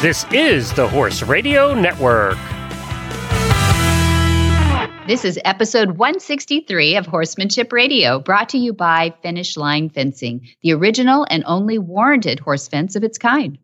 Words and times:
This 0.00 0.24
is 0.30 0.72
the 0.74 0.86
Horse 0.86 1.24
Radio 1.24 1.74
Network. 1.74 2.38
This 5.08 5.24
is 5.24 5.40
episode 5.44 5.98
163 5.98 6.94
of 6.94 7.04
Horsemanship 7.04 7.72
Radio, 7.72 8.20
brought 8.20 8.48
to 8.50 8.58
you 8.58 8.72
by 8.72 9.12
Finish 9.24 9.56
Line 9.56 9.88
Fencing, 9.88 10.46
the 10.62 10.72
original 10.72 11.26
and 11.30 11.42
only 11.48 11.78
warranted 11.78 12.38
horse 12.38 12.68
fence 12.68 12.94
of 12.94 13.02
its 13.02 13.18
kind. 13.18 13.58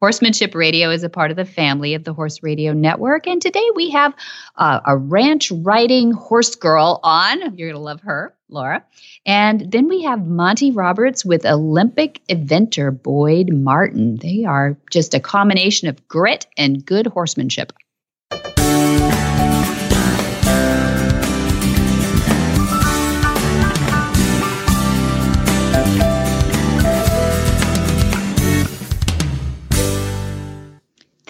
Horsemanship 0.00 0.54
Radio 0.54 0.90
is 0.90 1.02
a 1.02 1.10
part 1.10 1.32
of 1.32 1.36
the 1.36 1.44
family 1.44 1.94
of 1.94 2.04
the 2.04 2.14
Horse 2.14 2.40
Radio 2.40 2.72
Network, 2.72 3.26
and 3.26 3.42
today 3.42 3.68
we 3.74 3.90
have 3.90 4.14
uh, 4.58 4.78
a 4.86 4.96
ranch 4.96 5.50
riding 5.50 6.12
horse 6.12 6.54
girl 6.54 7.00
on. 7.02 7.40
You're 7.58 7.70
going 7.70 7.72
to 7.72 7.78
love 7.80 8.02
her, 8.02 8.32
Laura. 8.50 8.84
And 9.26 9.70
then 9.72 9.88
we 9.88 10.02
have 10.02 10.26
Monty 10.26 10.70
Roberts 10.70 11.24
with 11.24 11.46
Olympic 11.46 12.20
eventer 12.28 12.90
Boyd 13.02 13.52
Martin. 13.52 14.16
They 14.16 14.44
are 14.44 14.76
just 14.90 15.14
a 15.14 15.20
combination 15.20 15.88
of 15.88 16.06
grit 16.08 16.46
and 16.56 16.84
good 16.84 17.06
horsemanship. 17.06 17.72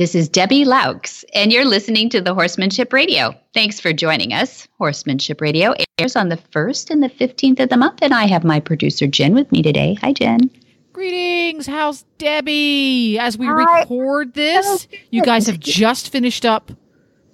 This 0.01 0.15
is 0.15 0.31
Debbie 0.31 0.65
Loucks, 0.65 1.27
and 1.35 1.53
you're 1.53 1.67
listening 1.67 2.09
to 2.09 2.23
the 2.23 2.33
Horsemanship 2.33 2.91
Radio. 2.91 3.35
Thanks 3.53 3.79
for 3.79 3.93
joining 3.93 4.33
us. 4.33 4.67
Horsemanship 4.79 5.43
Radio 5.43 5.75
airs 5.99 6.17
on 6.17 6.31
the 6.31 6.39
1st 6.39 6.89
and 6.89 7.03
the 7.03 7.11
15th 7.11 7.61
of 7.61 7.69
the 7.69 7.77
month, 7.77 7.99
and 8.01 8.15
I 8.15 8.25
have 8.25 8.43
my 8.43 8.61
producer 8.61 9.07
Jen 9.07 9.35
with 9.35 9.53
me 9.53 9.61
today. 9.61 9.99
Hi, 10.01 10.15
Jen. 10.15 10.51
Greetings. 10.95 11.67
How's 11.67 12.07
Debbie? 12.17 13.19
As 13.19 13.37
we 13.37 13.45
Hi. 13.45 13.81
record 13.81 14.33
this, 14.33 14.89
you 15.11 15.21
guys 15.21 15.47
have 15.49 15.61
just 15.61 16.09
finished 16.09 16.47
up 16.47 16.73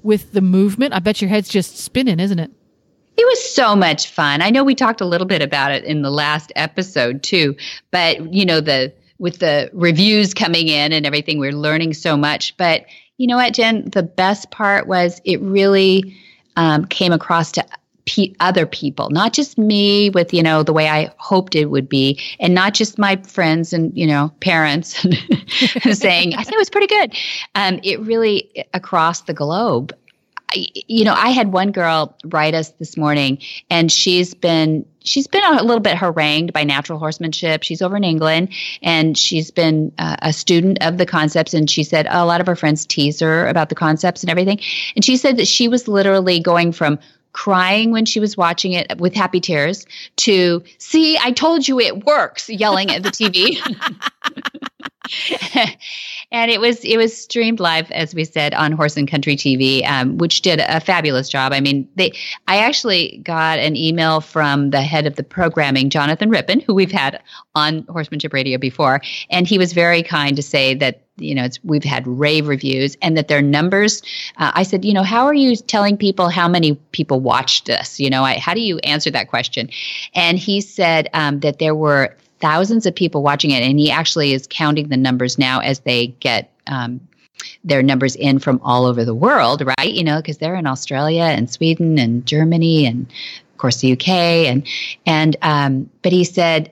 with 0.02 0.32
the 0.32 0.40
movement. 0.40 0.92
I 0.92 0.98
bet 0.98 1.20
your 1.20 1.30
head's 1.30 1.48
just 1.48 1.78
spinning, 1.78 2.18
isn't 2.18 2.40
it? 2.40 2.50
It 3.16 3.26
was 3.26 3.54
so 3.54 3.76
much 3.76 4.10
fun. 4.10 4.42
I 4.42 4.50
know 4.50 4.64
we 4.64 4.74
talked 4.74 5.00
a 5.00 5.06
little 5.06 5.28
bit 5.28 5.40
about 5.40 5.70
it 5.70 5.84
in 5.84 6.02
the 6.02 6.10
last 6.10 6.50
episode 6.56 7.22
too, 7.22 7.54
but 7.92 8.34
you 8.34 8.44
know 8.44 8.60
the 8.60 8.92
with 9.18 9.38
the 9.38 9.70
reviews 9.72 10.34
coming 10.34 10.68
in 10.68 10.92
and 10.92 11.06
everything, 11.06 11.38
we're 11.38 11.52
learning 11.52 11.94
so 11.94 12.16
much. 12.16 12.56
But 12.56 12.86
you 13.18 13.26
know 13.26 13.36
what, 13.36 13.54
Jen? 13.54 13.88
The 13.90 14.02
best 14.02 14.50
part 14.50 14.86
was 14.86 15.20
it 15.24 15.40
really 15.40 16.16
um, 16.56 16.84
came 16.86 17.12
across 17.12 17.52
to 17.52 17.66
pe- 18.06 18.32
other 18.40 18.66
people, 18.66 19.10
not 19.10 19.32
just 19.32 19.58
me 19.58 20.10
with, 20.10 20.32
you 20.32 20.42
know, 20.42 20.62
the 20.62 20.72
way 20.72 20.88
I 20.88 21.10
hoped 21.18 21.54
it 21.54 21.66
would 21.66 21.88
be, 21.88 22.20
and 22.40 22.54
not 22.54 22.74
just 22.74 22.98
my 22.98 23.16
friends 23.16 23.72
and, 23.72 23.96
you 23.96 24.06
know, 24.06 24.32
parents 24.40 24.96
saying, 25.92 26.34
I 26.34 26.42
think 26.42 26.54
it 26.54 26.58
was 26.58 26.70
pretty 26.70 26.86
good. 26.86 27.14
Um, 27.54 27.80
it 27.82 28.00
really 28.00 28.66
across 28.72 29.22
the 29.22 29.34
globe. 29.34 29.94
I, 30.52 30.66
you 30.86 31.04
know, 31.04 31.14
I 31.14 31.30
had 31.30 31.52
one 31.52 31.72
girl 31.72 32.16
write 32.26 32.54
us 32.54 32.70
this 32.72 32.96
morning, 32.96 33.38
and 33.68 33.90
she's 33.90 34.32
been 34.32 34.86
she's 35.06 35.26
been 35.26 35.44
a 35.44 35.62
little 35.62 35.80
bit 35.80 35.96
harangued 35.96 36.52
by 36.52 36.64
natural 36.64 36.98
horsemanship. 36.98 37.62
She's 37.62 37.80
over 37.80 37.96
in 37.96 38.04
England, 38.04 38.50
and 38.82 39.16
she's 39.16 39.50
been 39.50 39.92
uh, 39.98 40.16
a 40.20 40.32
student 40.32 40.78
of 40.82 40.98
the 40.98 41.06
concepts. 41.06 41.54
And 41.54 41.70
she 41.70 41.84
said 41.84 42.06
a 42.10 42.26
lot 42.26 42.40
of 42.40 42.46
her 42.46 42.56
friends 42.56 42.84
tease 42.84 43.20
her 43.20 43.48
about 43.48 43.68
the 43.68 43.74
concepts 43.74 44.22
and 44.22 44.30
everything. 44.30 44.60
And 44.94 45.04
she 45.04 45.16
said 45.16 45.38
that 45.38 45.48
she 45.48 45.68
was 45.68 45.88
literally 45.88 46.40
going 46.40 46.72
from 46.72 46.98
crying 47.32 47.90
when 47.90 48.06
she 48.06 48.18
was 48.18 48.34
watching 48.34 48.72
it 48.72 48.98
with 48.98 49.14
happy 49.14 49.40
tears 49.40 49.84
to 50.16 50.64
see 50.78 51.18
i 51.18 51.30
told 51.30 51.68
you 51.68 51.78
it 51.78 52.06
works 52.06 52.48
yelling 52.48 52.90
at 52.90 53.02
the 53.02 53.10
tv 53.10 53.58
and 56.32 56.50
it 56.50 56.60
was 56.60 56.84
it 56.84 56.96
was 56.96 57.16
streamed 57.16 57.60
live, 57.60 57.90
as 57.92 58.14
we 58.14 58.24
said, 58.24 58.54
on 58.54 58.72
Horse 58.72 58.96
and 58.96 59.08
Country 59.08 59.36
TV, 59.36 59.86
um, 59.88 60.18
which 60.18 60.42
did 60.42 60.60
a 60.60 60.80
fabulous 60.80 61.28
job. 61.28 61.52
I 61.52 61.60
mean, 61.60 61.88
they 61.96 62.12
I 62.48 62.58
actually 62.58 63.20
got 63.24 63.58
an 63.58 63.76
email 63.76 64.20
from 64.20 64.70
the 64.70 64.82
head 64.82 65.06
of 65.06 65.16
the 65.16 65.22
programming, 65.22 65.90
Jonathan 65.90 66.30
Rippon, 66.30 66.60
who 66.60 66.74
we've 66.74 66.92
had 66.92 67.22
on 67.54 67.84
Horsemanship 67.88 68.32
Radio 68.32 68.58
before, 68.58 69.00
and 69.30 69.46
he 69.46 69.58
was 69.58 69.72
very 69.72 70.02
kind 70.02 70.36
to 70.36 70.42
say 70.42 70.74
that 70.74 71.02
you 71.18 71.34
know 71.34 71.48
we've 71.64 71.84
had 71.84 72.06
rave 72.06 72.46
reviews 72.46 72.96
and 73.00 73.16
that 73.16 73.28
their 73.28 73.40
numbers 73.40 74.02
uh, 74.36 74.52
i 74.54 74.62
said 74.62 74.84
you 74.84 74.92
know 74.92 75.02
how 75.02 75.24
are 75.24 75.32
you 75.32 75.56
telling 75.56 75.96
people 75.96 76.28
how 76.28 76.46
many 76.46 76.74
people 76.92 77.20
watched 77.20 77.64
this 77.64 77.98
you 77.98 78.10
know 78.10 78.22
I, 78.22 78.38
how 78.38 78.52
do 78.52 78.60
you 78.60 78.78
answer 78.80 79.10
that 79.10 79.28
question 79.28 79.70
and 80.14 80.38
he 80.38 80.60
said 80.60 81.08
um, 81.14 81.40
that 81.40 81.58
there 81.58 81.74
were 81.74 82.14
thousands 82.40 82.86
of 82.86 82.94
people 82.94 83.22
watching 83.22 83.50
it, 83.50 83.62
and 83.62 83.78
he 83.78 83.90
actually 83.90 84.32
is 84.32 84.46
counting 84.48 84.88
the 84.88 84.96
numbers 84.96 85.38
now 85.38 85.60
as 85.60 85.80
they 85.80 86.08
get 86.20 86.52
um, 86.66 87.00
their 87.64 87.82
numbers 87.82 88.16
in 88.16 88.38
from 88.38 88.60
all 88.62 88.84
over 88.86 89.04
the 89.04 89.14
world, 89.14 89.62
right? 89.78 89.92
You 89.92 90.04
know, 90.04 90.16
because 90.16 90.38
they're 90.38 90.54
in 90.54 90.66
Australia 90.66 91.22
and 91.22 91.50
Sweden 91.50 91.98
and 91.98 92.24
Germany 92.26 92.86
and 92.86 93.06
of 93.06 93.58
course 93.58 93.78
the 93.78 93.92
UK 93.92 94.08
and 94.08 94.66
and 95.06 95.36
um, 95.42 95.90
but 96.02 96.12
he 96.12 96.24
said 96.24 96.70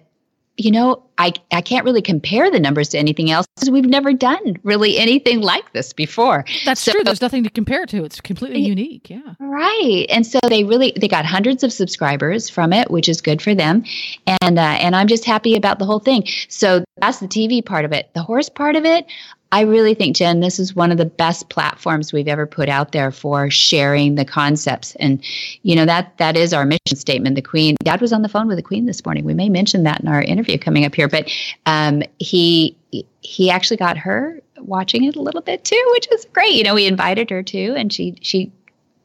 you 0.57 0.71
know, 0.71 1.03
I, 1.19 1.33
I 1.51 1.61
can't 1.61 1.85
really 1.85 2.03
compare 2.03 2.51
the 2.51 2.61
numbers 2.61 2.89
to 2.91 2.99
anything 2.99 3.31
else 3.31 3.47
because 3.55 3.71
we've 3.71 3.85
never 3.85 4.13
done 4.13 4.57
really 4.63 4.99
anything 4.99 5.41
like 5.41 5.73
this 5.73 5.93
before. 5.93 6.45
That's 6.65 6.81
so, 6.81 6.93
true. 6.93 7.03
There's 7.05 7.21
nothing 7.21 7.45
to 7.45 7.51
compare 7.51 7.87
to. 7.87 8.05
It's 8.05 8.21
completely 8.21 8.61
unique. 8.61 9.11
Yeah. 9.11 9.35
Right. 9.41 10.07
And 10.09 10.27
so 10.27 10.39
they 10.49 10.65
really 10.65 10.93
they 10.97 11.09
got 11.09 11.25
hundreds 11.25 11.63
of 11.65 11.73
subscribers 11.73 12.49
from 12.49 12.73
it, 12.73 12.91
which 12.91 13.09
is 13.09 13.21
good 13.21 13.43
for 13.43 13.55
them. 13.55 13.85
And 14.27 14.59
uh, 14.59 14.77
and 14.81 14.95
I'm 14.95 15.09
just 15.09 15.25
happy 15.25 15.57
about 15.57 15.79
the 15.79 15.87
whole 15.87 16.01
thing. 16.01 16.27
So 16.49 16.85
that's 16.99 17.19
the 17.19 17.29
TV 17.29 17.65
part 17.65 17.85
of 17.85 17.93
it. 17.93 18.11
The 18.15 18.23
horse 18.23 18.49
part 18.49 18.77
of 18.77 18.85
it, 18.85 19.07
I 19.55 19.61
really 19.61 19.95
think, 19.95 20.17
Jen, 20.17 20.41
this 20.41 20.59
is 20.59 20.75
one 20.75 20.91
of 20.91 20.99
the 20.99 21.05
best 21.05 21.49
platforms 21.49 22.13
we've 22.13 22.27
ever 22.27 22.45
put 22.45 22.69
out 22.69 22.91
there 22.91 23.13
for 23.13 23.51
sharing 23.51 24.17
the 24.17 24.25
concepts. 24.25 24.97
And, 24.97 25.25
you 25.63 25.77
know, 25.77 25.87
that 25.87 26.19
that 26.19 26.37
is 26.37 26.53
our 26.53 26.67
mission 26.67 26.97
statement. 26.97 27.37
The 27.37 27.43
Queen, 27.43 27.77
Dad 27.85 28.01
was 28.01 28.13
on 28.13 28.23
the 28.23 28.29
phone 28.29 28.49
with 28.49 28.57
the 28.57 28.65
Queen 28.65 28.87
this 28.87 29.05
morning. 29.05 29.25
We 29.25 29.33
may 29.33 29.49
mention 29.49 29.85
that 29.85 30.01
in 30.01 30.09
our 30.09 30.21
interview 30.21 30.59
coming 30.59 30.85
up 30.85 30.93
here, 30.93 31.07
but 31.07 31.31
um, 31.67 32.03
he 32.19 32.77
he 33.21 33.49
actually 33.49 33.77
got 33.77 33.97
her 33.97 34.41
watching 34.59 35.05
it 35.05 35.15
a 35.15 35.23
little 35.23 35.41
bit 35.41 35.63
too, 35.63 35.89
which 35.93 36.09
is 36.11 36.27
great. 36.33 36.55
You 36.55 36.65
know, 36.65 36.75
we 36.75 36.89
invited 36.89 37.31
her 37.31 37.45
to, 37.45 37.75
and 37.77 37.93
she 37.93 38.19
she 38.23 38.51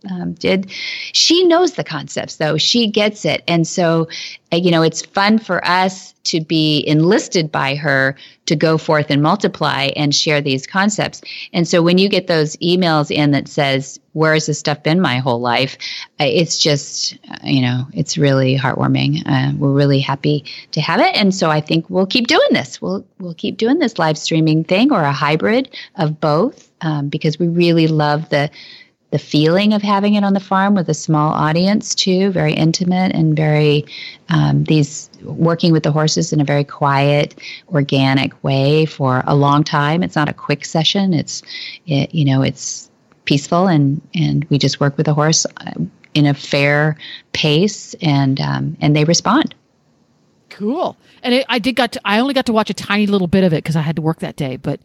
um, 0.10 0.34
did. 0.34 0.72
She 1.14 1.44
knows 1.44 1.74
the 1.74 1.84
concepts, 1.84 2.38
though. 2.38 2.58
She 2.58 2.88
gets 2.88 3.26
it. 3.26 3.44
And 3.48 3.68
so, 3.68 4.08
uh, 4.52 4.58
you 4.58 4.72
know, 4.72 4.82
it's 4.82 5.06
fun 5.06 5.40
for 5.40 5.66
us 5.66 6.14
to 6.26 6.42
be 6.42 6.84
enlisted 6.88 7.52
by 7.52 7.76
her 7.76 8.16
to 8.46 8.56
go 8.56 8.78
forth 8.78 9.08
and 9.10 9.22
multiply 9.22 9.90
and 9.96 10.14
share 10.16 10.42
these 10.42 10.66
concepts. 10.66 11.22
And 11.54 11.68
so, 11.68 11.82
when 11.82 11.98
you 11.98 12.08
get 12.08 12.28
those 12.28 12.56
emails 12.58 13.12
in 13.12 13.32
that 13.32 13.48
says, 13.48 14.00
Where 14.14 14.34
has 14.34 14.46
this 14.46 14.60
stuff 14.60 14.84
been 14.84 15.02
my 15.02 15.18
whole 15.18 15.42
life? 15.42 15.78
It's 16.20 16.60
just, 16.60 17.18
uh, 17.30 17.38
you 17.44 17.62
know, 17.62 17.86
it's 17.94 18.18
really 18.18 18.58
heartwarming. 18.58 19.24
Uh, 19.26 19.54
we're 19.58 19.74
really 19.74 20.00
happy 20.00 20.46
to 20.72 20.82
have 20.82 21.00
it. 21.00 21.16
And 21.16 21.36
so, 21.36 21.50
I 21.50 21.62
think 21.62 21.90
we'll 21.90 22.08
keep 22.08 22.28
doing 22.28 22.50
this. 22.52 22.82
We'll, 22.82 23.06
we'll 23.20 23.36
keep 23.36 23.58
doing 23.58 23.80
this 23.80 24.00
live 24.00 24.18
streaming 24.18 24.64
thing 24.64 24.94
or 24.94 25.02
a 25.02 25.12
hybrid 25.14 25.76
of 25.96 26.22
both 26.22 26.72
um, 26.82 27.10
because 27.10 27.38
we 27.38 27.48
really 27.48 27.88
love 27.88 28.30
the 28.30 28.50
the 29.12 29.20
feeling 29.20 29.74
of 29.74 29.82
having 29.82 30.14
it 30.14 30.24
on 30.24 30.34
the 30.34 30.40
farm 30.40 30.76
with 30.76 30.88
a 30.88 30.94
small 30.94 31.32
audience 31.34 31.96
too 31.96 32.30
very 32.32 32.54
intimate 32.54 33.12
and 33.14 33.36
very 33.36 33.86
um, 34.30 34.64
these 34.66 35.10
working 35.24 35.72
with 35.72 35.84
the 35.84 35.92
horses 35.92 36.32
in 36.32 36.40
a 36.40 36.44
very 36.44 36.64
quiet 36.64 37.36
organic 37.70 38.44
way 38.44 38.86
for 38.86 39.24
a 39.26 39.36
long 39.36 39.64
time. 39.64 40.04
It's 40.04 40.16
not 40.16 40.30
a 40.30 40.34
quick 40.34 40.64
session. 40.64 41.14
It's 41.14 41.42
it, 41.88 42.14
you 42.14 42.26
know 42.26 42.42
it's 42.42 42.90
peaceful 43.26 43.68
and 43.68 44.02
and 44.14 44.46
we 44.46 44.58
just 44.58 44.80
work 44.80 44.98
with 44.98 45.06
the 45.06 45.14
horse 45.14 45.46
uh, 45.58 45.72
in 46.14 46.26
a 46.26 46.34
fair 46.34 46.98
pace 47.34 47.96
and 48.02 48.40
um, 48.40 48.78
and 48.82 48.96
they 48.96 49.06
respond. 49.06 49.56
Cool. 50.50 50.98
And 51.24 51.34
it, 51.34 51.46
i 51.50 51.60
did 51.60 51.76
got 51.76 51.94
to, 51.94 52.02
i 52.06 52.20
only 52.20 52.34
got 52.34 52.46
to 52.46 52.54
watch 52.54 52.70
a 52.70 52.74
tiny 52.74 53.08
little 53.08 53.28
bit 53.28 53.44
of 53.44 53.54
it 53.54 53.64
because 53.64 53.76
i 53.76 53.82
had 53.82 53.96
to 53.96 54.02
work 54.02 54.20
that 54.20 54.36
day 54.36 54.56
but 54.56 54.80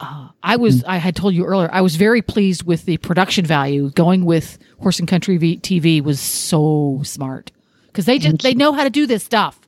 uh, 0.00 0.28
I 0.42 0.56
was, 0.56 0.84
I 0.84 0.98
had 0.98 1.16
told 1.16 1.34
you 1.34 1.44
earlier, 1.44 1.68
I 1.72 1.80
was 1.80 1.96
very 1.96 2.22
pleased 2.22 2.62
with 2.62 2.84
the 2.84 2.98
production 2.98 3.44
value. 3.44 3.90
Going 3.90 4.24
with 4.24 4.58
Horse 4.80 4.98
and 4.98 5.08
Country 5.08 5.36
v- 5.36 5.58
TV 5.58 6.02
was 6.02 6.20
so 6.20 7.00
smart 7.04 7.50
because 7.86 8.06
they 8.06 8.18
just, 8.18 8.42
they 8.42 8.54
know 8.54 8.72
how 8.72 8.84
to 8.84 8.90
do 8.90 9.06
this 9.06 9.24
stuff. 9.24 9.58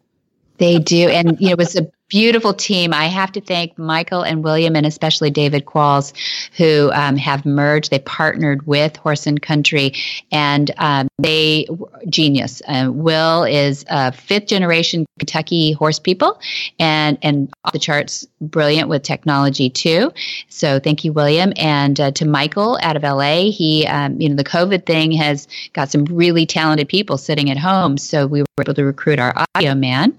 They 0.59 0.79
do. 0.79 1.09
And 1.09 1.41
you 1.41 1.49
know, 1.49 1.53
it 1.53 1.59
was 1.59 1.75
a 1.77 1.91
beautiful 2.11 2.53
team. 2.53 2.93
I 2.93 3.07
have 3.07 3.33
to 3.33 3.41
thank 3.41 3.79
Michael 3.79 4.23
and 4.23 4.45
William, 4.45 4.77
and 4.77 4.85
especially 4.85 5.31
David 5.31 5.65
Qualls, 5.65 6.13
who 6.57 6.91
um, 6.93 7.17
have 7.17 7.47
merged. 7.47 7.91
They 7.91 8.01
partnered 8.01 8.67
with 8.67 8.97
Horse 8.97 9.27
and 9.27 9.41
Country, 9.41 9.95
and 10.31 10.71
um, 10.77 11.09
they 11.19 11.67
genius. 12.09 12.61
Uh, 12.69 12.91
Will 12.93 13.45
is 13.45 13.85
a 13.89 14.13
fifth 14.13 14.47
generation 14.47 15.07
Kentucky 15.19 15.73
horse 15.73 15.99
people, 15.99 16.39
and 16.79 17.17
and 17.23 17.49
off 17.65 17.73
the 17.73 17.79
charts, 17.79 18.27
brilliant 18.41 18.89
with 18.89 19.03
technology 19.03 19.71
too. 19.71 20.13
So 20.49 20.81
thank 20.81 21.05
you, 21.05 21.13
William, 21.13 21.53
and 21.57 21.99
uh, 22.01 22.11
to 22.13 22.27
Michael 22.27 22.79
out 22.83 22.97
of 22.97 23.03
LA. 23.03 23.51
He, 23.51 23.87
um, 23.87 24.21
you 24.21 24.29
know, 24.29 24.35
the 24.35 24.45
COVID 24.45 24.85
thing 24.85 25.13
has 25.13 25.47
got 25.73 25.91
some 25.91 26.05
really 26.07 26.45
talented 26.45 26.89
people 26.89 27.17
sitting 27.17 27.51
at 27.51 27.57
home, 27.57 27.97
so 27.97 28.27
we 28.27 28.41
were 28.41 28.47
able 28.61 28.75
to 28.75 28.85
recruit 28.85 29.21
our 29.21 29.33
audio 29.55 29.75
man 29.75 30.19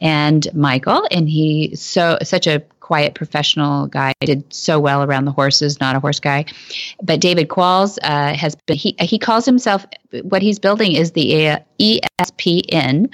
and 0.00 0.46
Michael. 0.52 1.06
And 1.10 1.21
and 1.22 1.30
he 1.30 1.74
so 1.76 2.18
such 2.22 2.46
a 2.46 2.60
quiet 2.80 3.14
professional 3.14 3.86
guy. 3.86 4.12
Did 4.20 4.52
so 4.52 4.78
well 4.80 5.02
around 5.02 5.24
the 5.24 5.32
horses, 5.32 5.80
not 5.80 5.96
a 5.96 6.00
horse 6.00 6.20
guy. 6.20 6.44
But 7.00 7.20
David 7.20 7.48
Qualls 7.48 7.98
uh, 8.02 8.34
has 8.34 8.54
been, 8.66 8.76
he, 8.76 8.96
he 9.00 9.18
calls 9.18 9.46
himself, 9.46 9.86
what 10.22 10.42
he's 10.42 10.58
building 10.58 10.92
is 10.92 11.12
the 11.12 11.58
ESPN 11.80 13.08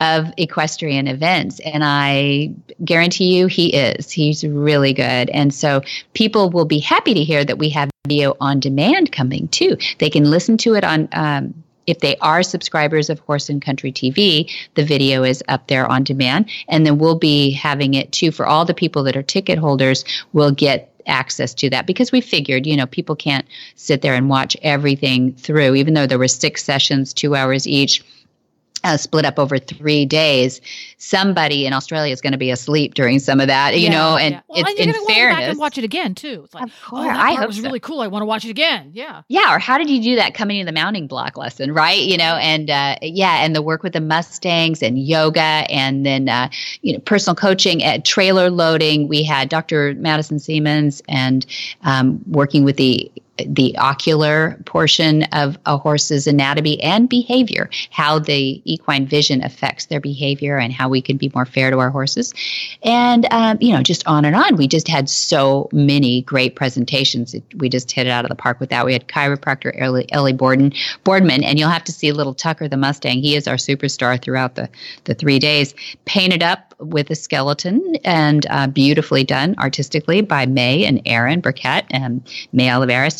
of 0.00 0.26
equestrian 0.36 1.06
events. 1.06 1.60
And 1.60 1.82
I 1.84 2.52
guarantee 2.84 3.36
you 3.36 3.46
he 3.46 3.74
is. 3.74 4.10
He's 4.10 4.44
really 4.44 4.92
good. 4.92 5.30
And 5.30 5.54
so 5.54 5.82
people 6.14 6.50
will 6.50 6.66
be 6.66 6.80
happy 6.80 7.14
to 7.14 7.22
hear 7.22 7.44
that 7.44 7.58
we 7.58 7.70
have 7.70 7.90
video 8.06 8.36
on 8.40 8.58
demand 8.58 9.12
coming 9.12 9.48
too. 9.48 9.76
They 9.98 10.10
can 10.10 10.24
listen 10.24 10.56
to 10.58 10.74
it 10.74 10.84
on, 10.84 11.08
um, 11.12 11.61
if 11.86 12.00
they 12.00 12.16
are 12.18 12.42
subscribers 12.42 13.10
of 13.10 13.18
Horse 13.20 13.48
and 13.48 13.60
Country 13.60 13.92
TV, 13.92 14.50
the 14.74 14.84
video 14.84 15.24
is 15.24 15.42
up 15.48 15.66
there 15.68 15.86
on 15.90 16.04
demand. 16.04 16.48
And 16.68 16.86
then 16.86 16.98
we'll 16.98 17.18
be 17.18 17.50
having 17.50 17.94
it 17.94 18.12
too 18.12 18.30
for 18.30 18.46
all 18.46 18.64
the 18.64 18.74
people 18.74 19.02
that 19.04 19.16
are 19.16 19.22
ticket 19.22 19.58
holders 19.58 20.04
will 20.32 20.50
get 20.50 20.88
access 21.06 21.52
to 21.54 21.68
that 21.70 21.86
because 21.86 22.12
we 22.12 22.20
figured, 22.20 22.66
you 22.66 22.76
know, 22.76 22.86
people 22.86 23.16
can't 23.16 23.46
sit 23.74 24.02
there 24.02 24.14
and 24.14 24.28
watch 24.28 24.56
everything 24.62 25.32
through, 25.34 25.74
even 25.74 25.94
though 25.94 26.06
there 26.06 26.18
were 26.18 26.28
six 26.28 26.64
sessions, 26.64 27.12
two 27.12 27.34
hours 27.34 27.66
each 27.66 28.04
uh, 28.84 28.96
split 28.96 29.24
up 29.24 29.38
over 29.38 29.58
three 29.58 30.04
days, 30.04 30.60
somebody 30.98 31.66
in 31.66 31.72
Australia 31.72 32.12
is 32.12 32.20
going 32.20 32.32
to 32.32 32.38
be 32.38 32.50
asleep 32.50 32.94
during 32.94 33.18
some 33.18 33.40
of 33.40 33.46
that, 33.48 33.74
you 33.78 33.84
Yeah, 33.86 33.90
know. 33.90 34.16
And 34.16 34.34
yeah. 34.34 34.40
Well, 34.48 34.60
it's 34.60 34.70
and 34.70 34.78
in 34.78 34.84
you're 34.86 34.94
gonna 34.94 35.06
go 35.06 35.14
fairness, 35.14 35.38
back 35.40 35.50
and 35.50 35.58
watch 35.58 35.78
it 35.78 35.84
again 35.84 36.14
too. 36.14 36.42
It's 36.44 36.54
like, 36.54 36.64
Of 36.64 36.72
oh, 36.92 37.02
that 37.02 37.18
I 37.18 37.34
part 37.34 37.46
was 37.48 37.56
so. 37.56 37.62
really 37.62 37.80
cool. 37.80 38.00
I 38.00 38.06
want 38.08 38.22
to 38.22 38.26
watch 38.26 38.44
it 38.44 38.50
again. 38.50 38.90
Yeah. 38.92 39.22
yeah. 39.28 39.54
Or 39.54 39.58
how 39.58 39.78
did 39.78 39.88
you 39.90 40.02
do 40.02 40.16
that 40.16 40.34
coming 40.34 40.60
to 40.60 40.64
the 40.66 40.72
mounting 40.72 41.06
block 41.06 41.36
lesson, 41.36 41.72
right? 41.72 42.00
You 42.02 42.16
know, 42.16 42.36
and 42.36 42.70
uh, 42.70 42.96
yeah, 43.02 43.44
and 43.44 43.54
the 43.54 43.62
work 43.62 43.82
with 43.82 43.92
the 43.92 44.00
Mustangs 44.00 44.82
and 44.82 44.98
yoga, 44.98 45.40
and 45.40 46.04
then 46.06 46.28
uh, 46.28 46.48
you 46.82 46.92
know, 46.92 46.98
personal 47.00 47.34
coaching 47.34 47.82
at 47.82 48.04
trailer 48.04 48.50
loading. 48.50 49.08
We 49.08 49.22
had 49.22 49.48
Dr. 49.48 49.94
Madison 49.94 50.38
Siemens 50.38 51.02
and 51.08 51.46
um, 51.82 52.20
working 52.26 52.64
with 52.64 52.76
the 52.76 53.10
the 53.38 53.76
ocular 53.78 54.60
portion 54.66 55.22
of 55.32 55.58
a 55.66 55.76
horse's 55.78 56.26
anatomy 56.26 56.80
and 56.82 57.08
behavior, 57.08 57.70
how 57.90 58.18
the 58.18 58.60
equine 58.64 59.06
vision 59.06 59.42
affects 59.42 59.86
their 59.86 60.00
behavior, 60.00 60.58
and 60.58 60.72
how 60.72 60.88
we 60.88 61.00
can 61.00 61.16
be 61.16 61.30
more 61.34 61.46
fair 61.46 61.70
to 61.70 61.78
our 61.78 61.90
horses. 61.90 62.34
And, 62.82 63.26
um, 63.30 63.56
you 63.60 63.72
know, 63.72 63.82
just 63.82 64.06
on 64.06 64.24
and 64.24 64.36
on. 64.36 64.56
We 64.56 64.68
just 64.68 64.86
had 64.86 65.08
so 65.08 65.68
many 65.72 66.22
great 66.22 66.56
presentations. 66.56 67.34
We 67.56 67.68
just 67.68 67.90
hit 67.90 68.06
it 68.06 68.10
out 68.10 68.24
of 68.24 68.28
the 68.28 68.34
park 68.34 68.60
with 68.60 68.68
that. 68.70 68.84
We 68.84 68.92
had 68.92 69.08
chiropractor 69.08 69.72
Ellie, 69.80 70.10
Ellie 70.12 70.32
Borden, 70.32 70.72
Boardman, 71.04 71.42
and 71.42 71.58
you'll 71.58 71.70
have 71.70 71.84
to 71.84 71.92
see 71.92 72.12
little 72.12 72.34
Tucker 72.34 72.68
the 72.68 72.76
Mustang. 72.76 73.22
He 73.22 73.34
is 73.34 73.48
our 73.48 73.56
superstar 73.56 74.20
throughout 74.20 74.56
the, 74.56 74.68
the 75.04 75.14
three 75.14 75.38
days. 75.38 75.74
Painted 76.04 76.42
up 76.42 76.74
with 76.78 77.10
a 77.10 77.14
skeleton 77.14 77.96
and 78.04 78.46
uh, 78.50 78.66
beautifully 78.66 79.24
done 79.24 79.54
artistically 79.58 80.20
by 80.20 80.46
May 80.46 80.84
and 80.84 81.00
Aaron 81.06 81.40
Burkett. 81.40 81.86
And 81.90 82.22
May 82.52 82.68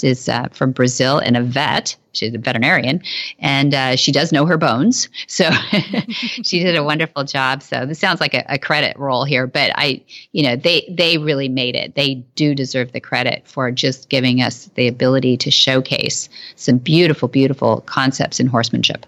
Is 0.05 0.29
uh, 0.29 0.49
from 0.53 0.73
Brazil 0.73 1.19
and 1.19 1.37
a 1.37 1.43
vet. 1.43 1.97
She's 2.13 2.35
a 2.35 2.39
veterinarian, 2.39 3.03
and 3.39 3.75
uh, 3.75 3.97
she 3.97 4.13
does 4.13 4.33
know 4.33 4.45
her 4.47 4.59
bones. 4.59 5.09
So 5.29 5.51
she 6.43 6.63
did 6.63 6.77
a 6.77 6.85
wonderful 6.85 7.25
job. 7.25 7.63
So 7.63 7.87
this 7.87 7.99
sounds 7.99 8.21
like 8.21 8.35
a, 8.35 8.45
a 8.51 8.59
credit 8.59 8.99
roll 8.99 9.25
here, 9.25 9.47
but 9.47 9.73
I, 9.77 10.03
you 10.33 10.43
know, 10.43 10.57
they 10.57 10.87
they 10.91 11.17
really 11.17 11.49
made 11.49 11.75
it. 11.75 11.95
They 11.95 12.17
do 12.35 12.55
deserve 12.55 12.93
the 12.93 13.01
credit 13.01 13.43
for 13.47 13.71
just 13.71 14.11
giving 14.11 14.43
us 14.43 14.67
the 14.75 14.89
ability 14.89 15.39
to 15.39 15.51
showcase 15.51 16.29
some 16.57 16.77
beautiful, 16.77 17.29
beautiful 17.29 17.81
concepts 17.83 18.41
in 18.41 18.47
horsemanship. 18.47 19.07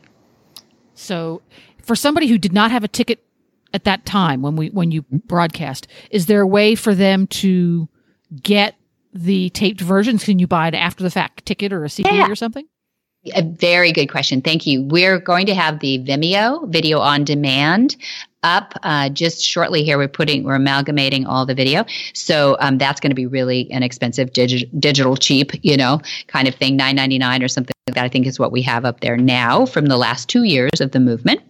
So, 0.94 1.42
for 1.82 1.94
somebody 1.94 2.26
who 2.26 2.38
did 2.38 2.52
not 2.52 2.70
have 2.70 2.84
a 2.84 2.88
ticket 2.88 3.22
at 3.74 3.84
that 3.84 4.06
time 4.06 4.40
when 4.40 4.56
we 4.56 4.70
when 4.70 4.90
you 4.90 5.04
broadcast, 5.10 5.86
is 6.10 6.26
there 6.26 6.40
a 6.40 6.46
way 6.46 6.74
for 6.74 6.94
them 6.94 7.26
to 7.26 7.88
get 8.42 8.76
the 9.14 9.48
taped 9.50 9.80
versions? 9.80 10.24
Can 10.24 10.38
you 10.38 10.46
buy 10.46 10.68
an 10.68 10.74
after 10.74 11.02
the 11.02 11.10
fact 11.10 11.46
ticket 11.46 11.72
or 11.72 11.84
a 11.84 11.88
CD 11.88 12.10
Yeah. 12.10 12.28
or 12.30 12.34
something? 12.34 12.66
A 13.34 13.42
very 13.42 13.90
good 13.90 14.08
question. 14.08 14.42
Thank 14.42 14.66
you. 14.66 14.82
We're 14.82 15.18
going 15.18 15.46
to 15.46 15.54
have 15.54 15.80
the 15.80 15.98
Vimeo 16.00 16.68
video 16.68 16.98
on 16.98 17.24
demand 17.24 17.96
up 18.44 18.74
uh, 18.82 19.08
just 19.08 19.42
shortly 19.42 19.82
here. 19.82 19.98
We're 19.98 20.08
putting, 20.08 20.44
we're 20.44 20.54
amalgamating 20.54 21.26
all 21.26 21.44
the 21.46 21.54
video. 21.54 21.84
So 22.12 22.56
um, 22.60 22.78
that's 22.78 23.00
going 23.00 23.10
to 23.10 23.16
be 23.16 23.26
really 23.26 23.62
inexpensive, 23.62 24.32
digi- 24.32 24.68
digital 24.78 25.16
cheap, 25.16 25.52
you 25.62 25.76
know, 25.76 26.00
kind 26.28 26.46
of 26.46 26.54
thing, 26.54 26.76
nine 26.76 26.94
ninety 26.94 27.18
nine 27.18 27.42
or 27.42 27.48
something 27.48 27.74
like 27.88 27.96
that. 27.96 28.04
I 28.04 28.08
think 28.08 28.26
is 28.26 28.38
what 28.38 28.52
we 28.52 28.62
have 28.62 28.84
up 28.84 29.00
there 29.00 29.16
now 29.16 29.66
from 29.66 29.86
the 29.86 29.96
last 29.96 30.28
two 30.28 30.44
years 30.44 30.80
of 30.80 30.92
the 30.92 31.00
movement. 31.00 31.40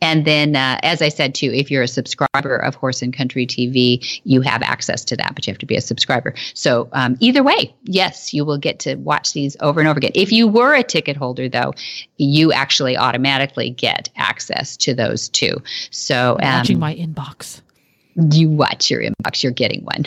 And 0.00 0.24
then, 0.24 0.56
uh, 0.56 0.78
as 0.82 1.02
I 1.02 1.08
said 1.08 1.34
too, 1.34 1.50
if 1.52 1.70
you're 1.70 1.82
a 1.82 1.88
subscriber 1.88 2.56
of 2.56 2.74
Horse 2.74 3.02
and 3.02 3.12
Country 3.12 3.46
TV, 3.46 4.20
you 4.24 4.40
have 4.40 4.62
access 4.62 5.04
to 5.04 5.16
that, 5.16 5.34
but 5.34 5.46
you 5.46 5.52
have 5.52 5.58
to 5.58 5.66
be 5.66 5.76
a 5.76 5.80
subscriber. 5.80 6.34
So 6.54 6.88
um, 6.92 7.16
either 7.20 7.42
way, 7.42 7.74
yes, 7.84 8.32
you 8.32 8.44
will 8.44 8.58
get 8.58 8.78
to 8.80 8.94
watch 8.96 9.32
these 9.32 9.56
over 9.60 9.80
and 9.80 9.88
over 9.88 9.98
again. 9.98 10.12
If 10.14 10.32
you 10.32 10.48
were 10.48 10.74
a 10.74 10.82
ticket 10.82 11.16
holder, 11.16 11.48
though, 11.48 11.74
you 12.16 12.52
actually 12.52 12.96
automatically 12.96 13.70
get 13.70 14.08
access 14.16 14.76
to 14.78 14.94
those 14.94 15.28
too. 15.28 15.62
So 15.90 16.36
watching 16.44 16.76
um, 16.76 16.80
my 16.80 16.94
inbox. 16.94 17.60
you 18.32 18.50
watch 18.50 18.90
your 18.90 19.02
inbox, 19.02 19.42
you're 19.42 19.52
getting 19.52 19.84
one. 19.84 20.04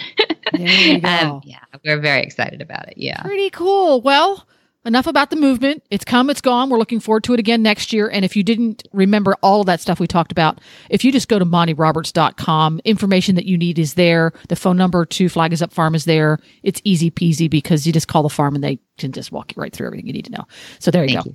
You 0.53 0.95
um, 1.03 1.41
yeah, 1.43 1.59
we're 1.83 1.99
very 1.99 2.21
excited 2.23 2.61
about 2.61 2.87
it. 2.87 2.95
Yeah. 2.97 3.21
Pretty 3.21 3.49
cool. 3.49 4.01
Well, 4.01 4.47
enough 4.87 5.05
about 5.05 5.29
the 5.29 5.35
movement. 5.35 5.83
It's 5.91 6.05
come, 6.05 6.29
it's 6.29 6.41
gone. 6.41 6.69
We're 6.69 6.77
looking 6.77 6.99
forward 6.99 7.25
to 7.25 7.33
it 7.33 7.39
again 7.39 7.61
next 7.61 7.91
year. 7.91 8.09
And 8.09 8.23
if 8.23 8.35
you 8.35 8.43
didn't 8.43 8.87
remember 8.93 9.35
all 9.43 9.59
of 9.59 9.65
that 9.67 9.81
stuff 9.81 9.99
we 9.99 10.07
talked 10.07 10.31
about, 10.31 10.59
if 10.89 11.03
you 11.03 11.11
just 11.11 11.27
go 11.27 11.37
to 11.37 11.45
montyroberts.com, 11.45 12.81
information 12.85 13.35
that 13.35 13.45
you 13.45 13.57
need 13.57 13.77
is 13.77 13.95
there. 13.95 14.31
The 14.47 14.55
phone 14.55 14.77
number 14.77 15.05
to 15.05 15.29
Flag 15.29 15.53
is 15.53 15.61
Up 15.61 15.73
Farm 15.73 15.93
is 15.93 16.05
there. 16.05 16.39
It's 16.63 16.81
easy 16.83 17.11
peasy 17.11 17.49
because 17.49 17.85
you 17.85 17.93
just 17.93 18.07
call 18.07 18.23
the 18.23 18.29
farm 18.29 18.55
and 18.55 18.63
they 18.63 18.79
can 18.97 19.11
just 19.11 19.31
walk 19.31 19.55
you 19.55 19.61
right 19.61 19.73
through 19.73 19.87
everything 19.87 20.07
you 20.07 20.13
need 20.13 20.25
to 20.25 20.31
know. 20.31 20.45
So 20.79 20.89
there 20.89 21.03
you 21.03 21.21
Thank 21.21 21.25
go. 21.25 21.33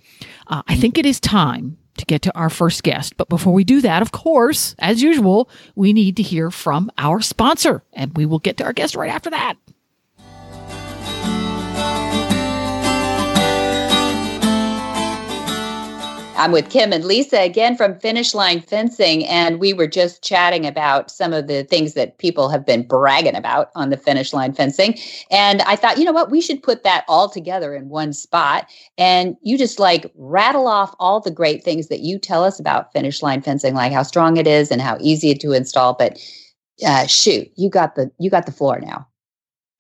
Uh, 0.49 0.63
I 0.67 0.77
think 0.77 0.99
it 0.99 1.07
is 1.07 1.21
time 1.21 1.77
to 1.97 2.05
get 2.07 2.23
to 2.23 2.37
our 2.37 2.51
first 2.51 2.83
guest. 2.83 3.17
But 3.17 3.29
before 3.29 3.53
we 3.53 3.65
do 3.65 3.81
that, 3.81 4.03
of 4.03 4.13
course, 4.13 4.75
as 4.79 5.03
usual, 5.03 5.49
we 5.75 5.93
need 5.93 6.17
to 6.17 6.23
hear 6.23 6.51
from 6.51 6.91
our 6.99 7.21
sponsor. 7.21 7.83
And 7.93 8.17
we 8.17 8.27
will 8.27 8.39
get 8.39 8.57
to 8.59 8.65
our 8.65 8.73
guest 8.73 8.95
right 8.95 9.11
after 9.11 9.31
that. 9.31 9.57
I'm 16.43 16.51
with 16.51 16.71
Kim 16.71 16.93
and 16.93 17.05
Lisa 17.05 17.39
again 17.39 17.77
from 17.77 18.01
Finish 18.01 18.35
Line 18.35 18.61
Fencing, 18.61 19.25
and 19.27 19.61
we 19.61 19.73
were 19.73 19.87
just 19.87 20.25
chatting 20.25 20.67
about 20.67 21.09
some 21.09 21.33
of 21.33 21.47
the 21.47 21.63
things 21.63 21.95
that 21.95 22.19
people 22.19 22.49
have 22.49 22.67
been 22.67 22.85
bragging 22.85 23.37
about 23.37 23.71
on 23.77 23.91
the 23.91 23.97
Finish 23.97 24.33
Line 24.33 24.53
Fencing. 24.53 24.99
And 25.31 25.63
I 25.63 25.77
thought, 25.77 25.99
you 25.99 26.05
know 26.05 26.11
what, 26.11 26.33
we 26.33 26.41
should 26.41 26.61
put 26.61 26.83
that 26.83 27.05
all 27.07 27.31
together 27.31 27.77
in 27.77 27.91
one 27.91 28.13
spot. 28.13 28.67
And 28.99 29.37
you 29.43 29.57
just 29.57 29.79
like 29.79 30.11
rattle 30.17 30.67
off 30.67 30.97
all 30.99 31.21
the 31.21 31.31
great 31.31 31.63
things 31.63 31.87
that 31.87 32.01
you 32.01 32.19
tell 32.19 32.43
us 32.43 32.59
about 32.59 32.93
Finish 32.93 33.23
Line 33.23 33.43
Fencing, 33.43 33.75
like 33.75 33.93
how 33.93 34.03
strong 34.03 34.37
it 34.37 34.49
is 34.49 34.73
and 34.73 34.83
how 34.83 34.99
easy 34.99 35.31
it 35.31 35.39
to 35.43 35.53
install. 35.53 35.95
But 35.95 36.19
uh, 36.85 37.07
shoot, 37.07 37.53
you 37.55 37.71
got 37.71 37.95
the 37.95 38.11
you 38.19 38.31
got 38.31 38.47
the 38.47 38.53
floor 38.53 38.81
now. 38.81 39.07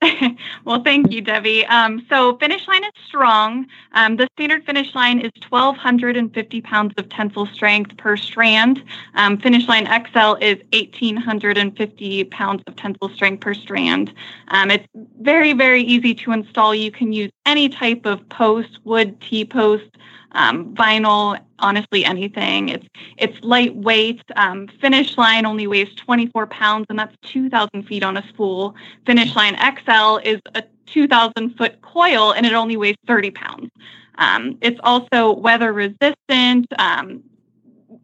well, 0.64 0.82
thank 0.82 1.12
you, 1.12 1.20
Debbie. 1.20 1.64
Um, 1.66 2.04
so, 2.08 2.36
finish 2.38 2.66
line 2.66 2.84
is 2.84 2.90
strong. 3.06 3.66
Um, 3.92 4.16
the 4.16 4.28
standard 4.34 4.64
finish 4.64 4.94
line 4.94 5.20
is 5.20 5.30
1,250 5.48 6.60
pounds 6.62 6.94
of 6.96 7.08
tensile 7.08 7.46
strength 7.46 7.96
per 7.96 8.16
strand. 8.16 8.82
Um, 9.14 9.38
finish 9.38 9.68
line 9.68 9.86
XL 9.86 10.34
is 10.40 10.58
1,850 10.72 12.24
pounds 12.24 12.62
of 12.66 12.76
tensile 12.76 13.10
strength 13.10 13.40
per 13.40 13.54
strand. 13.54 14.12
Um, 14.48 14.70
it's 14.70 14.86
very, 15.20 15.52
very 15.52 15.82
easy 15.82 16.14
to 16.14 16.32
install. 16.32 16.74
You 16.74 16.90
can 16.90 17.12
use 17.12 17.30
any 17.46 17.68
type 17.68 18.04
of 18.04 18.28
post, 18.28 18.78
wood, 18.84 19.20
T 19.20 19.44
post, 19.44 19.96
um, 20.32 20.74
vinyl, 20.74 21.38
honestly 21.58 22.04
anything. 22.04 22.68
It's 22.68 22.86
it's 23.18 23.38
lightweight. 23.42 24.22
Um, 24.36 24.68
finish 24.80 25.16
line 25.16 25.46
only 25.46 25.66
weighs 25.66 25.94
24 25.94 26.46
pounds, 26.48 26.86
and 26.88 26.98
that's 26.98 27.14
2,000 27.22 27.84
feet 27.84 28.02
on 28.02 28.16
a 28.16 28.28
spool. 28.28 28.74
Finish 29.06 29.34
line 29.36 29.56
XL 29.56 30.18
is 30.24 30.40
a 30.54 30.64
2,000 30.86 31.56
foot 31.56 31.80
coil, 31.82 32.32
and 32.32 32.44
it 32.46 32.52
only 32.52 32.76
weighs 32.76 32.96
30 33.06 33.30
pounds. 33.30 33.70
Um, 34.16 34.58
it's 34.60 34.80
also 34.82 35.32
weather 35.32 35.72
resistant. 35.72 36.66
Um, 36.78 37.22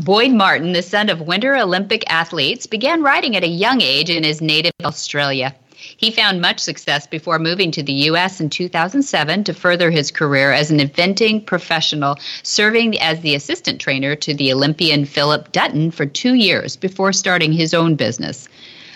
Boyd 0.00 0.32
Martin, 0.32 0.72
the 0.72 0.80
son 0.80 1.10
of 1.10 1.20
Winter 1.20 1.54
Olympic 1.56 2.10
athletes, 2.10 2.66
began 2.66 3.02
riding 3.02 3.36
at 3.36 3.44
a 3.44 3.48
young 3.48 3.82
age 3.82 4.08
in 4.08 4.24
his 4.24 4.40
native 4.40 4.72
Australia. 4.82 5.54
He 5.74 6.10
found 6.10 6.40
much 6.40 6.58
success 6.58 7.06
before 7.06 7.38
moving 7.38 7.70
to 7.72 7.82
the 7.82 7.92
U.S. 7.92 8.40
in 8.40 8.48
2007 8.48 9.44
to 9.44 9.52
further 9.52 9.90
his 9.90 10.10
career 10.10 10.52
as 10.52 10.70
an 10.70 10.78
eventing 10.78 11.44
professional, 11.44 12.16
serving 12.42 12.98
as 12.98 13.20
the 13.20 13.34
assistant 13.34 13.78
trainer 13.78 14.16
to 14.16 14.32
the 14.32 14.54
Olympian 14.54 15.04
Philip 15.04 15.52
Dutton 15.52 15.90
for 15.90 16.06
two 16.06 16.32
years 16.32 16.76
before 16.76 17.12
starting 17.12 17.52
his 17.52 17.74
own 17.74 17.94
business. 17.94 18.48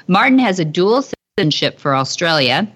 Martin 0.09 0.39
has 0.39 0.59
a 0.59 0.65
dual 0.65 1.03
citizenship 1.37 1.79
for 1.79 1.95
Australia 1.95 2.67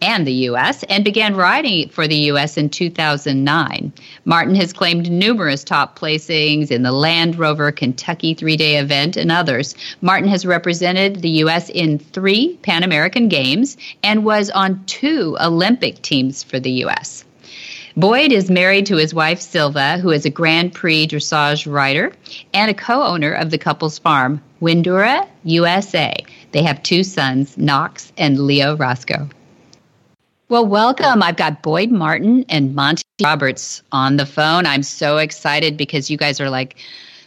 and 0.00 0.26
the 0.26 0.32
U.S. 0.32 0.82
and 0.84 1.04
began 1.04 1.34
riding 1.34 1.88
for 1.88 2.06
the 2.06 2.16
U.S. 2.16 2.56
in 2.56 2.70
2009. 2.70 3.92
Martin 4.24 4.54
has 4.54 4.72
claimed 4.72 5.10
numerous 5.10 5.64
top 5.64 5.98
placings 5.98 6.70
in 6.70 6.82
the 6.82 6.92
Land 6.92 7.38
Rover 7.38 7.72
Kentucky 7.72 8.34
three 8.34 8.56
day 8.56 8.76
event 8.76 9.16
and 9.16 9.32
others. 9.32 9.74
Martin 10.00 10.28
has 10.28 10.46
represented 10.46 11.22
the 11.22 11.30
U.S. 11.30 11.68
in 11.70 11.98
three 11.98 12.56
Pan 12.62 12.82
American 12.82 13.28
Games 13.28 13.76
and 14.02 14.24
was 14.24 14.50
on 14.50 14.84
two 14.86 15.36
Olympic 15.40 16.00
teams 16.02 16.42
for 16.42 16.60
the 16.60 16.70
U.S. 16.70 17.24
Boyd 17.96 18.30
is 18.30 18.48
married 18.48 18.86
to 18.86 18.96
his 18.96 19.12
wife 19.12 19.40
Silva, 19.40 19.98
who 19.98 20.10
is 20.10 20.24
a 20.24 20.30
Grand 20.30 20.72
Prix 20.72 21.08
dressage 21.08 21.70
rider 21.70 22.12
and 22.54 22.70
a 22.70 22.74
co 22.74 23.02
owner 23.02 23.32
of 23.32 23.50
the 23.50 23.58
couple's 23.58 23.98
farm, 23.98 24.40
Windurra, 24.62 25.26
USA. 25.42 26.14
They 26.52 26.62
have 26.62 26.80
two 26.84 27.02
sons, 27.02 27.58
Knox 27.58 28.12
and 28.16 28.38
Leo 28.38 28.76
Roscoe. 28.76 29.28
Well, 30.50 30.64
welcome. 30.64 31.22
I've 31.22 31.36
got 31.36 31.60
Boyd 31.60 31.90
Martin 31.90 32.46
and 32.48 32.74
Monty 32.74 33.02
Roberts 33.22 33.82
on 33.92 34.16
the 34.16 34.24
phone. 34.24 34.64
I'm 34.64 34.82
so 34.82 35.18
excited 35.18 35.76
because 35.76 36.10
you 36.10 36.16
guys 36.16 36.40
are 36.40 36.48
like, 36.48 36.76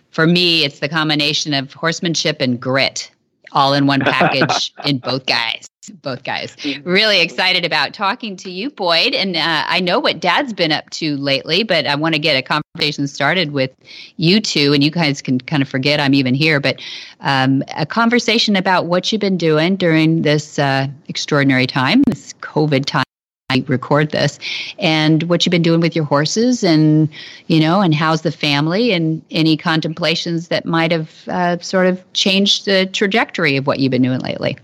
for 0.09 0.25
me, 0.25 0.65
it's 0.65 0.79
the 0.79 0.89
combination 0.89 1.53
of 1.53 1.71
horsemanship 1.71 2.41
and 2.41 2.59
grit 2.59 3.11
all 3.51 3.73
in 3.73 3.85
one 3.85 3.99
package 3.99 4.73
in 4.85 4.97
both 4.97 5.27
guys. 5.27 5.67
Both 6.01 6.23
guys. 6.23 6.55
Really 6.83 7.21
excited 7.21 7.63
about 7.63 7.93
talking 7.93 8.35
to 8.37 8.49
you, 8.49 8.71
Boyd. 8.71 9.13
And 9.13 9.35
uh, 9.35 9.65
I 9.67 9.81
know 9.81 9.99
what 9.99 10.19
Dad's 10.19 10.53
been 10.53 10.71
up 10.71 10.89
to 10.91 11.15
lately, 11.17 11.61
but 11.61 11.85
I 11.85 11.93
want 11.93 12.15
to 12.15 12.19
get 12.19 12.35
a 12.35 12.41
conversation 12.41 13.07
started 13.07 13.51
with 13.51 13.71
you 14.17 14.41
two. 14.41 14.73
And 14.73 14.83
you 14.83 14.89
guys 14.89 15.21
can 15.21 15.39
kind 15.39 15.61
of 15.61 15.69
forget 15.69 15.99
I'm 15.99 16.15
even 16.15 16.33
here, 16.33 16.59
but 16.59 16.81
um, 17.19 17.63
a 17.75 17.85
conversation 17.85 18.55
about 18.55 18.87
what 18.87 19.11
you've 19.11 19.21
been 19.21 19.37
doing 19.37 19.75
during 19.75 20.23
this 20.23 20.57
uh, 20.57 20.87
extraordinary 21.07 21.67
time, 21.67 22.01
this 22.07 22.33
COVID 22.41 22.85
time 22.85 23.03
I 23.51 23.63
record 23.67 24.11
this. 24.11 24.39
And 24.79 25.23
what 25.23 25.45
you've 25.45 25.51
been 25.51 25.61
doing 25.61 25.81
with 25.81 25.95
your 25.95 26.05
horses 26.05 26.63
and 26.63 27.09
you 27.47 27.59
know 27.59 27.81
and 27.81 27.93
how's 27.93 28.21
the 28.21 28.31
family 28.31 28.91
and 28.91 29.21
any 29.31 29.57
contemplations 29.57 30.47
that 30.47 30.65
might 30.65 30.91
have 30.91 31.27
uh, 31.27 31.59
sort 31.59 31.87
of 31.87 32.13
changed 32.13 32.65
the 32.65 32.85
trajectory 32.87 33.57
of 33.57 33.67
what 33.67 33.79
you've 33.79 33.91
been 33.91 34.01
doing 34.01 34.19
lately? 34.19 34.57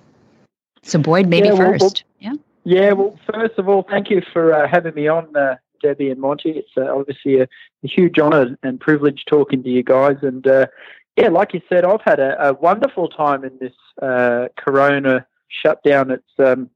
So 0.83 0.99
boyd 0.99 1.27
maybe 1.27 1.47
yeah, 1.47 1.53
well, 1.53 1.71
first. 1.71 1.81
Well, 1.81 1.93
yeah? 2.19 2.33
Yeah 2.63 2.91
well 2.93 3.19
first 3.31 3.57
of 3.57 3.67
all 3.67 3.83
thank 3.83 4.09
you 4.09 4.21
for 4.33 4.53
uh, 4.53 4.67
having 4.67 4.95
me 4.95 5.07
on 5.07 5.35
uh, 5.35 5.55
debbie 5.81 6.09
and 6.09 6.19
monty. 6.21 6.51
It's 6.51 6.71
uh, 6.77 6.95
obviously 6.95 7.41
a, 7.41 7.43
a, 7.43 7.87
huge 7.87 8.17
honor 8.19 8.57
and 8.63 8.79
privilege 8.79 9.25
talking 9.27 9.61
to 9.63 9.69
you 9.69 9.83
guys. 9.83 10.17
And 10.21 10.47
uh, 10.47 10.67
yeah 11.17 11.29
like 11.29 11.53
you 11.53 11.61
said 11.67 11.83
i've 11.83 12.01
had 12.05 12.19
a, 12.19 12.49
a 12.49 12.53
wonderful 12.53 13.09
time 13.09 13.43
in 13.43 13.57
this 13.59 13.73
uh, 14.01 14.47
corona 14.55 15.25
shutdown. 15.47 16.11
It's 16.11 16.39
um, 16.39 16.69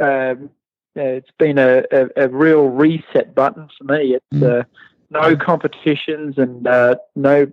um, 0.00 0.50
it's 0.98 1.30
been 1.38 1.58
a, 1.58 1.84
a, 1.92 2.08
a, 2.16 2.28
real 2.28 2.68
reset 2.68 3.34
button 3.34 3.68
for 3.78 3.84
me. 3.84 4.14
It's 4.16 4.42
mm. 4.42 4.60
uh, 4.60 4.64
no 5.10 5.36
competitions 5.36 6.36
and 6.38 6.66
uh, 6.66 6.96
no 7.16 7.46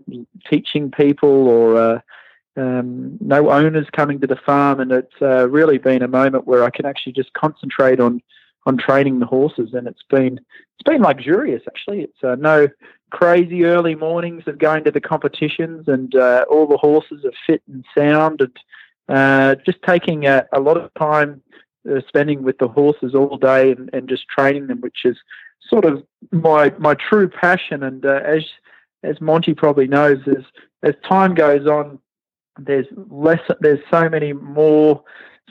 teaching 0.49 0.91
people 0.91 1.47
or 1.47 1.77
uh, 1.77 1.99
um, 2.57 3.17
no 3.21 3.51
owners 3.51 3.87
coming 3.91 4.19
to 4.21 4.27
the 4.27 4.35
farm, 4.35 4.79
and 4.79 4.91
it's 4.91 5.21
uh, 5.21 5.49
really 5.49 5.77
been 5.77 6.01
a 6.01 6.07
moment 6.07 6.47
where 6.47 6.63
I 6.63 6.69
can 6.69 6.85
actually 6.85 7.13
just 7.13 7.33
concentrate 7.33 7.99
on 7.99 8.21
on 8.65 8.77
training 8.77 9.19
the 9.19 9.25
horses, 9.25 9.73
and 9.73 9.87
it's 9.87 10.03
been 10.09 10.37
it's 10.37 10.83
been 10.85 11.01
luxurious 11.01 11.61
actually. 11.67 12.01
It's 12.01 12.23
uh, 12.23 12.35
no 12.35 12.67
crazy 13.11 13.65
early 13.65 13.95
mornings 13.95 14.43
of 14.47 14.57
going 14.57 14.83
to 14.85 14.91
the 14.91 15.01
competitions, 15.01 15.87
and 15.87 16.13
uh, 16.15 16.45
all 16.49 16.67
the 16.67 16.77
horses 16.77 17.23
are 17.25 17.33
fit 17.45 17.61
and 17.71 17.85
sound, 17.97 18.41
and 19.07 19.61
just 19.65 19.81
taking 19.83 20.25
a, 20.25 20.45
a 20.51 20.59
lot 20.59 20.77
of 20.77 20.93
time 20.95 21.41
uh, 21.89 22.01
spending 22.07 22.43
with 22.43 22.57
the 22.57 22.67
horses 22.67 23.13
all 23.15 23.37
day 23.37 23.71
and, 23.71 23.89
and 23.93 24.09
just 24.09 24.27
training 24.27 24.67
them, 24.67 24.81
which 24.81 25.05
is 25.05 25.17
sort 25.69 25.85
of 25.85 26.03
my 26.31 26.73
my 26.77 26.95
true 26.95 27.29
passion. 27.29 27.83
And 27.83 28.05
uh, 28.05 28.21
as 28.25 28.43
as 29.03 29.21
Monty 29.21 29.53
probably 29.53 29.87
knows, 29.87 30.19
as 30.27 30.43
as 30.83 30.95
time 31.07 31.35
goes 31.35 31.67
on, 31.67 31.99
there's 32.57 32.87
less. 33.09 33.41
There's 33.59 33.79
so 33.91 34.09
many 34.09 34.33
more 34.33 35.03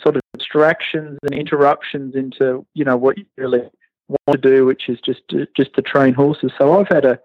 sort 0.02 0.16
of 0.16 0.22
distractions 0.36 1.18
and 1.22 1.34
interruptions 1.34 2.14
into 2.14 2.66
you 2.74 2.84
know 2.84 2.96
what 2.96 3.18
you 3.18 3.26
really 3.36 3.62
want 4.08 4.42
to 4.42 4.50
do, 4.50 4.66
which 4.66 4.88
is 4.88 4.98
just 5.00 5.20
to, 5.30 5.46
just 5.56 5.74
to 5.74 5.82
train 5.82 6.14
horses. 6.14 6.52
So 6.58 6.78
I've 6.78 6.88
had 6.88 7.04
a 7.04 7.18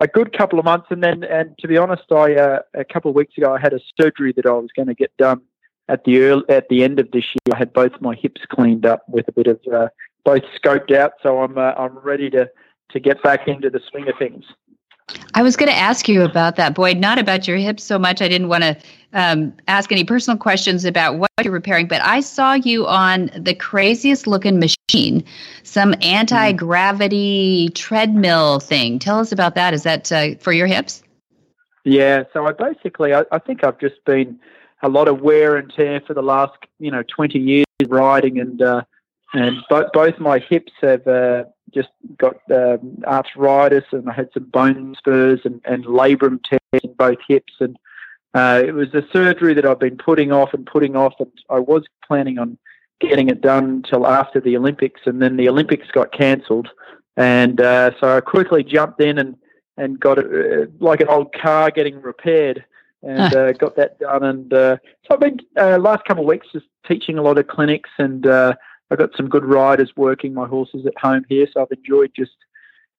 a 0.00 0.08
good 0.08 0.36
couple 0.36 0.58
of 0.58 0.64
months, 0.64 0.86
and 0.90 1.02
then 1.02 1.24
and 1.24 1.56
to 1.58 1.68
be 1.68 1.76
honest, 1.76 2.04
I 2.10 2.34
uh, 2.34 2.58
a 2.74 2.84
couple 2.84 3.10
of 3.10 3.14
weeks 3.14 3.36
ago 3.36 3.54
I 3.54 3.60
had 3.60 3.72
a 3.72 3.80
surgery 4.00 4.32
that 4.36 4.46
I 4.46 4.52
was 4.52 4.70
going 4.74 4.88
to 4.88 4.94
get 4.94 5.16
done 5.18 5.42
at 5.88 6.04
the 6.04 6.22
early, 6.22 6.44
at 6.48 6.68
the 6.68 6.82
end 6.82 6.98
of 6.98 7.10
this 7.10 7.24
year, 7.24 7.54
I 7.54 7.58
had 7.58 7.72
both 7.72 7.92
my 8.00 8.14
hips 8.14 8.42
cleaned 8.48 8.86
up 8.86 9.02
with 9.08 9.28
a 9.28 9.32
bit 9.32 9.46
of 9.46 9.60
uh, 9.72 9.88
both 10.24 10.42
scoped 10.62 10.94
out, 10.94 11.12
so 11.22 11.42
I'm 11.42 11.58
uh, 11.58 11.72
I'm 11.76 11.98
ready 11.98 12.30
to 12.30 12.50
to 12.90 13.00
get 13.00 13.22
back 13.22 13.48
into 13.48 13.70
the 13.70 13.80
swing 13.90 14.08
of 14.08 14.14
things. 14.18 14.44
I 15.34 15.42
was 15.42 15.56
going 15.56 15.70
to 15.70 15.76
ask 15.76 16.08
you 16.08 16.22
about 16.22 16.56
that, 16.56 16.74
Boyd, 16.74 16.96
not 16.96 17.18
about 17.18 17.46
your 17.46 17.58
hips 17.58 17.84
so 17.84 17.98
much. 17.98 18.22
I 18.22 18.28
didn't 18.28 18.48
want 18.48 18.62
to 18.62 18.76
um, 19.12 19.52
ask 19.68 19.92
any 19.92 20.04
personal 20.04 20.38
questions 20.38 20.84
about 20.86 21.18
what 21.18 21.28
you're 21.42 21.52
repairing, 21.52 21.88
but 21.88 22.00
I 22.02 22.20
saw 22.20 22.54
you 22.54 22.86
on 22.86 23.30
the 23.36 23.54
craziest 23.54 24.26
looking 24.26 24.58
machine, 24.58 25.24
some 25.62 25.94
anti 26.00 26.52
gravity 26.52 27.68
treadmill 27.74 28.60
thing. 28.60 28.98
Tell 28.98 29.18
us 29.18 29.30
about 29.30 29.54
that. 29.56 29.74
Is 29.74 29.82
that 29.82 30.10
uh, 30.10 30.36
for 30.36 30.52
your 30.52 30.66
hips? 30.66 31.02
Yeah, 31.84 32.22
so 32.32 32.46
I 32.46 32.52
basically, 32.52 33.12
I, 33.12 33.24
I 33.30 33.38
think 33.38 33.62
I've 33.62 33.78
just 33.78 34.02
been 34.06 34.40
a 34.84 34.88
lot 34.88 35.08
of 35.08 35.22
wear 35.22 35.56
and 35.56 35.72
tear 35.72 36.00
for 36.06 36.14
the 36.14 36.22
last 36.22 36.52
you 36.78 36.90
know 36.90 37.02
20 37.08 37.38
years 37.38 37.64
riding 37.88 38.38
and 38.38 38.62
uh, 38.62 38.82
and 39.32 39.56
both 39.68 39.90
both 39.92 40.18
my 40.20 40.38
hips 40.38 40.72
have 40.82 41.06
uh, 41.06 41.44
just 41.72 41.88
got 42.18 42.36
um, 42.52 43.02
arthritis 43.06 43.84
and 43.92 44.08
I 44.08 44.12
had 44.12 44.28
some 44.32 44.44
bone 44.44 44.94
spurs 44.96 45.40
and, 45.44 45.60
and 45.64 45.86
labrum 45.86 46.38
tears 46.44 46.82
in 46.84 46.92
both 46.92 47.18
hips 47.26 47.54
and 47.60 47.76
uh, 48.34 48.62
it 48.64 48.74
was 48.74 48.92
a 48.94 49.06
surgery 49.12 49.54
that 49.54 49.64
I've 49.64 49.80
been 49.80 49.96
putting 49.96 50.32
off 50.32 50.52
and 50.52 50.66
putting 50.66 50.96
off 50.96 51.14
and 51.18 51.32
I 51.48 51.60
was 51.60 51.84
planning 52.06 52.38
on 52.38 52.58
getting 53.00 53.28
it 53.28 53.40
done 53.40 53.64
until 53.64 54.06
after 54.06 54.40
the 54.40 54.56
Olympics 54.56 55.00
and 55.06 55.20
then 55.20 55.36
the 55.36 55.48
Olympics 55.48 55.90
got 55.92 56.12
cancelled 56.12 56.68
and 57.16 57.60
uh, 57.60 57.92
so 57.98 58.18
I 58.18 58.20
quickly 58.20 58.62
jumped 58.62 59.00
in 59.00 59.18
and 59.18 59.36
and 59.76 59.98
got 59.98 60.18
it 60.18 60.26
uh, 60.26 60.66
like 60.78 61.00
an 61.00 61.08
old 61.08 61.32
car 61.32 61.70
getting 61.70 62.00
repaired 62.02 62.64
and 63.04 63.34
uh, 63.36 63.52
got 63.52 63.76
that 63.76 63.98
done. 63.98 64.22
And 64.22 64.52
uh, 64.52 64.76
so 65.02 65.14
I've 65.14 65.20
been 65.20 65.40
uh, 65.56 65.78
last 65.78 66.04
couple 66.04 66.24
of 66.24 66.28
weeks 66.28 66.46
just 66.52 66.66
teaching 66.86 67.18
a 67.18 67.22
lot 67.22 67.38
of 67.38 67.46
clinics, 67.46 67.90
and 67.98 68.26
uh, 68.26 68.54
I've 68.90 68.98
got 68.98 69.10
some 69.16 69.28
good 69.28 69.44
riders 69.44 69.92
working 69.96 70.34
my 70.34 70.46
horses 70.46 70.86
at 70.86 70.96
home 70.98 71.24
here. 71.28 71.46
So 71.52 71.62
I've 71.62 71.76
enjoyed 71.76 72.12
just 72.16 72.36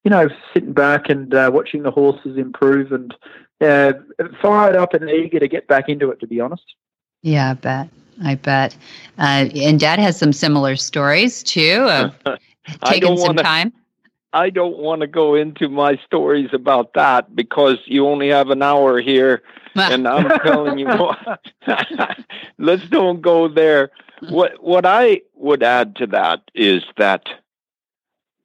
you 0.03 0.11
know 0.11 0.29
sitting 0.53 0.73
back 0.73 1.09
and 1.09 1.33
uh, 1.33 1.51
watching 1.53 1.83
the 1.83 1.91
horses 1.91 2.37
improve, 2.37 2.91
and 2.91 3.13
uh, 3.61 3.93
fired 4.41 4.75
up 4.75 4.93
and 4.93 5.09
eager 5.09 5.39
to 5.39 5.47
get 5.47 5.67
back 5.67 5.89
into 5.89 6.09
it. 6.11 6.19
To 6.19 6.27
be 6.27 6.39
honest. 6.39 6.75
Yeah, 7.21 7.51
I 7.51 7.53
bet. 7.55 7.89
I 8.23 8.35
bet. 8.35 8.77
Uh, 9.17 9.49
and 9.55 9.79
Dad 9.79 9.99
has 9.99 10.17
some 10.17 10.31
similar 10.31 10.75
stories 10.75 11.43
too 11.43 11.87
of 11.89 12.15
taking 12.85 13.17
some 13.17 13.27
wanna, 13.35 13.43
time. 13.43 13.73
I 14.35 14.49
don't 14.49 14.77
want 14.77 14.99
to 14.99 15.07
go 15.07 15.33
into 15.33 15.69
my 15.69 15.95
stories 16.05 16.49
about 16.51 16.93
that 16.93 17.33
because 17.33 17.77
you 17.85 18.05
only 18.05 18.27
have 18.29 18.49
an 18.49 18.61
hour 18.61 18.99
here, 18.99 19.43
and 19.75 20.05
I'm 20.05 20.27
telling 20.41 20.77
you, 20.77 20.87
what. 20.87 21.39
let's 22.57 22.85
don't 22.89 23.21
go 23.21 23.47
there. 23.47 23.91
What 24.29 24.61
what 24.61 24.85
I 24.85 25.21
would 25.35 25.63
add 25.63 25.95
to 25.97 26.07
that 26.07 26.41
is 26.53 26.83
that 26.97 27.27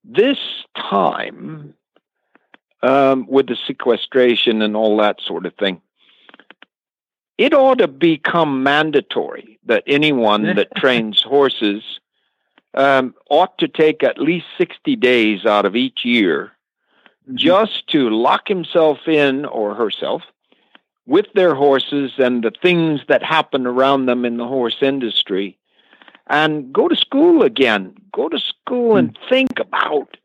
this 0.05 0.39
time, 0.77 1.75
um, 2.83 3.27
with 3.29 3.49
the 3.49 3.57
sequestration 3.67 4.63
and 4.63 4.77
all 4.77 4.97
that 4.99 5.21
sort 5.21 5.45
of 5.45 5.55
thing, 5.55 5.83
it 7.37 7.53
ought 7.53 7.79
to 7.79 7.89
become 7.89 8.63
mandatory 8.63 9.59
that 9.67 9.83
anyone 9.89 10.55
that 10.55 10.69
trains 10.77 11.21
horses 11.21 11.83
um, 12.75 13.15
ought 13.29 13.59
to 13.59 13.69
take 13.69 14.03
at 14.03 14.19
least 14.19 14.47
60 14.59 14.97
days 14.97 15.45
out 15.45 15.67
of 15.67 15.77
each 15.77 16.05
year 16.05 16.53
mm-hmm. 17.27 17.37
just 17.37 17.87
to 17.89 18.11
lock 18.11 18.49
himself 18.49 19.07
in 19.07 19.45
or 19.45 19.75
herself 19.75 20.23
with 21.07 21.27
their 21.35 21.55
horses 21.55 22.13
and 22.19 22.45
the 22.45 22.53
things 22.63 23.01
that 23.09 23.23
happen 23.23 23.67
around 23.67 24.07
them 24.07 24.25
in 24.25 24.37
the 24.37 24.47
horse 24.47 24.77
industry 24.81 25.59
and 26.31 26.73
go 26.73 26.89
to 26.89 26.97
school 26.97 27.43
again. 27.43 27.95
Go 28.13 28.29
to 28.29 28.39
school 28.39 28.97
and 28.97 29.19
hmm. 29.19 29.29
think 29.29 29.59
about 29.59 30.17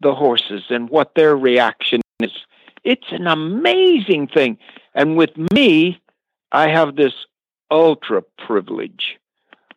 the 0.00 0.14
horses 0.14 0.64
and 0.70 0.88
what 0.88 1.14
their 1.14 1.36
reaction 1.36 2.00
is. 2.20 2.32
It's 2.84 3.10
an 3.10 3.26
amazing 3.26 4.28
thing. 4.28 4.58
And 4.94 5.16
with 5.16 5.36
me, 5.52 6.00
I 6.52 6.68
have 6.68 6.96
this 6.96 7.12
ultra 7.70 8.22
privilege 8.38 9.18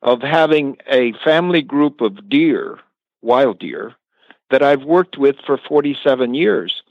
of 0.01 0.21
having 0.21 0.77
a 0.89 1.13
family 1.23 1.61
group 1.61 2.01
of 2.01 2.29
deer, 2.29 2.79
wild 3.21 3.59
deer, 3.59 3.95
that 4.49 4.63
I've 4.63 4.83
worked 4.83 5.17
with 5.17 5.35
for 5.45 5.57
47 5.57 6.33
years. 6.33 6.81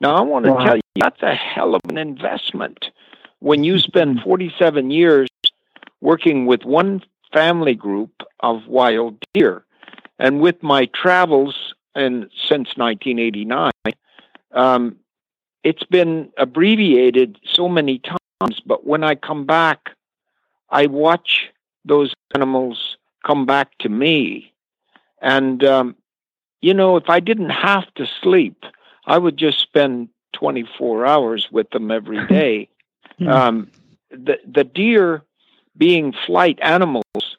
Now, 0.00 0.16
I 0.16 0.20
want 0.20 0.44
to 0.44 0.52
wow. 0.52 0.64
tell 0.64 0.76
you, 0.76 0.82
that's 0.96 1.22
a 1.22 1.34
hell 1.34 1.74
of 1.74 1.80
an 1.88 1.98
investment. 1.98 2.90
When 3.40 3.64
you 3.64 3.78
spend 3.78 4.20
47 4.20 4.90
years 4.90 5.28
working 6.00 6.46
with 6.46 6.64
one 6.64 7.02
family 7.32 7.74
group 7.74 8.22
of 8.40 8.66
wild 8.66 9.22
deer. 9.34 9.64
And 10.18 10.40
with 10.40 10.62
my 10.62 10.86
travels 10.86 11.74
and 11.94 12.30
since 12.48 12.76
1989, 12.76 13.70
um, 14.52 14.96
it's 15.64 15.84
been 15.84 16.30
abbreviated 16.38 17.38
so 17.44 17.68
many 17.68 17.98
times. 17.98 18.60
But 18.64 18.86
when 18.86 19.04
I 19.04 19.14
come 19.14 19.46
back, 19.46 19.90
I 20.70 20.86
watch 20.86 21.50
those 21.88 22.12
animals 22.34 22.96
come 23.26 23.46
back 23.46 23.76
to 23.78 23.88
me. 23.88 24.52
And, 25.20 25.64
um, 25.64 25.96
you 26.60 26.74
know, 26.74 26.96
if 26.96 27.08
I 27.08 27.20
didn't 27.20 27.50
have 27.50 27.92
to 27.94 28.06
sleep, 28.22 28.64
I 29.06 29.18
would 29.18 29.36
just 29.36 29.60
spend 29.60 30.08
24 30.34 31.06
hours 31.06 31.48
with 31.50 31.70
them 31.70 31.90
every 31.90 32.26
day. 32.28 32.68
Hmm. 33.18 33.28
um, 33.28 33.70
the, 34.10 34.38
the 34.46 34.64
deer 34.64 35.22
being 35.76 36.14
flight 36.26 36.58
animals 36.62 37.36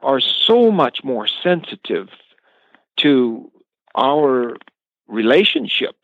are 0.00 0.20
so 0.20 0.70
much 0.70 1.04
more 1.04 1.26
sensitive 1.26 2.08
to 2.98 3.50
our 3.94 4.56
relationship 5.06 5.96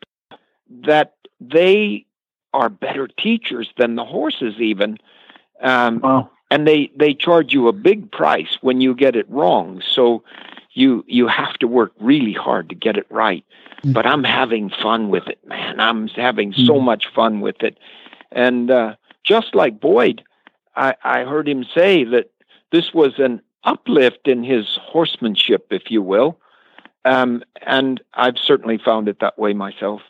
that 0.69 1.15
they 1.39 2.05
are 2.53 2.69
better 2.69 3.07
teachers 3.07 3.69
than 3.77 3.95
the 3.95 4.05
horses 4.05 4.55
even 4.59 4.97
um, 5.61 5.99
wow. 5.99 6.29
And 6.51 6.67
they 6.67 6.91
they 6.95 7.13
charge 7.13 7.53
you 7.53 7.67
a 7.67 7.73
big 7.73 8.11
price 8.11 8.57
when 8.61 8.81
you 8.81 8.93
get 8.93 9.15
it 9.15 9.29
wrong 9.29 9.81
so 9.89 10.23
you 10.73 11.03
you 11.07 11.27
have 11.27 11.53
to 11.53 11.67
work 11.67 11.91
really 11.99 12.33
hard 12.33 12.69
to 12.69 12.75
get 12.75 12.97
it 12.97 13.07
right 13.09 13.45
mm-hmm. 13.77 13.93
but 13.93 14.05
i'm 14.05 14.23
having 14.23 14.69
fun 14.69 15.09
with 15.09 15.27
it 15.27 15.39
man 15.47 15.79
i'm 15.79 16.07
having 16.09 16.51
mm-hmm. 16.51 16.65
so 16.65 16.79
much 16.79 17.07
fun 17.13 17.41
with 17.41 17.61
it 17.61 17.77
and 18.31 18.71
uh, 18.71 18.95
just 19.23 19.55
like 19.55 19.79
boyd 19.79 20.23
I, 20.75 20.95
I 21.03 21.23
heard 21.23 21.47
him 21.47 21.63
say 21.63 22.03
that 22.03 22.31
this 22.71 22.93
was 22.93 23.19
an 23.19 23.41
uplift 23.63 24.27
in 24.27 24.43
his 24.43 24.77
horsemanship, 24.81 25.67
if 25.71 25.89
you 25.89 26.01
will. 26.01 26.39
Um, 27.03 27.43
and 27.65 28.01
I've 28.13 28.37
certainly 28.37 28.77
found 28.77 29.07
it 29.07 29.19
that 29.19 29.37
way 29.37 29.53
myself. 29.53 30.01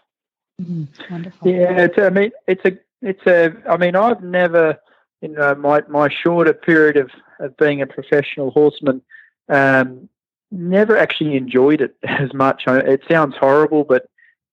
Mm-hmm. 0.62 1.13
Wonderful. 1.13 1.51
Yeah, 1.51 1.81
it's, 1.81 1.97
I 1.97 2.10
mean, 2.10 2.31
it's 2.47 2.65
a, 2.65 2.77
it's 3.01 3.27
a. 3.27 3.53
I 3.69 3.77
mean, 3.77 3.95
I've 3.95 4.23
never, 4.23 4.79
you 5.21 5.30
know, 5.30 5.56
my 5.56 5.82
my 5.88 6.10
shorter 6.10 6.54
period 6.54 6.97
of 6.97 7.12
of 7.39 7.56
being 7.58 7.82
a 7.82 7.88
professional 7.88 8.51
horseman, 8.51 9.01
um, 9.49 10.10
never 10.51 10.97
actually 10.97 11.36
enjoyed 11.36 11.82
it 11.82 11.95
as 12.04 12.34
much. 12.34 12.63
It 12.67 13.04
sounds 13.10 13.36
horrible, 13.36 13.84
but 13.84 14.10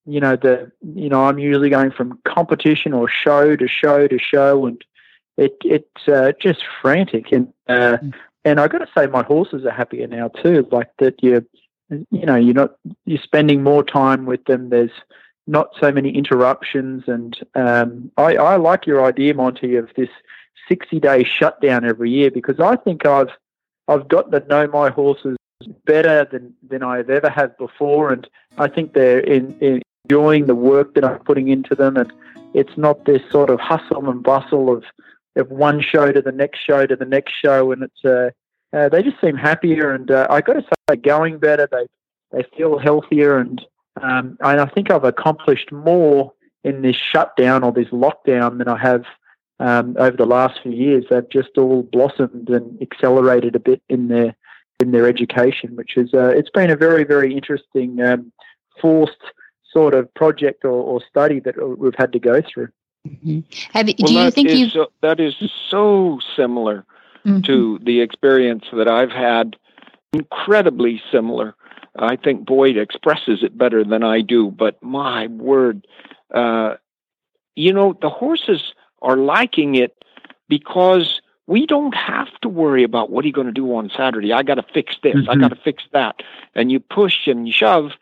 you 0.07 0.20
know, 0.20 0.37
the 0.37 0.72
you 0.94 1.09
know, 1.09 1.25
I'm 1.25 1.38
usually 1.38 1.70
going 1.70 1.90
from 1.90 2.20
competition 2.25 2.92
or 2.92 3.09
show 3.09 3.57
to 3.57 3.68
show 3.68 4.07
to 4.09 4.18
show, 4.18 4.66
and 4.66 4.83
it 5.37 5.57
it's 5.64 6.09
uh, 6.09 6.33
just 6.40 6.64
frantic. 6.81 7.33
And 7.33 7.53
uh, 7.68 7.98
mm 8.03 8.14
and 8.44 8.59
I 8.59 8.68
got 8.68 8.79
to 8.79 8.88
say, 8.96 9.07
my 9.07 9.22
horses 9.22 9.64
are 9.64 9.70
happier 9.70 10.07
now 10.07 10.29
too. 10.29 10.66
Like 10.70 10.90
that, 10.98 11.22
you 11.22 11.46
you 12.11 12.27
know, 12.27 12.37
you're 12.37 12.55
not 12.55 12.77
you're 13.05 13.22
spending 13.22 13.62
more 13.62 13.85
time 13.85 14.27
with 14.27 14.44
them. 14.44 14.70
There's 14.70 14.90
not 15.46 15.70
so 15.81 15.92
many 15.92 16.11
interruptions, 16.11 17.05
and 17.07 17.38
um, 17.55 18.11
I, 18.16 18.37
I 18.37 18.57
like 18.57 18.87
your 18.87 19.05
idea, 19.05 19.35
Monty, 19.35 19.77
of 19.77 19.90
this 19.96 20.09
60 20.72 21.00
day 21.00 21.22
shutdown 21.22 21.85
every 21.85 22.11
year 22.11 22.30
because 22.30 22.58
I 22.58 22.76
think 22.76 23.04
I've 23.04 23.28
I've 23.88 24.08
got 24.08 24.32
to 24.32 24.40
know 24.46 24.66
my 24.68 24.88
horses 24.88 25.37
better 25.85 26.26
than 26.32 26.54
than 26.66 26.82
I've 26.82 27.11
ever 27.11 27.28
have 27.28 27.58
before, 27.58 28.11
and 28.11 28.26
I 28.56 28.68
think 28.68 28.94
they're 28.94 29.20
in, 29.20 29.54
in 29.61 29.82
enjoying 30.04 30.46
the 30.46 30.54
work 30.54 30.94
that 30.94 31.04
I'm 31.04 31.18
putting 31.18 31.48
into 31.48 31.74
them, 31.74 31.98
and 31.98 32.11
it's 32.54 32.78
not 32.78 33.04
this 33.04 33.20
sort 33.30 33.50
of 33.50 33.61
hustle 33.61 34.08
and 34.08 34.22
bustle 34.22 34.72
of 34.72 34.85
of 35.37 35.50
one 35.50 35.82
show 35.82 36.11
to 36.11 36.22
the 36.22 36.32
next 36.32 36.61
show 36.61 36.87
to 36.87 36.96
the 36.96 37.04
next 37.04 37.32
show, 37.32 37.70
and 37.72 37.82
it's 37.82 38.04
uh, 38.04 38.30
uh, 38.74 38.88
they 38.88 39.02
just 39.02 39.20
seem 39.20 39.37
happier, 39.37 39.92
and 39.92 40.11
uh, 40.11 40.26
I 40.30 40.40
got 40.40 40.54
to 40.54 40.62
say, 40.62 40.68
they're 40.87 40.96
going 40.96 41.38
better. 41.38 41.68
They 41.70 41.87
they 42.30 42.44
feel 42.56 42.78
healthier, 42.78 43.37
and 43.37 43.61
um, 44.00 44.38
and 44.40 44.58
I 44.58 44.66
think 44.66 44.90
I've 44.90 45.04
accomplished 45.04 45.70
more 45.70 46.32
in 46.64 46.80
this 46.80 46.96
shutdown 46.96 47.62
or 47.62 47.72
this 47.72 47.88
lockdown 47.88 48.56
than 48.56 48.68
I 48.68 48.78
have 48.78 49.04
um, 49.62 49.96
over 49.98 50.16
the 50.16 50.27
last 50.27 50.61
few 50.62 50.72
years. 50.72 51.05
They've 51.09 51.29
just 51.31 51.57
all 51.57 51.85
blossomed 51.85 52.48
and 52.51 52.83
accelerated 52.83 53.55
a 53.55 53.61
bit 53.61 53.81
in 53.88 54.09
their 54.09 54.37
in 54.81 54.90
their 54.90 55.07
education, 55.07 55.77
which 55.77 55.96
is 55.96 56.12
uh, 56.12 56.29
it's 56.31 56.51
been 56.51 56.70
a 56.70 56.77
very 56.77 57.05
very 57.05 57.35
interesting 57.35 58.03
um, 58.03 58.33
forced 58.81 59.22
sort 59.72 59.94
of 59.94 60.12
project 60.14 60.64
or, 60.64 60.70
or, 60.70 61.01
study 61.09 61.40
that 61.40 61.55
we've 61.79 61.94
had 61.96 62.12
to 62.12 62.18
go 62.18 62.42
through. 62.42 62.68
Mm-hmm. 63.09 63.40
Have, 63.72 63.87
well, 63.87 64.07
do 64.07 64.12
you 64.12 64.31
think 64.31 64.51
you 64.51 64.68
so, 64.68 64.92
that 65.01 65.18
is 65.18 65.35
so 65.70 66.18
similar 66.37 66.85
mm-hmm. 67.25 67.40
to 67.42 67.79
the 67.83 68.03
experience 68.03 68.64
that 68.75 68.87
I've 68.87 69.11
had? 69.11 69.57
Incredibly 70.12 71.01
similar. 71.11 71.55
I 71.98 72.16
think 72.16 72.44
Boyd 72.44 72.77
expresses 72.77 73.42
it 73.42 73.57
better 73.57 73.83
than 73.83 74.03
I 74.03 74.20
do, 74.20 74.51
but 74.51 74.83
my 74.83 75.29
word, 75.29 75.87
uh, 76.35 76.75
you 77.55 77.72
know, 77.72 77.96
the 77.98 78.11
horses 78.11 78.75
are 79.02 79.16
liking 79.16 79.74
it 79.74 80.04
because 80.48 81.20
we 81.46 81.66
don't 81.66 81.94
have 81.94 82.28
to 82.40 82.48
worry 82.48 82.84
about 82.84 83.10
what 83.10 83.24
are 83.24 83.26
you 83.28 83.32
going 83.32 83.46
to 83.46 83.52
do 83.52 83.74
on 83.74 83.90
Saturday. 83.94 84.32
I 84.32 84.42
got 84.42 84.54
to 84.54 84.64
fix 84.74 84.96
this. 85.02 85.14
Mm-hmm. 85.14 85.30
I 85.30 85.36
got 85.36 85.48
to 85.48 85.60
fix 85.62 85.84
that. 85.92 86.22
And 86.54 86.70
you 86.70 86.80
push 86.80 87.26
and 87.26 87.46
you 87.46 87.52
shove 87.52 87.92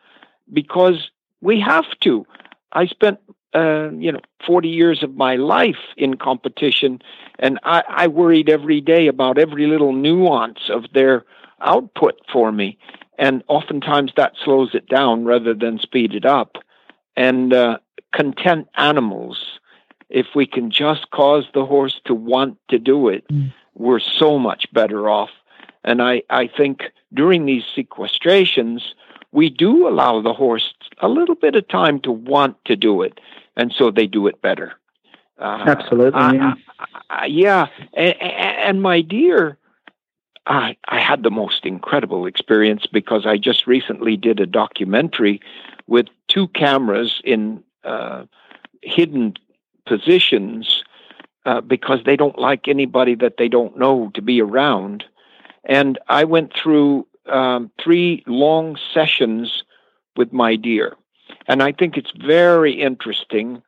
because 0.53 1.11
we 1.41 1.61
have 1.61 1.87
to. 2.01 2.27
I 2.73 2.87
spent 2.87 3.19
uh, 3.55 3.91
you 3.99 4.13
know, 4.13 4.21
40 4.47 4.69
years 4.69 5.03
of 5.03 5.17
my 5.17 5.35
life 5.35 5.81
in 5.97 6.17
competition, 6.17 7.03
and 7.41 7.59
I, 7.65 7.83
I 7.89 8.07
worried 8.07 8.49
every 8.49 8.81
day 8.81 9.09
about 9.09 9.39
every 9.39 9.67
little 9.67 9.93
nuance 9.93 10.71
of 10.71 10.85
their 10.95 11.25
output 11.61 12.21
for 12.33 12.53
me. 12.53 12.79
And 13.19 13.43
oftentimes 13.49 14.13
that 14.17 14.35
slows 14.43 14.75
it 14.75 14.89
down 14.89 15.25
rather 15.25 15.53
than 15.53 15.79
speed 15.79 16.15
it 16.15 16.25
up. 16.25 16.57
And 17.17 17.53
uh, 17.53 17.79
content 18.15 18.69
animals, 18.77 19.59
if 20.11 20.27
we 20.35 20.47
can 20.47 20.71
just 20.71 21.11
cause 21.11 21.47
the 21.55 21.65
horse 21.65 22.01
to 22.05 22.15
want 22.15 22.59
to 22.69 22.79
do 22.79 23.09
it, 23.09 23.27
mm. 23.29 23.53
we're 23.75 24.01
so 24.01 24.39
much 24.39 24.71
better 24.73 25.09
off. 25.09 25.31
And 25.85 26.03
I, 26.03 26.23
I 26.29 26.47
think 26.49 26.83
during 27.15 27.47
these 27.47 27.65
sequestrations, 27.77 28.95
we 29.33 29.49
do 29.49 29.89
allow 29.89 30.21
the 30.21 30.35
horse 30.35 30.75
a 30.99 31.09
little 31.09 31.37
bit 31.37 31.55
of 31.55 31.67
time 31.69 32.01
to 32.01 32.13
want 32.13 32.57
to 32.67 32.77
do 32.77 33.03
it 33.03 33.21
and 33.57 33.73
so 33.73 33.91
they 33.91 34.07
do 34.07 34.27
it 34.27 34.41
better. 34.41 34.73
Uh, 35.39 35.65
Absolutely. 35.67 36.21
Yeah. 36.21 36.55
yeah. 37.27 37.67
And, 37.95 38.23
and, 38.23 38.83
my 38.83 39.01
dear, 39.01 39.59
I, 40.47 40.77
I 40.89 40.99
had 40.99 41.23
the 41.23 41.31
most 41.31 41.65
incredible 41.65 42.27
experience 42.27 42.87
because 42.87 43.27
I 43.27 43.37
just 43.37 43.67
recently 43.67 44.17
did 44.17 44.41
a 44.41 44.47
documentary 44.47 45.41
with 45.87 46.07
two 46.29 46.49
cameras 46.49 47.21
in 47.25 47.63
uh, 47.85 48.25
hidden 48.83 49.35
positions 49.87 50.83
uh, 51.47 51.61
because 51.61 52.01
they 52.05 52.17
don't 52.17 52.39
like 52.39 52.69
anybody 52.69 53.15
that 53.17 53.37
they 53.39 53.49
don't 53.49 53.79
know 53.79 54.11
to 54.15 54.23
be 54.23 54.41
around. 54.41 55.05
And 55.65 55.99
I 56.09 56.25
went 56.25 56.53
through 56.55 57.07
um, 57.27 57.71
three 57.83 58.23
long 58.27 58.77
sessions 58.93 59.65
with 60.17 60.33
my 60.33 60.57
deer. 60.57 60.97
And 61.47 61.63
I 61.63 61.73
think 61.73 61.97
it's 61.97 62.13
very 62.13 62.73
interesting 62.73 63.63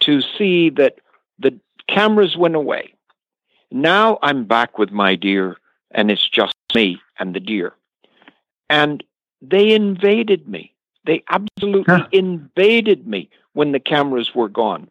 to 0.00 0.20
see 0.20 0.70
that 0.70 0.96
the 1.38 1.58
cameras 1.88 2.36
went 2.36 2.56
away. 2.56 2.94
Now 3.70 4.18
I'm 4.22 4.44
back 4.44 4.78
with 4.78 4.90
my 4.90 5.14
deer, 5.14 5.56
and 5.90 6.10
it's 6.10 6.28
just 6.28 6.54
me 6.74 7.00
and 7.18 7.34
the 7.34 7.40
deer. 7.40 7.74
And 8.68 9.02
they 9.40 9.72
invaded 9.72 10.48
me. 10.48 10.74
They 11.04 11.24
absolutely 11.30 11.94
huh. 11.94 12.06
invaded 12.12 13.06
me 13.06 13.28
when 13.54 13.72
the 13.72 13.80
cameras 13.80 14.34
were 14.34 14.48
gone. 14.48 14.88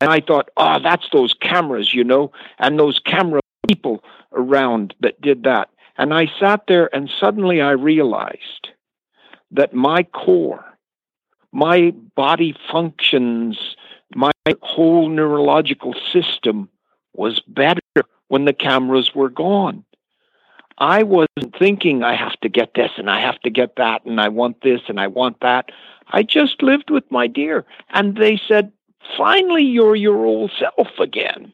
And 0.00 0.10
I 0.10 0.20
thought, 0.20 0.50
oh, 0.56 0.78
that's 0.82 1.08
those 1.12 1.34
cameras, 1.34 1.92
you 1.92 2.04
know, 2.04 2.32
and 2.58 2.78
those 2.78 2.98
camera 2.98 3.40
people 3.66 4.02
around 4.32 4.94
that 5.00 5.20
did 5.20 5.42
that. 5.44 5.70
And 5.96 6.14
I 6.14 6.30
sat 6.38 6.62
there 6.66 6.94
and 6.94 7.10
suddenly 7.10 7.60
I 7.60 7.72
realized 7.72 8.70
that 9.50 9.74
my 9.74 10.02
core, 10.04 10.64
my 11.52 11.90
body 12.14 12.54
functions, 12.70 13.76
my 14.14 14.30
whole 14.62 15.08
neurological 15.08 15.94
system 16.12 16.68
was 17.14 17.40
better 17.46 17.80
when 18.28 18.44
the 18.44 18.52
cameras 18.52 19.14
were 19.14 19.28
gone. 19.28 19.84
I 20.78 21.02
wasn't 21.02 21.54
thinking 21.58 22.02
I 22.02 22.14
have 22.14 22.40
to 22.40 22.48
get 22.48 22.72
this 22.74 22.92
and 22.96 23.10
I 23.10 23.20
have 23.20 23.38
to 23.40 23.50
get 23.50 23.76
that 23.76 24.04
and 24.06 24.20
I 24.20 24.28
want 24.28 24.62
this 24.62 24.80
and 24.88 24.98
I 24.98 25.08
want 25.08 25.40
that. 25.40 25.70
I 26.12 26.22
just 26.22 26.62
lived 26.62 26.90
with 26.90 27.04
my 27.10 27.26
deer 27.26 27.66
and 27.90 28.16
they 28.16 28.40
said, 28.48 28.72
finally, 29.16 29.64
you're 29.64 29.96
your 29.96 30.24
old 30.24 30.52
self 30.58 30.88
again. 30.98 31.52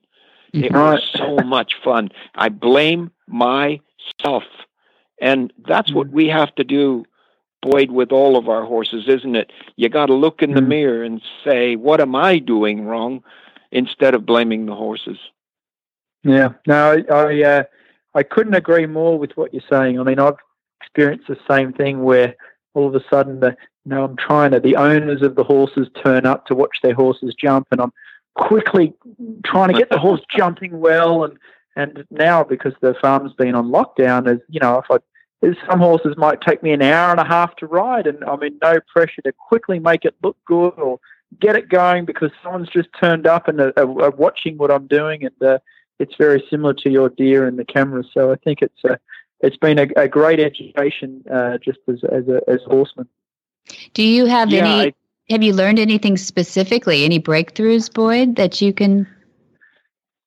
It 0.53 0.73
was 0.73 1.03
so 1.15 1.37
much 1.45 1.75
fun. 1.83 2.11
I 2.35 2.49
blame 2.49 3.11
myself. 3.27 4.45
And 5.21 5.53
that's 5.67 5.93
what 5.93 6.09
we 6.11 6.29
have 6.29 6.55
to 6.57 6.65
do, 6.65 7.05
Boyd, 7.63 7.91
with 7.91 8.13
all 8.13 8.37
of 8.37 8.49
our 8.49 8.65
horses, 8.65 9.09
isn't 9.09 9.37
it? 9.37 9.51
You 9.77 9.89
got 9.89 10.07
to 10.07 10.15
look 10.15 10.43
in 10.43 10.53
the 10.53 10.61
mm. 10.61 10.69
mirror 10.69 11.03
and 11.03 11.23
say, 11.45 11.77
what 11.77 12.01
am 12.01 12.15
I 12.15 12.39
doing 12.39 12.85
wrong? 12.85 13.23
Instead 13.73 14.15
of 14.15 14.25
blaming 14.25 14.67
the 14.67 14.75
horses. 14.75 15.19
Yeah, 16.23 16.51
no, 16.67 17.03
I, 17.11 17.43
uh, 17.43 17.63
I 18.15 18.23
couldn't 18.23 18.55
agree 18.55 18.87
more 18.87 19.19
with 19.19 19.37
what 19.37 19.53
you're 19.53 19.63
saying. 19.69 19.99
I 20.01 20.03
mean, 20.03 20.19
I've 20.19 20.37
experienced 20.81 21.29
the 21.29 21.39
same 21.49 21.73
thing 21.73 22.03
where 22.03 22.35
all 22.75 22.89
of 22.89 22.95
a 22.95 23.05
sudden, 23.11 23.41
the, 23.41 23.57
know, 23.91 24.05
I'm 24.05 24.17
trying 24.17 24.53
to, 24.53 24.61
the 24.61 24.77
owners 24.77 25.23
of 25.23 25.35
the 25.35 25.45
horses 25.45 25.89
turn 26.03 26.27
up 26.27 26.47
to 26.47 26.55
watch 26.55 26.79
their 26.83 26.95
horses 26.95 27.35
jump, 27.35 27.69
and 27.71 27.81
I'm 27.81 27.93
quickly 28.35 28.95
trying 29.45 29.73
to 29.73 29.79
get 29.79 29.91
the 29.91 29.99
horse 29.99 30.21
jumping 30.37 30.79
well. 30.79 31.25
And, 31.25 31.39
and 31.77 32.05
now, 32.11 32.45
because 32.45 32.75
the 32.81 32.95
farm's 33.01 33.33
been 33.35 33.55
on 33.55 33.69
lockdown, 33.69 34.29
as 34.29 34.39
you 34.49 34.61
know, 34.61 34.79
if 34.79 34.87
I 34.91 34.99
some 35.69 35.81
horses 35.81 36.17
might 36.17 36.41
take 36.41 36.63
me 36.63 36.73
an 36.73 36.83
hour 36.83 37.11
and 37.11 37.21
a 37.21 37.25
half 37.25 37.57
to 37.57 37.67
ride, 37.67 38.07
and 38.07 38.23
I'm 38.25 38.43
in 38.43 38.59
no 38.63 38.79
pressure 38.93 39.23
to 39.23 39.33
quickly 39.33 39.79
make 39.79 40.05
it 40.05 40.15
look 40.23 40.37
good 40.47 40.75
or 40.79 40.99
get 41.41 41.57
it 41.57 41.69
going 41.69 42.05
because 42.05 42.31
someone's 42.43 42.69
just 42.69 42.89
turned 42.99 43.27
up 43.27 43.49
and 43.49 43.61
are, 43.61 43.73
are 43.77 44.11
watching 44.11 44.57
what 44.57 44.71
I'm 44.71 44.87
doing. 44.87 45.25
And 45.25 45.43
uh, 45.43 45.59
it's 45.99 46.15
very 46.17 46.45
similar 46.51 46.75
to 46.75 46.91
your 46.91 47.09
deer 47.11 47.47
and 47.47 47.59
the 47.59 47.65
camera. 47.65 48.03
So 48.13 48.33
I 48.33 48.37
think 48.37 48.63
it's 48.63 48.85
a, 48.85 48.99
it's 49.41 49.57
been 49.57 49.79
a, 49.79 49.89
a 49.97 50.09
great 50.09 50.41
education 50.41 51.23
uh, 51.31 51.59
just 51.59 51.79
as 51.89 52.03
as 52.05 52.29
a 52.29 52.41
as 52.49 52.61
horsemen. 52.67 53.09
Do 53.95 54.03
you 54.03 54.27
have 54.27 54.51
yeah, 54.51 54.61
any? 54.61 54.89
I, 54.89 54.95
have 55.31 55.43
you 55.43 55.53
learned 55.53 55.79
anything 55.79 56.17
specifically? 56.17 57.05
Any 57.05 57.21
breakthroughs, 57.21 57.93
Boyd, 57.93 58.37
that 58.37 58.61
you 58.61 58.73
can? 58.73 59.07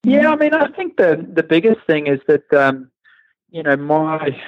Yeah, 0.03 0.29
I 0.29 0.35
mean, 0.35 0.53
I 0.53 0.67
think 0.67 0.97
the 0.97 1.25
the 1.33 1.43
biggest 1.43 1.81
thing 1.87 2.07
is 2.07 2.19
that 2.27 2.51
um, 2.53 2.91
you 3.49 3.63
know 3.63 3.75
my 3.77 4.39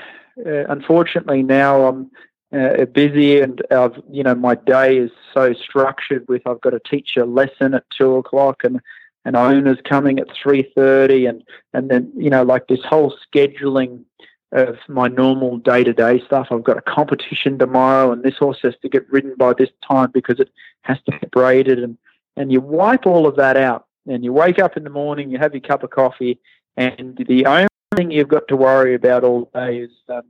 uh, 0.46 0.66
unfortunately 0.70 1.44
now 1.44 1.86
I'm 1.86 2.12
uh, 2.54 2.86
busy 2.86 3.40
and 3.40 3.62
I've 3.72 4.02
you 4.10 4.24
know 4.24 4.36
my 4.36 4.56
day 4.56 4.98
is 4.98 5.12
so 5.34 5.54
structured 5.54 6.28
with 6.28 6.42
I've 6.46 6.62
got 6.62 6.72
to 6.72 6.80
teach 6.80 7.16
a 7.18 7.26
lesson 7.26 7.74
at 7.74 7.84
two 7.98 8.16
o'clock 8.16 8.64
and 8.64 8.82
and 9.26 9.36
owners 9.36 9.78
coming 9.88 10.20
at 10.20 10.28
3.30 10.30 11.30
and, 11.30 11.44
and 11.74 11.90
then, 11.90 12.12
you 12.16 12.30
know, 12.30 12.44
like 12.44 12.68
this 12.68 12.84
whole 12.84 13.16
scheduling 13.28 14.04
of 14.52 14.78
my 14.88 15.08
normal 15.08 15.58
day-to-day 15.58 16.22
stuff. 16.26 16.48
I've 16.52 16.64
got 16.64 16.78
a 16.78 16.82
competition 16.82 17.58
tomorrow 17.58 18.12
and 18.12 18.22
this 18.22 18.38
horse 18.38 18.60
has 18.64 18.74
to 18.82 18.90
get 18.90 19.10
ridden 19.10 19.36
by 19.38 19.54
this 19.54 19.70
time 19.88 20.12
because 20.12 20.40
it 20.40 20.50
has 20.82 20.98
to 21.06 21.12
get 21.12 21.32
braided 21.32 21.80
and, 21.80 21.98
and 22.36 22.52
you 22.52 22.60
wipe 22.60 23.06
all 23.06 23.28
of 23.28 23.38
that 23.38 23.56
out 23.56 23.86
and 24.08 24.24
you 24.24 24.34
wake 24.34 24.60
up 24.60 24.76
in 24.76 24.84
the 24.84 24.90
morning, 24.90 25.32
you 25.32 25.38
have 25.38 25.54
your 25.54 25.62
cup 25.62 25.84
of 25.84 25.90
coffee 25.90 26.40
and 26.76 27.24
the 27.28 27.46
only 27.46 27.68
thing 27.96 28.12
you've 28.12 28.28
got 28.28 28.48
to 28.50 28.58
worry 28.58 28.94
about 28.94 29.24
all 29.24 29.50
day 29.54 29.80
is, 29.80 29.92
um, 30.10 30.24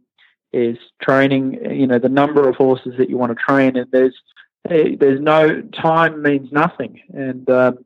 is 0.54 0.78
training, 1.02 1.54
you 1.72 1.88
know, 1.88 1.98
the 1.98 2.10
number 2.10 2.48
of 2.48 2.56
horses 2.56 2.94
that 2.98 3.10
you 3.10 3.18
want 3.18 3.32
to 3.32 3.44
train 3.44 3.76
and 3.76 3.92
there's, 3.92 4.16
there's 4.66 5.20
no 5.20 5.62
time 5.62 6.22
means 6.22 6.52
nothing. 6.52 7.02
And, 7.14 7.50
um, 7.50 7.86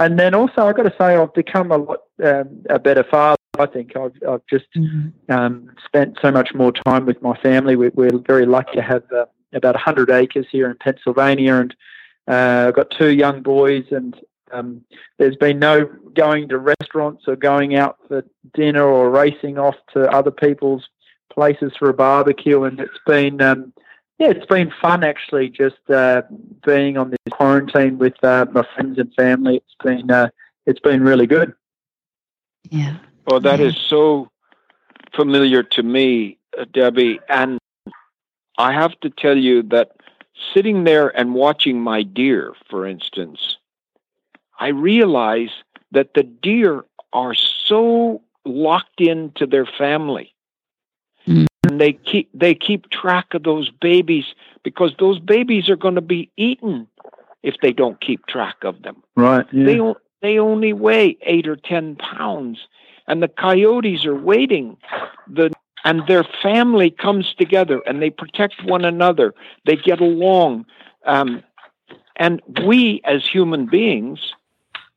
and 0.00 0.18
then 0.18 0.34
also, 0.34 0.62
I've 0.62 0.76
got 0.76 0.84
to 0.84 0.94
say, 0.98 1.14
I've 1.14 1.34
become 1.34 1.70
a 1.70 1.76
lot 1.76 1.98
um, 2.24 2.64
a 2.70 2.78
better 2.78 3.04
father. 3.04 3.36
I 3.58 3.66
think 3.66 3.94
I've, 3.96 4.14
I've 4.26 4.46
just 4.48 4.64
mm-hmm. 4.74 5.30
um, 5.30 5.70
spent 5.84 6.16
so 6.22 6.30
much 6.30 6.54
more 6.54 6.72
time 6.72 7.04
with 7.04 7.20
my 7.20 7.36
family. 7.42 7.76
We, 7.76 7.88
are 7.88 8.18
very 8.26 8.46
lucky 8.46 8.76
to 8.76 8.82
have 8.82 9.02
uh, 9.12 9.26
about 9.52 9.74
100 9.74 10.10
acres 10.10 10.46
here 10.50 10.70
in 10.70 10.76
Pennsylvania, 10.78 11.56
and 11.56 11.74
uh, 12.26 12.68
I've 12.68 12.76
got 12.76 12.90
two 12.98 13.10
young 13.10 13.42
boys. 13.42 13.84
And 13.90 14.18
um, 14.52 14.82
there's 15.18 15.36
been 15.36 15.58
no 15.58 15.84
going 16.14 16.48
to 16.48 16.56
restaurants 16.56 17.24
or 17.28 17.36
going 17.36 17.76
out 17.76 17.98
for 18.08 18.24
dinner 18.54 18.84
or 18.84 19.10
racing 19.10 19.58
off 19.58 19.76
to 19.92 20.10
other 20.10 20.30
people's 20.30 20.88
places 21.30 21.72
for 21.78 21.90
a 21.90 21.94
barbecue. 21.94 22.62
And 22.64 22.80
it's 22.80 22.92
been 23.06 23.42
um, 23.42 23.74
yeah, 24.20 24.28
it's 24.28 24.44
been 24.44 24.70
fun 24.82 25.02
actually, 25.02 25.48
just 25.48 25.78
uh, 25.88 26.20
being 26.64 26.98
on 26.98 27.08
this 27.08 27.18
quarantine 27.30 27.96
with 27.96 28.22
uh, 28.22 28.44
my 28.52 28.66
friends 28.74 28.98
and 28.98 29.12
family. 29.14 29.56
It's 29.56 29.74
been 29.82 30.10
uh, 30.10 30.28
it's 30.66 30.78
been 30.78 31.02
really 31.02 31.26
good. 31.26 31.54
Yeah. 32.68 32.98
Well, 33.26 33.40
that 33.40 33.60
yeah. 33.60 33.66
is 33.68 33.76
so 33.78 34.30
familiar 35.16 35.62
to 35.62 35.82
me, 35.82 36.36
uh, 36.58 36.66
Debbie, 36.70 37.18
and 37.30 37.58
I 38.58 38.74
have 38.74 38.98
to 39.00 39.08
tell 39.08 39.38
you 39.38 39.62
that 39.64 39.92
sitting 40.52 40.84
there 40.84 41.08
and 41.08 41.32
watching 41.32 41.80
my 41.80 42.02
deer, 42.02 42.52
for 42.68 42.86
instance, 42.86 43.56
I 44.58 44.68
realize 44.68 45.50
that 45.92 46.12
the 46.12 46.24
deer 46.24 46.84
are 47.14 47.34
so 47.34 48.20
locked 48.44 49.00
into 49.00 49.46
their 49.46 49.66
family 49.66 50.34
and 51.64 51.80
they 51.80 51.92
keep 51.92 52.28
they 52.34 52.54
keep 52.54 52.90
track 52.90 53.34
of 53.34 53.42
those 53.42 53.70
babies 53.70 54.24
because 54.62 54.94
those 54.98 55.18
babies 55.18 55.68
are 55.68 55.76
going 55.76 55.94
to 55.94 56.00
be 56.00 56.30
eaten 56.36 56.86
if 57.42 57.56
they 57.62 57.72
don't 57.72 58.00
keep 58.00 58.26
track 58.26 58.56
of 58.62 58.82
them. 58.82 59.02
Right. 59.16 59.46
Yeah. 59.52 59.64
They 59.64 59.80
they 60.22 60.38
only 60.38 60.72
weigh 60.72 61.16
eight 61.22 61.46
or 61.46 61.56
ten 61.56 61.96
pounds, 61.96 62.66
and 63.06 63.22
the 63.22 63.28
coyotes 63.28 64.04
are 64.06 64.14
waiting. 64.14 64.76
The 65.28 65.50
and 65.84 66.06
their 66.06 66.24
family 66.42 66.90
comes 66.90 67.34
together 67.34 67.80
and 67.86 68.02
they 68.02 68.10
protect 68.10 68.62
one 68.64 68.84
another. 68.84 69.34
They 69.64 69.76
get 69.76 70.00
along, 70.00 70.66
um, 71.06 71.42
and 72.16 72.42
we 72.66 73.00
as 73.04 73.26
human 73.26 73.66
beings 73.66 74.34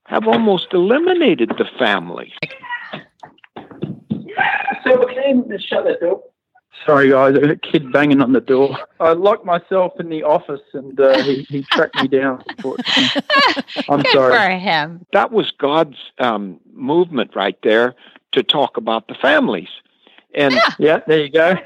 have 0.05 0.27
almost 0.27 0.67
eliminated 0.73 1.53
the 1.57 1.65
family. 1.79 2.33
So 4.83 5.05
can 5.05 5.45
you 5.47 5.57
shut 5.59 5.85
that 5.85 6.01
door? 6.01 6.21
Sorry, 6.85 7.09
guys, 7.09 7.35
a 7.35 7.55
kid 7.55 7.91
banging 7.91 8.21
on 8.21 8.33
the 8.33 8.41
door. 8.41 8.77
I 8.99 9.13
locked 9.13 9.45
myself 9.45 9.99
in 9.99 10.09
the 10.09 10.23
office 10.23 10.61
and 10.73 10.99
uh, 10.99 11.21
he, 11.23 11.43
he 11.43 11.63
tracked 11.63 11.95
me 11.95 12.07
down. 12.07 12.43
I'm 13.89 14.01
Good 14.01 14.11
sorry. 14.11 14.35
for 14.35 14.57
him. 14.57 15.05
That 15.13 15.31
was 15.31 15.51
God's 15.51 15.97
um, 16.19 16.59
movement 16.73 17.35
right 17.35 17.57
there 17.63 17.95
to 18.33 18.43
talk 18.43 18.75
about 18.75 19.07
the 19.07 19.15
families. 19.15 19.69
And 20.35 20.53
yeah, 20.53 20.69
yeah 20.79 20.99
there 21.07 21.19
you 21.21 21.29
go. 21.29 21.57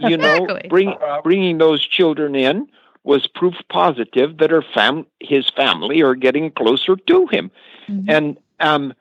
you 0.00 0.16
know, 0.16 0.46
bring, 0.68 0.94
bringing 1.22 1.58
those 1.58 1.86
children 1.86 2.34
in 2.34 2.68
was 3.04 3.26
proof 3.26 3.54
positive 3.70 4.38
that 4.38 4.50
her 4.50 4.62
fam- 4.62 5.06
his 5.20 5.48
family 5.48 6.02
are 6.02 6.16
getting 6.16 6.50
closer 6.50 6.96
to 6.96 7.26
him. 7.28 7.50
Mm-hmm. 7.88 8.10
And 8.10 8.36
um, 8.60 8.94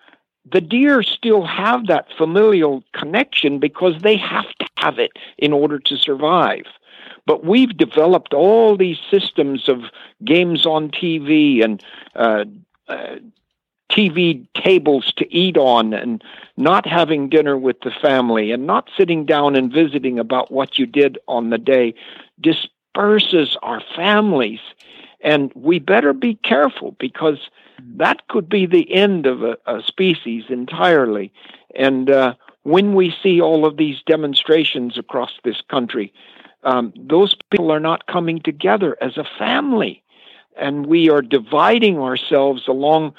the 0.52 0.62
deer 0.62 1.04
still 1.04 1.46
have 1.46 1.88
that 1.88 2.08
familial 2.18 2.84
connection 2.94 3.60
because 3.60 4.02
they 4.02 4.18
have 4.18 4.48
to 4.60 4.68
have 4.78 5.00
it 5.00 5.12
in 5.38 5.54
order 5.54 5.80
to 5.80 5.98
survive. 5.98 6.66
But 7.26 7.44
we've 7.44 7.76
developed 7.76 8.34
all 8.34 8.78
these 8.78 9.00
systems 9.10 9.68
of 9.68 9.86
games 10.24 10.66
on 10.66 10.92
TV 10.92 11.64
and 11.64 11.84
uh, 12.16 12.46
uh, 12.88 13.16
TV 13.92 14.46
tables 14.54 15.14
to 15.18 15.34
eat 15.34 15.58
on 15.58 15.94
and 15.94 16.24
not 16.58 16.86
having 16.86 17.30
dinner 17.30 17.58
with 17.58 17.80
the 17.82 17.92
family 17.92 18.52
and 18.52 18.68
not 18.68 18.90
sitting 18.98 19.26
down 19.26 19.56
and 19.56 19.72
visiting 19.72 20.20
about 20.20 20.52
what 20.52 20.78
you 20.78 20.86
did 20.86 21.18
on 21.28 21.50
the 21.50 21.58
day 21.58 21.94
disperses 22.42 23.58
our 23.64 23.82
families 23.96 24.60
And 25.22 25.52
we 25.56 25.80
better 25.80 26.14
be 26.14 26.36
careful 26.36 26.96
because 27.00 27.50
that 27.98 28.28
could 28.28 28.50
be 28.50 28.66
the 28.66 28.94
end 28.94 29.26
of 29.26 29.44
a, 29.44 29.58
a 29.66 29.82
species 29.84 30.46
entirely. 30.50 31.32
And 31.76 32.10
uh, 32.10 32.36
when 32.64 32.96
we 32.96 33.14
see 33.22 33.42
all 33.42 33.66
of 33.66 33.78
these 33.78 34.02
demonstrations 34.06 34.98
across 34.98 35.32
this 35.44 35.62
country, 35.70 36.14
um, 36.64 36.94
those 36.98 37.36
people 37.52 37.72
are 37.72 37.80
not 37.80 38.08
coming 38.08 38.42
together 38.42 38.98
as 39.02 39.18
a 39.18 39.26
family. 39.38 40.04
And 40.58 40.88
we 40.88 41.10
are 41.10 41.22
dividing 41.22 42.00
ourselves 42.00 42.68
along 42.68 43.14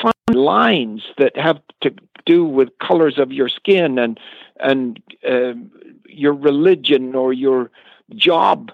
fine 0.00 0.12
lines 0.34 1.02
that 1.18 1.36
have 1.36 1.60
to 1.82 1.94
do 2.26 2.44
with 2.44 2.78
colors 2.78 3.18
of 3.18 3.32
your 3.32 3.48
skin 3.48 3.98
and 3.98 4.18
and 4.58 5.00
uh, 5.28 5.54
your 6.06 6.34
religion 6.34 7.14
or 7.14 7.32
your 7.32 7.70
job 8.14 8.72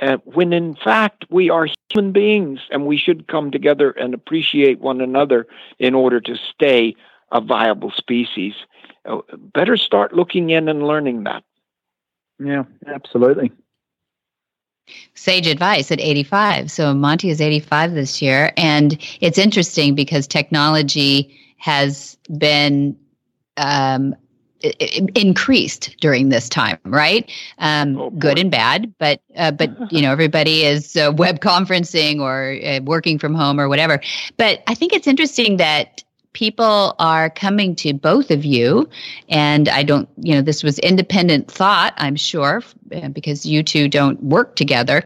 uh, 0.00 0.16
when 0.24 0.52
in 0.52 0.74
fact 0.74 1.24
we 1.30 1.50
are 1.50 1.68
human 1.90 2.12
beings 2.12 2.60
and 2.70 2.86
we 2.86 2.96
should 2.96 3.28
come 3.28 3.50
together 3.50 3.90
and 3.90 4.14
appreciate 4.14 4.80
one 4.80 5.00
another 5.00 5.46
in 5.78 5.94
order 5.94 6.20
to 6.20 6.36
stay 6.36 6.94
a 7.30 7.40
viable 7.40 7.90
species. 7.90 8.54
Uh, 9.04 9.18
better 9.54 9.76
start 9.76 10.14
looking 10.14 10.50
in 10.50 10.68
and 10.68 10.86
learning 10.86 11.24
that. 11.24 11.42
Yeah, 12.38 12.64
absolutely. 12.86 13.52
Sage 15.14 15.46
advice 15.46 15.90
at 15.92 16.00
85. 16.00 16.70
So 16.70 16.92
Monty 16.94 17.30
is 17.30 17.40
85 17.40 17.94
this 17.94 18.20
year. 18.20 18.52
And 18.56 18.98
it's 19.20 19.38
interesting 19.38 19.94
because 19.94 20.26
technology 20.26 21.38
has 21.58 22.16
been 22.36 22.96
um, 23.56 24.14
increased 24.62 25.96
during 26.00 26.28
this 26.28 26.48
time, 26.48 26.78
right? 26.84 27.30
Um, 27.58 28.00
oh, 28.00 28.10
good 28.10 28.38
and 28.38 28.50
bad, 28.50 28.92
but 28.98 29.20
uh, 29.36 29.50
but 29.50 29.70
you 29.92 30.02
know 30.02 30.12
everybody 30.12 30.64
is 30.64 30.96
uh, 30.96 31.12
web 31.16 31.40
conferencing 31.40 32.20
or 32.20 32.58
uh, 32.64 32.80
working 32.84 33.18
from 33.18 33.34
home 33.34 33.60
or 33.60 33.68
whatever. 33.68 34.00
But 34.36 34.62
I 34.66 34.74
think 34.74 34.92
it's 34.92 35.06
interesting 35.06 35.56
that 35.58 36.04
people 36.32 36.94
are 36.98 37.28
coming 37.28 37.74
to 37.76 37.92
both 37.92 38.30
of 38.30 38.44
you, 38.44 38.88
and 39.28 39.68
I 39.68 39.82
don't, 39.82 40.08
you 40.16 40.34
know, 40.34 40.42
this 40.42 40.62
was 40.62 40.78
independent 40.78 41.50
thought, 41.50 41.92
I'm 41.98 42.16
sure, 42.16 42.62
uh, 42.94 43.08
because 43.08 43.44
you 43.44 43.62
two 43.62 43.88
don't 43.88 44.22
work 44.22 44.56
together, 44.56 45.04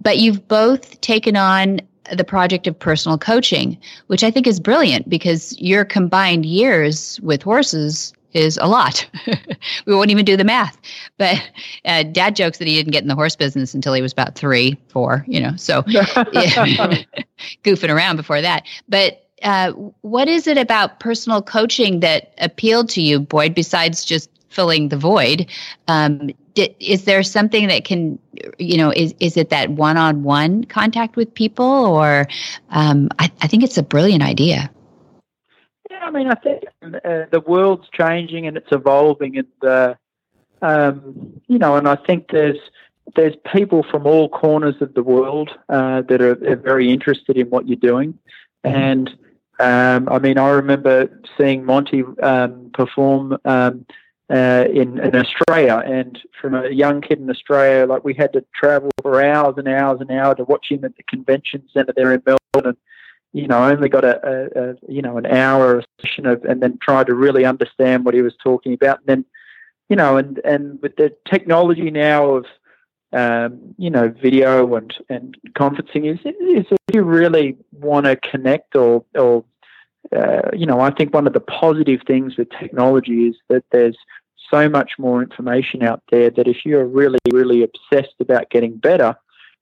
but 0.00 0.18
you've 0.18 0.46
both 0.46 1.00
taken 1.00 1.36
on 1.36 1.80
the 2.16 2.24
project 2.24 2.66
of 2.66 2.78
personal 2.78 3.18
coaching, 3.18 3.78
which 4.06 4.24
I 4.24 4.30
think 4.30 4.46
is 4.46 4.60
brilliant 4.60 5.08
because 5.08 5.58
your 5.60 5.84
combined 5.84 6.46
years 6.46 7.20
with 7.22 7.42
horses 7.42 8.12
is 8.32 8.58
a 8.58 8.66
lot. 8.66 9.08
we 9.86 9.94
won't 9.94 10.10
even 10.10 10.24
do 10.24 10.36
the 10.36 10.44
math. 10.44 10.78
But 11.16 11.42
uh, 11.84 12.02
dad 12.04 12.36
jokes 12.36 12.58
that 12.58 12.68
he 12.68 12.74
didn't 12.74 12.92
get 12.92 13.02
in 13.02 13.08
the 13.08 13.14
horse 13.14 13.36
business 13.36 13.74
until 13.74 13.94
he 13.94 14.02
was 14.02 14.12
about 14.12 14.34
three, 14.34 14.76
four, 14.88 15.24
you 15.26 15.40
know, 15.40 15.56
so 15.56 15.82
goofing 17.64 17.94
around 17.94 18.16
before 18.16 18.40
that. 18.40 18.64
But 18.88 19.24
uh, 19.42 19.72
what 20.02 20.28
is 20.28 20.46
it 20.46 20.58
about 20.58 21.00
personal 21.00 21.42
coaching 21.42 22.00
that 22.00 22.32
appealed 22.38 22.88
to 22.90 23.02
you, 23.02 23.20
Boyd, 23.20 23.54
besides 23.54 24.04
just 24.04 24.30
filling 24.48 24.88
the 24.88 24.96
void? 24.96 25.46
Um, 25.86 26.30
did, 26.54 26.74
is 26.80 27.04
there 27.04 27.22
something 27.22 27.68
that 27.68 27.84
can, 27.84 28.18
you 28.58 28.76
know, 28.76 28.90
is, 28.90 29.14
is 29.20 29.36
it 29.36 29.50
that 29.50 29.70
one 29.70 29.96
on 29.96 30.24
one 30.24 30.64
contact 30.64 31.16
with 31.16 31.32
people? 31.32 31.64
Or 31.64 32.26
um, 32.70 33.08
I, 33.18 33.30
I 33.40 33.46
think 33.46 33.62
it's 33.62 33.78
a 33.78 33.82
brilliant 33.82 34.22
idea. 34.22 34.70
I 36.08 36.10
mean, 36.10 36.26
I 36.26 36.34
think 36.36 36.64
uh, 36.82 37.26
the 37.30 37.42
world's 37.46 37.86
changing 37.90 38.46
and 38.46 38.56
it's 38.56 38.72
evolving, 38.72 39.36
and 39.36 39.46
uh, 39.62 39.94
um, 40.62 41.38
you 41.48 41.58
know, 41.58 41.76
and 41.76 41.86
I 41.86 41.96
think 41.96 42.30
there's 42.32 42.56
there's 43.14 43.34
people 43.52 43.82
from 43.82 44.06
all 44.06 44.30
corners 44.30 44.76
of 44.80 44.94
the 44.94 45.02
world 45.02 45.50
uh, 45.68 46.00
that 46.02 46.22
are, 46.22 46.50
are, 46.50 46.56
very 46.56 46.90
interested 46.90 47.36
in 47.36 47.50
what 47.50 47.68
you're 47.68 47.76
doing, 47.76 48.18
mm-hmm. 48.64 48.74
and 48.74 49.10
um, 49.60 50.08
I 50.10 50.18
mean, 50.18 50.38
I 50.38 50.48
remember 50.48 51.10
seeing 51.36 51.64
Monty 51.64 52.04
um, 52.22 52.70
perform. 52.72 53.36
Um, 53.44 53.84
uh, 54.30 54.66
in, 54.70 54.98
in 54.98 55.16
Australia, 55.16 55.82
and 55.86 56.18
from 56.38 56.54
a 56.54 56.68
young 56.68 57.00
kid 57.00 57.18
in 57.18 57.30
Australia, 57.30 57.86
like 57.86 58.04
we 58.04 58.12
had 58.12 58.30
to 58.30 58.44
travel 58.54 58.90
for 59.00 59.24
hours 59.24 59.54
and 59.56 59.66
hours 59.66 60.02
and 60.02 60.10
hours 60.10 60.36
to 60.36 60.44
watch 60.44 60.66
him 60.68 60.84
at 60.84 60.94
the 60.98 61.02
convention 61.04 61.66
centre 61.72 61.94
there 61.96 62.12
in 62.12 62.22
Melbourne, 62.26 62.68
and 62.68 62.76
you 63.32 63.46
know, 63.46 63.62
only 63.64 63.88
got 63.88 64.04
a, 64.04 64.20
a, 64.26 64.70
a 64.70 64.74
you 64.88 65.02
know 65.02 65.18
an 65.18 65.26
hour 65.26 65.82
session 66.00 66.26
of, 66.26 66.44
and 66.44 66.62
then 66.62 66.78
tried 66.80 67.06
to 67.08 67.14
really 67.14 67.44
understand 67.44 68.04
what 68.04 68.14
he 68.14 68.22
was 68.22 68.34
talking 68.42 68.72
about. 68.72 68.98
And 69.00 69.06
then, 69.06 69.24
you 69.88 69.96
know, 69.96 70.16
and 70.16 70.38
and 70.44 70.80
with 70.82 70.96
the 70.96 71.14
technology 71.26 71.90
now 71.90 72.26
of 72.30 72.46
um, 73.12 73.74
you 73.78 73.90
know 73.90 74.08
video 74.08 74.74
and 74.74 74.94
and 75.08 75.36
conferencing 75.52 76.12
is 76.12 76.18
is 76.20 76.66
if 76.70 76.94
you 76.94 77.02
really 77.02 77.56
want 77.72 78.06
to 78.06 78.16
connect 78.16 78.76
or 78.76 79.04
or 79.14 79.44
uh, 80.14 80.50
you 80.52 80.66
know, 80.66 80.80
I 80.80 80.90
think 80.90 81.12
one 81.12 81.26
of 81.26 81.32
the 81.32 81.40
positive 81.40 82.00
things 82.06 82.36
with 82.36 82.48
technology 82.50 83.28
is 83.28 83.36
that 83.48 83.64
there's 83.70 83.96
so 84.50 84.68
much 84.68 84.92
more 84.98 85.22
information 85.22 85.82
out 85.82 86.02
there 86.10 86.30
that 86.30 86.48
if 86.48 86.64
you're 86.64 86.86
really, 86.86 87.18
really 87.30 87.62
obsessed 87.62 88.14
about 88.20 88.50
getting 88.50 88.76
better, 88.76 89.14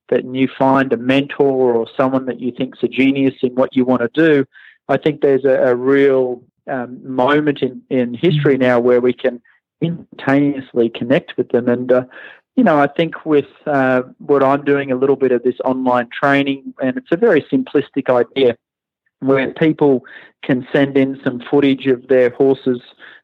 that 0.09 0.25
you 0.25 0.49
find 0.59 0.93
a 0.93 0.97
mentor 0.97 1.75
or 1.75 1.87
someone 1.97 2.27
that 2.27 2.41
you 2.41 2.53
think's 2.53 2.83
a 2.83 2.89
genius 2.89 3.35
in 3.43 3.55
what 3.55 3.75
you 3.75 3.85
want 3.85 4.03
to 4.03 4.11
do, 4.15 4.45
I 4.89 4.97
think 4.97 5.21
there's 5.21 5.45
a, 5.45 5.71
a 5.71 5.75
real 5.75 6.43
um, 6.69 7.01
moment 7.03 7.63
in, 7.63 7.83
in 7.91 8.15
history 8.15 8.55
mm-hmm. 8.55 8.63
now 8.63 8.81
where 8.81 9.01
we 9.01 9.13
can 9.13 9.41
instantaneously 9.81 10.89
connect 10.91 11.37
with 11.37 11.49
them. 11.51 11.69
And, 11.69 11.93
uh, 11.93 12.05
you 12.57 12.65
know, 12.65 12.79
I 12.79 12.87
think 12.87 13.27
with 13.27 13.47
uh, 13.67 14.03
what 14.19 14.43
I'm 14.43 14.65
doing, 14.65 14.91
a 14.91 14.97
little 14.97 15.17
bit 15.17 15.33
of 15.33 15.43
this 15.43 15.57
online 15.65 16.09
training, 16.11 16.75
and 16.81 16.97
it's 16.97 17.13
a 17.13 17.17
very 17.17 17.43
simplistic 17.43 18.09
idea 18.09 18.57
where 19.21 19.53
people 19.55 20.05
can 20.43 20.67
send 20.73 20.97
in 20.97 21.21
some 21.25 21.41
footage 21.51 21.87
of 21.87 22.07
their 22.09 22.31
horses 22.31 22.81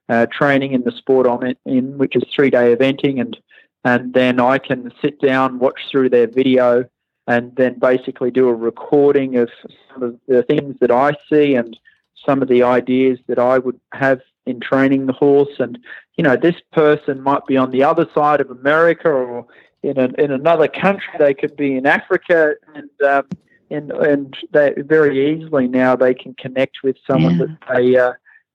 uh, 0.08 0.26
training 0.26 0.72
in 0.72 0.82
the 0.82 0.92
sport 0.92 1.26
I'm 1.26 1.54
in, 1.64 1.96
which 1.98 2.16
is 2.16 2.22
three 2.34 2.50
day 2.50 2.74
eventing, 2.74 3.20
and 3.20 3.36
and 3.84 4.12
then 4.12 4.40
I 4.40 4.58
can 4.58 4.92
sit 5.00 5.20
down, 5.20 5.58
watch 5.58 5.80
through 5.90 6.10
their 6.10 6.26
video, 6.26 6.84
and 7.26 7.54
then 7.56 7.78
basically 7.78 8.30
do 8.30 8.48
a 8.48 8.54
recording 8.54 9.36
of 9.36 9.50
some 9.92 10.02
of 10.02 10.18
the 10.26 10.42
things 10.42 10.76
that 10.80 10.90
I 10.90 11.12
see 11.28 11.54
and 11.54 11.78
some 12.24 12.42
of 12.42 12.48
the 12.48 12.62
ideas 12.62 13.18
that 13.26 13.38
I 13.38 13.58
would 13.58 13.80
have 13.92 14.20
in 14.46 14.60
training 14.60 15.06
the 15.06 15.12
horse. 15.12 15.58
And 15.58 15.78
you 16.16 16.24
know, 16.24 16.36
this 16.36 16.56
person 16.72 17.20
might 17.20 17.46
be 17.46 17.56
on 17.56 17.70
the 17.70 17.84
other 17.84 18.06
side 18.14 18.40
of 18.40 18.50
America 18.50 19.08
or 19.08 19.46
in 19.82 19.98
a, 19.98 20.08
in 20.18 20.30
another 20.30 20.68
country. 20.68 21.12
They 21.18 21.34
could 21.34 21.56
be 21.56 21.76
in 21.76 21.86
Africa, 21.86 22.54
and 22.74 22.90
um, 23.02 23.26
and 23.70 23.90
and 23.90 24.36
they 24.52 24.74
very 24.76 25.34
easily 25.34 25.68
now 25.68 25.96
they 25.96 26.14
can 26.14 26.34
connect 26.34 26.82
with 26.82 26.96
someone 27.06 27.38
yeah. 27.38 27.46
that 27.46 27.74
they 27.74 27.96
uh, 27.96 28.12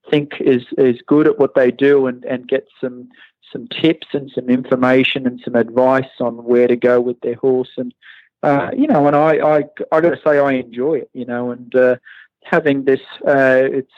think 0.10 0.34
is 0.40 0.64
is 0.78 1.02
good 1.08 1.28
at 1.28 1.40
what 1.40 1.56
they 1.56 1.72
do 1.72 2.08
and 2.08 2.24
and 2.26 2.48
get 2.48 2.68
some 2.80 3.10
some 3.52 3.68
tips 3.68 4.08
and 4.14 4.32
some 4.32 4.50
information 4.50 5.26
and 5.26 5.40
some 5.44 5.56
advice 5.56 6.10
on 6.20 6.44
where 6.44 6.68
to 6.68 6.76
go 6.76 7.00
with 7.00 7.20
their 7.22 7.36
horse. 7.36 7.72
And 7.78 7.94
uh, 8.44 8.72
you 8.76 8.88
know, 8.88 9.08
and 9.08 9.16
I 9.16 9.38
I 9.38 9.64
I 9.92 10.02
got 10.02 10.12
to 10.12 10.22
say 10.26 10.40
I 10.40 10.54
enjoy 10.54 10.96
it. 10.96 11.10
You 11.14 11.26
know, 11.26 11.52
and 11.52 11.74
uh, 11.76 11.96
having 12.44 12.86
this, 12.86 13.02
uh, 13.28 13.64
it's 13.72 13.94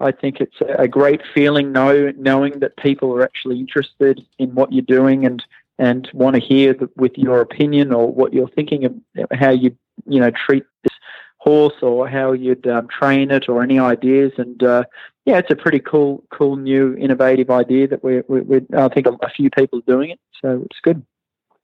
I 0.00 0.10
think 0.10 0.40
it's 0.40 0.56
a 0.60 0.88
great 0.88 1.22
feeling 1.34 1.72
know, 1.72 2.12
knowing 2.16 2.58
that 2.60 2.76
people 2.76 3.12
are 3.14 3.22
actually 3.22 3.60
interested 3.60 4.24
in 4.38 4.54
what 4.54 4.72
you're 4.72 4.82
doing 4.82 5.24
and 5.24 5.44
and 5.78 6.08
want 6.12 6.36
to 6.36 6.40
hear 6.40 6.74
the, 6.74 6.88
with 6.96 7.16
your 7.16 7.40
opinion 7.40 7.92
or 7.92 8.10
what 8.10 8.32
you're 8.32 8.48
thinking 8.48 8.84
of 8.84 8.94
how 9.32 9.50
you 9.50 9.76
you 10.06 10.20
know 10.20 10.30
treat 10.30 10.64
this 10.82 10.96
horse 11.42 11.74
or 11.82 12.08
how 12.08 12.30
you'd 12.30 12.68
um, 12.68 12.86
train 12.86 13.32
it 13.32 13.48
or 13.48 13.64
any 13.64 13.76
ideas. 13.76 14.32
And 14.38 14.62
uh, 14.62 14.84
yeah, 15.24 15.38
it's 15.38 15.50
a 15.50 15.56
pretty 15.56 15.80
cool, 15.80 16.22
cool 16.30 16.54
new 16.54 16.96
innovative 16.96 17.50
idea 17.50 17.88
that 17.88 18.04
we, 18.04 18.22
we, 18.28 18.40
we 18.42 18.60
I 18.76 18.88
think 18.88 19.08
a, 19.08 19.12
a, 19.22 19.28
few 19.28 19.50
people 19.50 19.80
are 19.80 19.92
doing 19.92 20.10
it, 20.10 20.20
so 20.40 20.62
it's 20.64 20.78
good. 20.80 21.04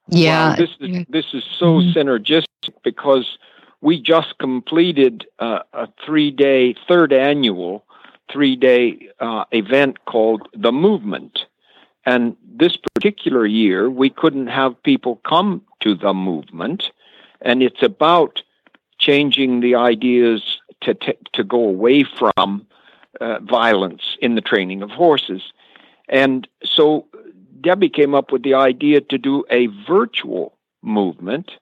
Yeah, 0.08 0.50
wow, 0.50 0.56
this 0.56 0.70
is 0.80 1.06
this 1.08 1.26
is 1.32 1.44
so 1.58 1.78
mm-hmm. 1.78 1.96
synergistic 1.96 2.74
because 2.82 3.38
we 3.80 4.00
just 4.00 4.36
completed 4.38 5.26
uh, 5.38 5.60
a 5.72 5.88
three-day, 6.04 6.74
third 6.88 7.12
annual 7.12 7.84
three-day 8.32 9.10
uh, 9.20 9.44
event 9.52 10.04
called 10.06 10.48
the 10.54 10.72
Movement. 10.72 11.46
And 12.04 12.36
this 12.42 12.76
particular 12.76 13.46
year, 13.46 13.90
we 13.90 14.10
couldn't 14.10 14.48
have 14.48 14.82
people 14.82 15.20
come 15.28 15.62
to 15.80 15.94
the 15.94 16.14
movement, 16.14 16.90
and 17.42 17.62
it's 17.62 17.82
about 17.82 18.42
changing 18.98 19.61
the 19.61 19.74
ideas 19.74 20.58
to 20.80 20.94
t- 20.94 21.18
to 21.32 21.44
go 21.44 21.61
away 21.64 22.04
from 22.04 22.66
uh, 23.20 23.38
violence 23.40 24.16
in 24.20 24.34
the 24.34 24.40
training 24.40 24.82
of 24.82 24.90
horses. 24.90 25.52
And 26.08 26.48
so 26.64 27.06
Debbie 27.61 27.88
came 27.88 28.14
up 28.14 28.32
with 28.32 28.42
the 28.42 28.54
idea 28.54 29.00
to 29.00 29.18
do 29.18 29.44
a 29.50 29.66
virtual 29.87 30.56
movement, 30.82 31.52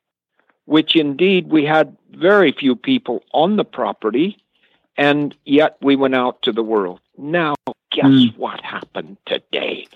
which 0.66 0.96
indeed 0.96 1.48
we 1.48 1.64
had 1.64 1.96
very 2.12 2.52
few 2.52 2.76
people 2.76 3.24
on 3.32 3.56
the 3.56 3.64
property, 3.64 4.36
and 4.96 5.34
yet 5.44 5.76
we 5.80 5.96
went 5.96 6.14
out 6.14 6.42
to 6.42 6.52
the 6.52 6.62
world. 6.62 7.00
Now, 7.18 7.54
guess 7.90 8.06
mm. 8.06 8.36
what 8.36 8.60
happened 8.60 9.16
today? 9.26 9.86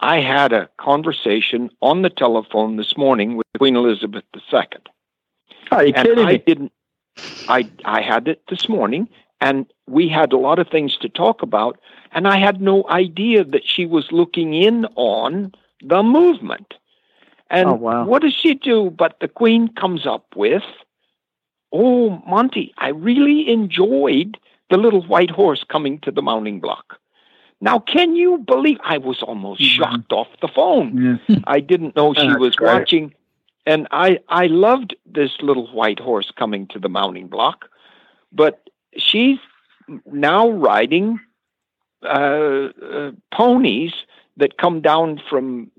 I 0.00 0.20
had 0.20 0.52
a 0.52 0.68
conversation 0.78 1.70
on 1.82 2.02
the 2.02 2.10
telephone 2.10 2.76
this 2.76 2.96
morning 2.96 3.36
with 3.36 3.46
Queen 3.58 3.76
Elizabeth 3.76 4.24
II. 4.52 4.62
Are 5.70 5.84
you 5.84 5.92
and 5.94 6.06
kidding 6.06 6.24
I 6.26 6.32
me? 6.32 6.38
didn't 6.46 6.72
I 7.48 7.68
I 7.84 8.00
had 8.02 8.28
it 8.28 8.42
this 8.48 8.68
morning, 8.68 9.08
and 9.40 9.66
we 9.86 10.08
had 10.08 10.32
a 10.32 10.38
lot 10.38 10.58
of 10.58 10.68
things 10.68 10.96
to 10.98 11.08
talk 11.08 11.42
about, 11.42 11.78
and 12.12 12.26
I 12.28 12.38
had 12.38 12.60
no 12.60 12.84
idea 12.88 13.44
that 13.44 13.66
she 13.66 13.86
was 13.86 14.12
looking 14.12 14.54
in 14.54 14.86
on 14.96 15.52
the 15.82 16.02
movement. 16.02 16.74
And 17.50 17.68
Oh, 17.70 17.74
wow. 17.74 18.04
what 18.04 18.22
does 18.22 18.34
she 18.34 18.54
do? 18.54 18.90
But 18.90 19.20
the 19.20 19.28
Queen 19.28 19.68
comes 19.68 20.06
up 20.06 20.26
with, 20.36 20.64
"Oh, 21.72 22.22
Monty, 22.26 22.74
I 22.78 22.88
really 22.88 23.48
enjoyed 23.48 24.38
the 24.70 24.76
little 24.76 25.02
white 25.02 25.30
horse 25.30 25.64
coming 25.64 25.98
to 26.00 26.10
the 26.10 26.22
mounting 26.22 26.60
block." 26.60 26.98
Now, 27.60 27.78
can 27.80 28.14
you 28.14 28.38
believe? 28.38 28.78
I 28.84 28.98
was 28.98 29.22
almost 29.22 29.60
Mhm. 29.62 29.64
shocked 29.76 30.12
off 30.12 30.28
the 30.40 30.48
phone. 30.48 31.18
Yeah. 31.28 31.38
I 31.46 31.60
didn't 31.60 31.96
know 31.96 32.12
she 32.14 32.20
Oh, 32.22 32.28
that's 32.28 32.38
was 32.40 32.56
great. 32.56 32.72
watching, 32.72 33.14
and 33.66 33.86
I 33.90 34.18
I 34.28 34.46
loved 34.46 34.94
this 35.06 35.30
little 35.40 35.66
white 35.72 35.98
horse 36.00 36.30
coming 36.36 36.66
to 36.68 36.78
the 36.78 36.88
mounting 36.88 37.28
block, 37.28 37.68
but 38.32 38.68
she's 38.96 39.38
now 40.06 40.48
riding 40.50 41.18
uh, 42.02 42.68
uh, 42.82 43.10
ponies 43.34 43.92
that 44.36 44.56
come 44.58 44.80
down 44.80 45.20
from 45.28 45.70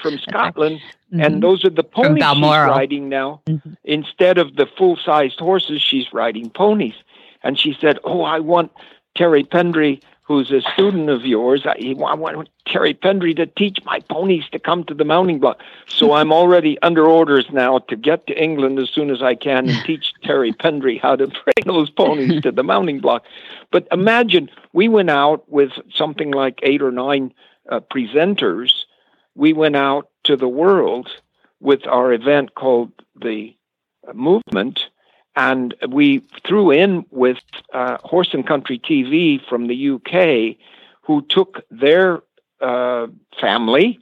from 0.00 0.18
Scotland, 0.28 0.80
Mhm. 1.12 1.24
and 1.24 1.42
those 1.42 1.64
are 1.64 1.70
the 1.70 1.84
ponies 1.84 2.24
she's 2.24 2.40
riding 2.76 3.08
now. 3.08 3.40
Mhm. 3.46 3.76
Instead 3.84 4.38
of 4.38 4.56
the 4.56 4.66
full 4.66 4.96
sized 4.96 5.38
horses, 5.38 5.82
she's 5.82 6.12
riding 6.12 6.50
ponies. 6.50 6.94
And 7.42 7.58
she 7.58 7.76
said, 7.80 7.98
"Oh, 8.04 8.22
I 8.22 8.40
want 8.40 8.72
Terry 9.16 9.44
Pendry." 9.44 10.00
Who's 10.26 10.50
a 10.50 10.60
student 10.72 11.08
of 11.08 11.24
yours? 11.24 11.64
I, 11.66 11.76
he- 11.78 11.90
I 11.92 12.14
want 12.14 12.48
Terry 12.66 12.94
Pendry 12.94 13.34
to 13.36 13.46
teach 13.46 13.78
my 13.84 14.00
ponies 14.10 14.44
to 14.50 14.58
come 14.58 14.82
to 14.84 14.94
the 14.94 15.04
mounting 15.04 15.38
block. 15.38 15.60
So 15.88 16.12
I'm 16.18 16.32
already 16.32 16.76
under 16.82 17.06
orders 17.06 17.46
now 17.52 17.78
to 17.78 17.96
get 17.96 18.26
to 18.26 18.42
England 18.42 18.80
as 18.80 18.90
soon 18.90 19.10
as 19.10 19.22
I 19.22 19.36
can 19.36 19.68
and 19.68 19.84
teach 19.84 20.12
Terry 20.24 20.52
Pendry 20.52 21.00
how 21.00 21.14
to 21.14 21.26
bring 21.44 21.64
those 21.64 21.90
ponies 21.90 22.42
to 22.42 22.50
the 22.50 22.64
mounting 22.64 22.98
block. 22.98 23.24
But 23.70 23.86
imagine 23.92 24.50
we 24.72 24.88
went 24.88 25.10
out 25.10 25.48
with 25.48 25.70
something 25.94 26.32
like 26.32 26.58
eight 26.64 26.82
or 26.82 26.90
nine 26.90 27.32
uh, 27.70 27.80
presenters. 27.80 28.72
We 29.36 29.52
went 29.52 29.76
out 29.76 30.08
to 30.24 30.36
the 30.36 30.48
world 30.48 31.08
with 31.60 31.86
our 31.86 32.12
event 32.12 32.54
called 32.56 32.90
the 33.20 33.54
uh, 34.08 34.12
Movement, 34.12 34.88
and 35.36 35.74
we 35.90 36.22
threw 36.46 36.70
in 36.70 37.04
with 37.10 37.38
uh, 37.72 37.98
Horse 38.02 38.30
and 38.32 38.46
Country 38.46 38.78
TV 38.78 39.38
from 39.46 39.68
the 39.68 39.90
UK, 39.90 40.56
who 41.02 41.22
took 41.28 41.62
their 41.70 42.22
uh, 42.60 43.06
family 43.38 43.98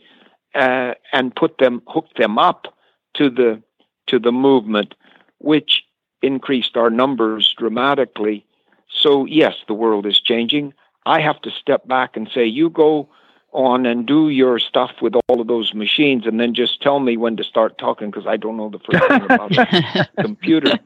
uh, 0.54 0.94
and 1.12 1.34
put 1.34 1.58
them 1.58 1.82
hooked 1.88 2.16
them 2.16 2.38
up 2.38 2.74
to 3.14 3.28
the 3.28 3.60
to 4.06 4.18
the 4.18 4.32
movement, 4.32 4.94
which 5.38 5.82
increased 6.22 6.76
our 6.76 6.90
numbers 6.90 7.54
dramatically. 7.58 8.46
So 8.88 9.26
yes, 9.26 9.56
the 9.66 9.74
world 9.74 10.06
is 10.06 10.20
changing. 10.20 10.72
I 11.04 11.20
have 11.20 11.40
to 11.42 11.50
step 11.50 11.86
back 11.86 12.16
and 12.16 12.30
say, 12.32 12.46
you 12.46 12.70
go 12.70 13.08
on 13.54 13.86
and 13.86 14.06
do 14.06 14.28
your 14.28 14.58
stuff 14.58 14.90
with 15.00 15.14
all 15.28 15.40
of 15.40 15.46
those 15.46 15.72
machines, 15.72 16.26
and 16.26 16.38
then 16.38 16.54
just 16.54 16.82
tell 16.82 17.00
me 17.00 17.16
when 17.16 17.36
to 17.36 17.44
start 17.44 17.78
talking 17.78 18.10
because 18.10 18.26
I 18.26 18.36
don't 18.36 18.56
know 18.56 18.68
the 18.68 18.80
first 18.80 19.08
thing 19.08 19.22
about 19.22 19.50
the 19.50 20.08
computer. 20.20 20.78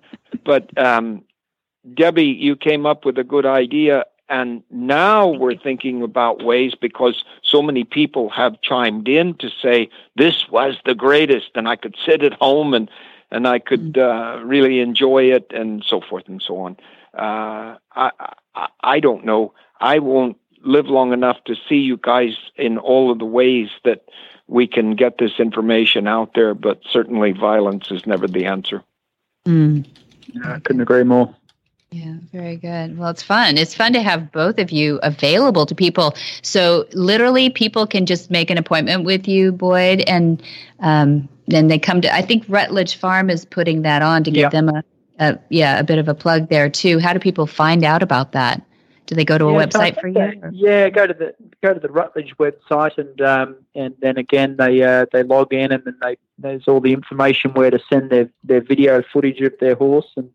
But 0.44 0.76
um, 0.78 1.24
Debbie, 1.94 2.24
you 2.26 2.54
came 2.54 2.86
up 2.86 3.04
with 3.04 3.18
a 3.18 3.24
good 3.24 3.46
idea, 3.46 4.04
and 4.28 4.62
now 4.70 5.28
we're 5.28 5.56
thinking 5.56 6.02
about 6.02 6.44
ways 6.44 6.74
because 6.74 7.24
so 7.42 7.62
many 7.62 7.84
people 7.84 8.28
have 8.30 8.60
chimed 8.60 9.08
in 9.08 9.34
to 9.34 9.50
say 9.62 9.88
this 10.16 10.48
was 10.50 10.76
the 10.84 10.94
greatest, 10.94 11.50
and 11.54 11.68
I 11.68 11.76
could 11.76 11.96
sit 12.04 12.22
at 12.22 12.34
home 12.34 12.74
and 12.74 12.90
and 13.30 13.46
I 13.46 13.58
could 13.58 13.98
uh, 13.98 14.40
really 14.42 14.80
enjoy 14.80 15.24
it, 15.24 15.52
and 15.52 15.84
so 15.86 16.00
forth 16.00 16.28
and 16.28 16.40
so 16.42 16.58
on. 16.60 16.76
Uh, 17.14 17.76
I, 17.94 18.10
I 18.54 18.68
I 18.82 19.00
don't 19.00 19.24
know. 19.24 19.54
I 19.80 19.98
won't 19.98 20.36
live 20.62 20.86
long 20.86 21.12
enough 21.12 21.42
to 21.44 21.54
see 21.68 21.76
you 21.76 21.96
guys 21.96 22.34
in 22.56 22.78
all 22.78 23.10
of 23.10 23.18
the 23.18 23.24
ways 23.24 23.68
that 23.84 24.04
we 24.46 24.66
can 24.66 24.94
get 24.94 25.18
this 25.18 25.32
information 25.38 26.06
out 26.06 26.34
there, 26.34 26.54
but 26.54 26.80
certainly 26.90 27.32
violence 27.32 27.90
is 27.90 28.06
never 28.06 28.26
the 28.26 28.46
answer. 28.46 28.82
Mm. 29.46 29.86
Yeah, 30.32 30.54
I 30.54 30.58
couldn't 30.60 30.82
agree 30.82 31.04
more. 31.04 31.34
Yeah, 31.90 32.14
very 32.32 32.56
good. 32.56 32.98
Well, 32.98 33.08
it's 33.08 33.22
fun. 33.22 33.56
It's 33.56 33.74
fun 33.74 33.94
to 33.94 34.02
have 34.02 34.30
both 34.30 34.58
of 34.58 34.70
you 34.70 34.98
available 35.02 35.64
to 35.64 35.74
people. 35.74 36.14
So 36.42 36.86
literally, 36.92 37.48
people 37.48 37.86
can 37.86 38.04
just 38.04 38.30
make 38.30 38.50
an 38.50 38.58
appointment 38.58 39.04
with 39.04 39.26
you, 39.26 39.52
Boyd, 39.52 40.00
and 40.06 40.42
um, 40.80 41.28
then 41.46 41.68
they 41.68 41.78
come 41.78 42.02
to. 42.02 42.14
I 42.14 42.20
think 42.20 42.44
Rutledge 42.46 42.96
Farm 42.96 43.30
is 43.30 43.46
putting 43.46 43.82
that 43.82 44.02
on 44.02 44.22
to 44.24 44.30
give 44.30 44.42
Yeah. 44.42 44.48
them 44.50 44.68
a, 44.68 44.84
a 45.18 45.38
yeah 45.48 45.78
a 45.78 45.84
bit 45.84 45.98
of 45.98 46.08
a 46.08 46.14
plug 46.14 46.50
there 46.50 46.68
too. 46.68 46.98
How 46.98 47.14
do 47.14 47.18
people 47.18 47.46
find 47.46 47.82
out 47.84 48.02
about 48.02 48.32
that? 48.32 48.62
Do 49.08 49.14
they 49.14 49.24
go 49.24 49.38
to 49.38 49.46
a 49.48 49.52
Yeah, 49.52 49.64
website 49.64 49.98
for 49.98 50.08
you? 50.08 50.20
or- 50.20 50.50
Yeah, 50.52 50.90
go 50.90 51.06
to 51.06 51.14
the 51.14 51.34
go 51.62 51.72
to 51.72 51.80
the 51.80 51.88
Rutledge 51.88 52.36
website 52.36 52.98
and 52.98 53.18
um, 53.22 53.56
and 53.74 53.94
then 54.00 54.18
again 54.18 54.56
they 54.58 54.82
uh, 54.82 55.06
they 55.12 55.22
log 55.22 55.52
in 55.54 55.72
and 55.72 55.82
then 55.84 55.96
they 56.02 56.18
there's 56.36 56.68
all 56.68 56.80
the 56.80 56.92
information 56.92 57.54
where 57.54 57.70
to 57.70 57.80
send 57.90 58.10
their, 58.10 58.28
their 58.44 58.60
video 58.60 59.02
footage 59.02 59.40
of 59.40 59.54
their 59.60 59.74
horse 59.76 60.10
and 60.18 60.28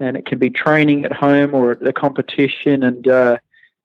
and 0.00 0.16
it 0.16 0.26
can 0.26 0.38
be 0.40 0.50
training 0.50 1.04
at 1.04 1.12
home 1.12 1.54
or 1.54 1.70
at 1.70 1.78
the 1.80 1.92
competition 1.92 2.82
and 2.82 3.06
uh, 3.06 3.38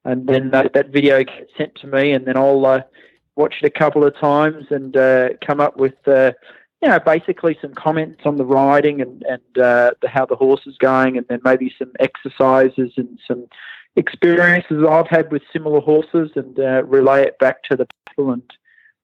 and 0.04 0.26
then 0.26 0.50
that, 0.50 0.74
that 0.74 0.90
video 0.90 1.24
gets 1.24 1.52
sent 1.56 1.76
to 1.76 1.88
me 1.88 2.12
and 2.12 2.26
then 2.26 2.36
I'll 2.36 2.66
uh, 2.66 2.82
watch 3.36 3.56
it 3.62 3.68
a 3.68 3.70
couple 3.70 4.04
of 4.04 4.18
times 4.18 4.66
and 4.72 4.98
uh, 4.98 5.30
come 5.46 5.60
up 5.60 5.78
with 5.78 5.96
uh, 6.08 6.32
you 6.82 6.90
know 6.90 7.00
basically 7.00 7.56
some 7.62 7.76
comments 7.76 8.22
on 8.26 8.38
the 8.38 8.46
riding 8.46 9.00
and 9.00 9.22
and 9.30 9.64
uh, 9.64 9.92
the, 10.02 10.10
how 10.10 10.26
the 10.26 10.36
horse 10.36 10.66
is 10.66 10.78
going 10.80 11.18
and 11.20 11.28
then 11.30 11.40
maybe 11.44 11.72
some 11.78 11.92
exercises 12.00 12.94
and 12.98 13.20
some 13.28 13.46
experiences 13.96 14.84
I've 14.88 15.08
had 15.08 15.32
with 15.32 15.44
similar 15.52 15.80
horses 15.80 16.32
and 16.36 16.60
uh, 16.60 16.84
relay 16.84 17.24
it 17.24 17.38
back 17.40 17.64
to 17.64 17.76
the 17.76 17.88
people. 18.10 18.32
And, 18.32 18.54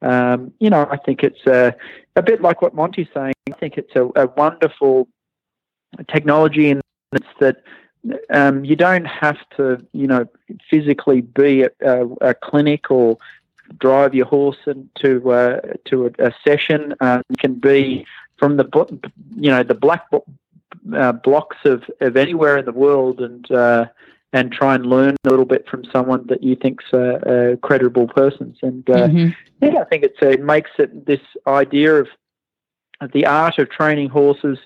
um, 0.01 0.53
you 0.59 0.69
know, 0.69 0.87
I 0.89 0.97
think 0.97 1.23
it's 1.23 1.45
uh, 1.45 1.71
a 2.15 2.21
bit 2.21 2.41
like 2.41 2.61
what 2.61 2.73
Monty's 2.73 3.07
saying. 3.13 3.33
I 3.49 3.53
think 3.53 3.77
it's 3.77 3.95
a, 3.95 4.09
a 4.15 4.27
wonderful 4.27 5.07
technology 6.07 6.69
in 6.69 6.81
that 7.39 7.63
um, 8.29 8.63
you 8.63 8.75
don't 8.75 9.05
have 9.05 9.37
to, 9.57 9.85
you 9.93 10.07
know, 10.07 10.25
physically 10.69 11.21
be 11.21 11.63
at 11.63 11.73
a, 11.81 12.05
a 12.21 12.33
clinic 12.33 12.89
or 12.89 13.17
drive 13.77 14.15
your 14.15 14.25
horse 14.25 14.57
into 14.65 15.31
uh, 15.31 15.59
to 15.85 16.07
a, 16.07 16.27
a 16.27 16.33
session. 16.43 16.95
Uh, 17.01 17.21
you 17.29 17.35
can 17.37 17.55
be 17.55 18.05
from 18.37 18.57
the, 18.57 18.99
you 19.35 19.51
know, 19.51 19.63
the 19.63 19.73
black 19.73 20.05
uh, 20.93 21.11
blocks 21.11 21.57
of, 21.65 21.83
of 21.99 22.15
anywhere 22.15 22.57
in 22.57 22.65
the 22.65 22.71
world 22.71 23.19
and 23.19 23.51
uh, 23.51 23.85
and 24.33 24.51
try 24.51 24.75
and 24.75 24.85
learn 24.85 25.15
a 25.25 25.29
little 25.29 25.45
bit 25.45 25.67
from 25.67 25.83
someone 25.85 26.25
that 26.27 26.43
you 26.43 26.55
think's 26.55 26.85
a, 26.93 27.53
a 27.53 27.57
credible 27.57 28.07
person. 28.07 28.55
And 28.61 28.87
uh, 28.89 29.07
Mhm. 29.07 29.35
yeah, 29.61 29.79
I 29.79 29.83
think 29.85 30.03
it's, 30.03 30.21
uh, 30.21 30.27
it 30.27 30.41
makes 30.41 30.71
it 30.77 31.05
this 31.05 31.21
idea 31.47 31.95
of, 31.95 32.07
of 33.01 33.11
the 33.11 33.25
art 33.25 33.57
of 33.57 33.69
training 33.69 34.09
horses 34.09 34.59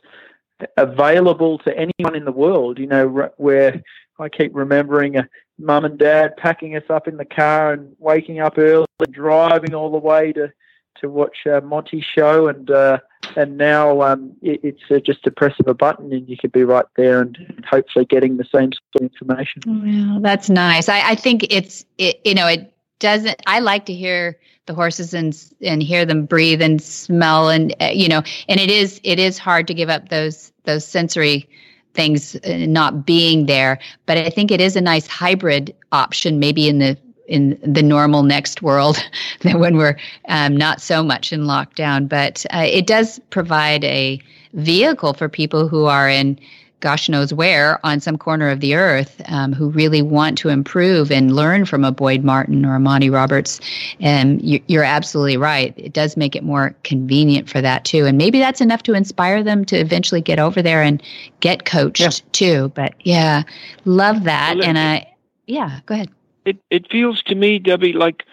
available 0.77 1.57
to 1.59 1.77
anyone 1.77 2.15
in 2.15 2.25
the 2.25 2.31
world. 2.31 2.77
You 2.79 2.87
know, 2.87 3.29
where 3.37 3.81
I 4.19 4.29
keep 4.29 4.53
remembering 4.53 5.17
a 5.17 5.27
mum 5.57 5.85
and 5.85 5.97
dad 5.97 6.35
packing 6.37 6.75
us 6.75 6.83
up 6.89 7.07
in 7.07 7.17
the 7.17 7.25
car 7.25 7.73
and 7.73 7.95
waking 7.99 8.39
up 8.39 8.57
early, 8.57 8.85
and 8.99 9.13
driving 9.13 9.73
all 9.73 9.91
the 9.91 9.97
way 9.97 10.33
to 10.33 10.51
to 11.01 11.09
watch 11.09 11.45
uh, 11.45 11.61
Monty's 11.61 12.05
show, 12.05 12.47
and 12.47 12.69
uh, 12.69 12.99
and 13.35 13.57
now 13.57 14.01
um, 14.01 14.33
it, 14.41 14.59
it's 14.63 14.83
uh, 14.91 14.99
just 14.99 15.25
a 15.27 15.31
press 15.31 15.53
of 15.59 15.67
a 15.67 15.73
button, 15.73 16.11
and 16.13 16.27
you 16.27 16.37
could 16.37 16.51
be 16.51 16.63
right 16.63 16.85
there 16.95 17.21
and 17.21 17.63
hopefully 17.69 18.05
getting 18.05 18.37
the 18.37 18.45
same 18.45 18.71
sort 18.71 18.95
of 18.95 19.01
information. 19.01 19.61
Well, 19.65 20.21
that's 20.21 20.49
nice. 20.49 20.89
I, 20.89 21.11
I 21.11 21.15
think 21.15 21.47
it's 21.49 21.85
it, 21.97 22.19
you 22.25 22.35
know 22.35 22.47
it 22.47 22.73
doesn't. 22.99 23.41
I 23.47 23.59
like 23.59 23.85
to 23.87 23.93
hear 23.93 24.39
the 24.65 24.73
horses 24.73 25.13
and 25.13 25.37
and 25.61 25.83
hear 25.83 26.05
them 26.05 26.25
breathe 26.25 26.61
and 26.61 26.81
smell 26.81 27.49
and 27.49 27.75
uh, 27.81 27.91
you 27.93 28.07
know 28.07 28.23
and 28.47 28.59
it 28.59 28.69
is 28.69 29.01
it 29.03 29.19
is 29.19 29.37
hard 29.37 29.67
to 29.67 29.73
give 29.73 29.89
up 29.89 30.09
those 30.09 30.53
those 30.63 30.85
sensory 30.85 31.49
things 31.93 32.35
uh, 32.35 32.57
not 32.67 33.05
being 33.05 33.45
there. 33.45 33.79
But 34.05 34.17
I 34.17 34.29
think 34.29 34.51
it 34.51 34.61
is 34.61 34.75
a 34.75 34.81
nice 34.81 35.07
hybrid 35.07 35.75
option, 35.91 36.39
maybe 36.39 36.67
in 36.67 36.79
the 36.79 36.97
in 37.27 37.57
the 37.63 37.83
normal 37.83 38.23
next 38.23 38.61
world 38.61 38.97
that 39.41 39.59
when 39.59 39.77
we're 39.77 39.97
um, 40.27 40.55
not 40.55 40.81
so 40.81 41.03
much 41.03 41.31
in 41.33 41.41
lockdown. 41.41 42.07
But 42.07 42.45
uh, 42.53 42.65
it 42.67 42.87
does 42.87 43.19
provide 43.29 43.83
a 43.83 44.19
vehicle 44.53 45.13
for 45.13 45.29
people 45.29 45.67
who 45.67 45.85
are 45.85 46.09
in 46.09 46.39
gosh 46.81 47.07
knows 47.07 47.33
where 47.33 47.79
on 47.85 48.01
some 48.01 48.17
corner 48.17 48.49
of 48.49 48.59
the 48.59 48.75
earth 48.75 49.21
um, 49.27 49.53
who 49.53 49.69
really 49.69 50.01
want 50.01 50.37
to 50.37 50.49
improve 50.49 51.13
and 51.13 51.33
learn 51.33 51.63
from 51.63 51.85
a 51.85 51.93
Boyd 51.93 52.25
Martin 52.25 52.65
or 52.65 52.75
a 52.75 52.79
Monty 52.79 53.09
Roberts. 53.09 53.61
And 54.01 54.41
you, 54.41 54.61
you're 54.67 54.83
absolutely 54.83 55.37
right. 55.37 55.73
It 55.77 55.93
does 55.93 56.17
make 56.17 56.35
it 56.35 56.43
more 56.43 56.75
convenient 56.83 57.49
for 57.49 57.61
that 57.61 57.85
too. 57.85 58.05
And 58.05 58.17
maybe 58.17 58.37
that's 58.37 58.59
enough 58.59 58.83
to 58.83 58.93
inspire 58.93 59.41
them 59.43 59.63
to 59.63 59.77
eventually 59.77 60.19
get 60.19 60.39
over 60.39 60.61
there 60.61 60.81
and 60.81 61.01
get 61.39 61.63
coached 61.63 62.01
Yeah. 62.01 62.09
too. 62.33 62.71
But 62.75 62.95
yeah, 62.99 63.43
love 63.85 64.25
that. 64.25 64.57
Well, 64.57 64.67
and 64.67 64.77
I, 64.77 65.09
yeah, 65.47 65.79
go 65.85 65.93
ahead. 65.93 66.09
It 66.45 66.57
it 66.69 66.89
feels 66.91 67.21
to 67.23 67.35
me, 67.35 67.59
Debbie, 67.59 67.93
like 67.93 68.23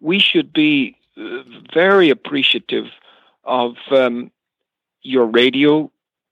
we 0.00 0.18
should 0.18 0.52
be 0.52 0.96
uh, 1.16 1.42
very 1.72 2.10
appreciative 2.10 2.86
of 3.44 3.76
um, 3.90 4.30
your 5.02 5.26
radio 5.26 5.90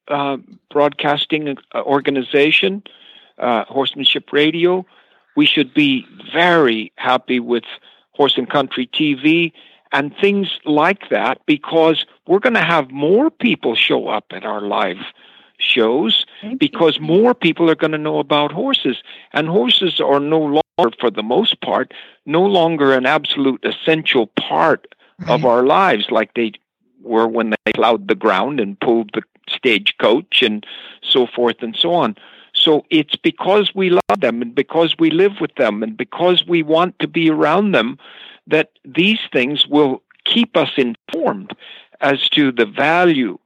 uh, 0.08 0.36
broadcasting 0.70 1.56
uh, 1.74 1.82
organization, 1.82 2.82
uh, 3.38 3.64
Horsemanship 3.64 4.32
Radio. 4.32 4.86
We 5.36 5.46
should 5.46 5.74
be 5.74 6.06
very 6.32 6.92
happy 6.96 7.40
with 7.40 7.64
Horse 8.12 8.38
and 8.38 8.48
Country 8.48 8.86
TV 8.86 9.52
and 9.92 10.14
things 10.20 10.58
like 10.64 11.08
that 11.10 11.40
because 11.46 12.06
we're 12.26 12.38
going 12.38 12.54
to 12.54 12.62
have 12.62 12.90
more 12.90 13.30
people 13.30 13.74
show 13.74 14.08
up 14.08 14.26
at 14.30 14.44
our 14.44 14.60
live 14.60 14.98
shows 15.58 16.26
because 16.58 17.00
more 17.00 17.34
people 17.34 17.70
are 17.70 17.74
going 17.74 17.92
to 17.92 17.98
know 17.98 18.18
about 18.18 18.52
horses. 18.52 18.98
And 19.32 19.48
horses 19.48 20.00
are 20.00 20.20
no 20.20 20.38
longer, 20.38 20.60
for 21.00 21.10
the 21.10 21.22
most 21.22 21.60
part, 21.62 21.92
no 22.26 22.42
longer 22.42 22.92
an 22.92 23.06
absolute 23.06 23.64
essential 23.64 24.26
part 24.38 24.94
right. 25.20 25.30
of 25.30 25.44
our 25.44 25.64
lives 25.64 26.10
like 26.10 26.34
they 26.34 26.52
were 27.02 27.26
when 27.26 27.50
they 27.50 27.72
plowed 27.72 28.08
the 28.08 28.14
ground 28.14 28.60
and 28.60 28.78
pulled 28.80 29.10
the 29.14 29.22
stagecoach 29.48 30.42
and 30.42 30.66
so 31.02 31.26
forth 31.26 31.56
and 31.60 31.76
so 31.76 31.94
on. 31.94 32.14
So 32.52 32.84
it's 32.90 33.16
because 33.16 33.74
we 33.74 33.90
love 33.90 34.20
them 34.20 34.42
and 34.42 34.54
because 34.54 34.96
we 34.98 35.10
live 35.10 35.40
with 35.40 35.54
them 35.54 35.82
and 35.82 35.96
because 35.96 36.46
we 36.46 36.62
want 36.62 36.98
to 36.98 37.08
be 37.08 37.30
around 37.30 37.72
them 37.72 37.98
that 38.46 38.70
these 38.84 39.20
things 39.32 39.66
will 39.66 40.02
keep 40.24 40.56
us 40.56 40.70
informed 40.76 41.54
as 42.00 42.28
to 42.30 42.52
the 42.52 42.66
value 42.66 43.38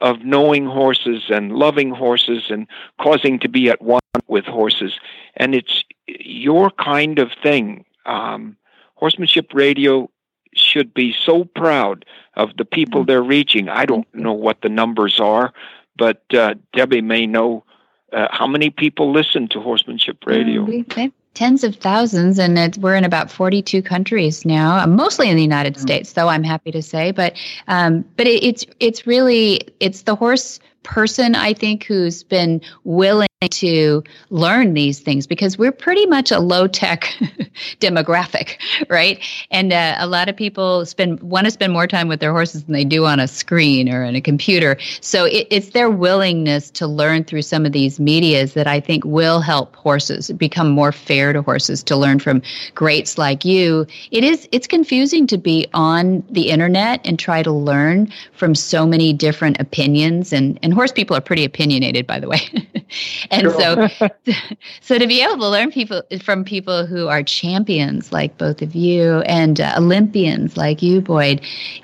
of 0.00 0.24
knowing 0.24 0.66
horses 0.66 1.24
and 1.28 1.52
loving 1.52 1.90
horses 1.90 2.44
and 2.50 2.66
causing 3.00 3.38
to 3.40 3.48
be 3.48 3.70
at 3.70 3.80
one 3.80 4.00
with 4.28 4.44
horses. 4.44 4.98
And 5.36 5.54
it's 5.54 5.84
your 6.06 6.70
kind 6.70 7.18
of 7.18 7.30
thing. 7.42 7.84
Um, 8.04 8.56
horsemanship 8.94 9.52
radio 9.54 10.10
should 10.54 10.94
be 10.94 11.14
so 11.24 11.44
proud 11.44 12.04
of 12.34 12.56
the 12.56 12.64
people 12.64 13.00
mm-hmm. 13.00 13.08
they're 13.08 13.22
reaching. 13.22 13.68
I 13.68 13.86
don't 13.86 14.12
know 14.14 14.32
what 14.32 14.62
the 14.62 14.68
numbers 14.68 15.20
are, 15.20 15.52
but 15.96 16.22
uh, 16.34 16.54
Debbie 16.72 17.02
may 17.02 17.26
know 17.26 17.64
uh, 18.12 18.28
how 18.30 18.46
many 18.46 18.70
people 18.70 19.12
listen 19.12 19.48
to 19.48 19.60
horsemanship 19.60 20.24
radio. 20.26 20.64
Mm, 20.64 21.12
tens 21.36 21.62
of 21.62 21.76
thousands, 21.76 22.38
and 22.38 22.58
it, 22.58 22.78
we're 22.78 22.96
in 22.96 23.04
about 23.04 23.30
42 23.30 23.82
countries 23.82 24.44
now, 24.44 24.78
uh, 24.78 24.86
mostly 24.86 25.28
in 25.28 25.36
the 25.36 25.42
United 25.42 25.74
mm-hmm. 25.74 25.82
States, 25.82 26.14
though 26.14 26.28
I'm 26.28 26.42
happy 26.42 26.72
to 26.72 26.82
say. 26.82 27.12
But 27.12 27.36
um, 27.68 28.04
but 28.16 28.26
it, 28.26 28.42
it's 28.42 28.66
it's 28.80 29.06
really 29.06 29.60
it's 29.78 30.02
the 30.02 30.16
horse 30.16 30.58
person 30.86 31.34
I 31.34 31.52
think 31.52 31.84
who's 31.84 32.22
been 32.22 32.62
willing 32.84 33.26
to 33.50 34.02
learn 34.30 34.72
these 34.72 35.00
things 35.00 35.26
because 35.26 35.58
we're 35.58 35.72
pretty 35.72 36.06
much 36.06 36.30
a 36.30 36.38
low 36.38 36.66
tech 36.66 37.02
demographic, 37.80 38.56
right? 38.88 39.22
And 39.50 39.74
uh, 39.74 39.96
a 39.98 40.06
lot 40.06 40.30
of 40.30 40.36
people 40.36 40.86
spend 40.86 41.20
want 41.20 41.44
to 41.44 41.50
spend 41.50 41.72
more 41.72 41.86
time 41.86 42.08
with 42.08 42.20
their 42.20 42.32
horses 42.32 42.64
than 42.64 42.72
they 42.72 42.84
do 42.84 43.04
on 43.04 43.20
a 43.20 43.28
screen 43.28 43.92
or 43.92 44.04
in 44.04 44.16
a 44.16 44.22
computer. 44.22 44.78
So 45.02 45.26
it, 45.26 45.46
it's 45.50 45.70
their 45.70 45.90
willingness 45.90 46.70
to 46.72 46.86
learn 46.86 47.24
through 47.24 47.42
some 47.42 47.66
of 47.66 47.72
these 47.72 48.00
medias 48.00 48.54
that 48.54 48.66
I 48.66 48.80
think 48.80 49.04
will 49.04 49.40
help 49.40 49.76
horses 49.76 50.30
become 50.32 50.70
more 50.70 50.92
fair 50.92 51.34
to 51.34 51.42
horses 51.42 51.82
to 51.84 51.96
learn 51.96 52.20
from 52.20 52.40
greats 52.74 53.18
like 53.18 53.44
you. 53.44 53.86
It 54.12 54.24
is 54.24 54.48
it's 54.50 54.66
confusing 54.66 55.26
to 55.26 55.36
be 55.36 55.66
on 55.74 56.24
the 56.30 56.48
internet 56.48 57.06
and 57.06 57.18
try 57.18 57.42
to 57.42 57.52
learn 57.52 58.10
from 58.32 58.54
so 58.54 58.86
many 58.86 59.12
different 59.12 59.60
opinions 59.60 60.32
and 60.32 60.58
and 60.62 60.72
horse 60.76 60.92
people 60.92 61.16
are 61.16 61.20
pretty 61.20 61.44
opinionated 61.44 62.06
by 62.06 62.20
the 62.20 62.28
way. 62.28 62.40
and 63.30 63.42
sure. 63.42 63.88
so 63.88 64.08
so 64.80 64.98
to 64.98 65.06
be 65.06 65.22
able 65.22 65.36
to 65.36 65.48
learn 65.48 65.70
people 65.70 66.02
from 66.22 66.44
people 66.44 66.86
who 66.86 67.08
are 67.08 67.22
champions 67.22 68.12
like 68.12 68.36
both 68.38 68.62
of 68.62 68.74
you 68.74 69.20
and 69.22 69.60
uh, 69.60 69.74
olympians 69.76 70.56
like 70.56 70.82
you 70.82 71.00
boyd 71.00 71.40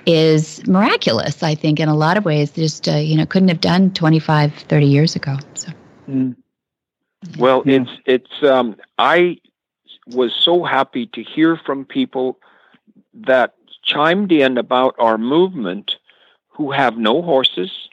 is 0.07 0.67
miraculous 0.67 1.43
i 1.43 1.55
think 1.55 1.81
in 1.81 1.89
a 1.89 1.97
lot 1.97 2.17
of 2.17 2.25
ways 2.25 2.51
just 2.53 2.89
uh, 2.89 2.93
you 2.93 3.17
know 3.17 3.27
couldn't 3.27 3.49
have 3.49 3.61
done 3.61 3.93
25 3.93 4.55
30 4.55 4.87
years 4.87 5.17
ago 5.17 5.37
so 5.55 5.73
mm. 6.09 6.35
well 7.39 7.63
it's 7.67 7.91
it's 8.07 8.43
um, 8.43 8.77
i 8.99 9.37
was 10.09 10.33
so 10.35 10.65
happy 10.65 11.07
to 11.07 11.23
hear 11.23 11.57
from 11.57 11.85
people 11.85 12.39
that 13.15 13.55
chimed 13.83 14.33
in 14.33 14.59
about 14.59 14.95
our 14.99 15.19
movement 15.19 15.97
who 16.49 16.71
have 16.71 16.97
no 16.97 17.23
horses 17.23 17.89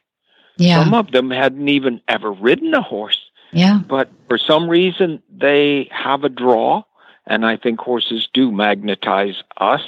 yeah. 0.60 0.84
Some 0.84 0.94
of 0.94 1.12
them 1.12 1.32
hadn't 1.32 1.68
even 1.70 2.02
ever 2.08 2.32
ridden 2.32 2.74
a 2.74 2.82
horse. 2.82 3.20
Yeah. 3.52 3.80
But 3.88 4.12
for 4.28 4.38
some 4.38 4.70
reason, 4.70 5.24
they 5.36 5.88
have 5.92 6.24
a 6.24 6.30
draw, 6.30 6.84
and 7.26 7.46
I 7.46 7.58
think 7.58 7.80
horses 7.80 8.28
do 8.34 8.52
magnetize 8.52 9.42
us. 9.58 9.82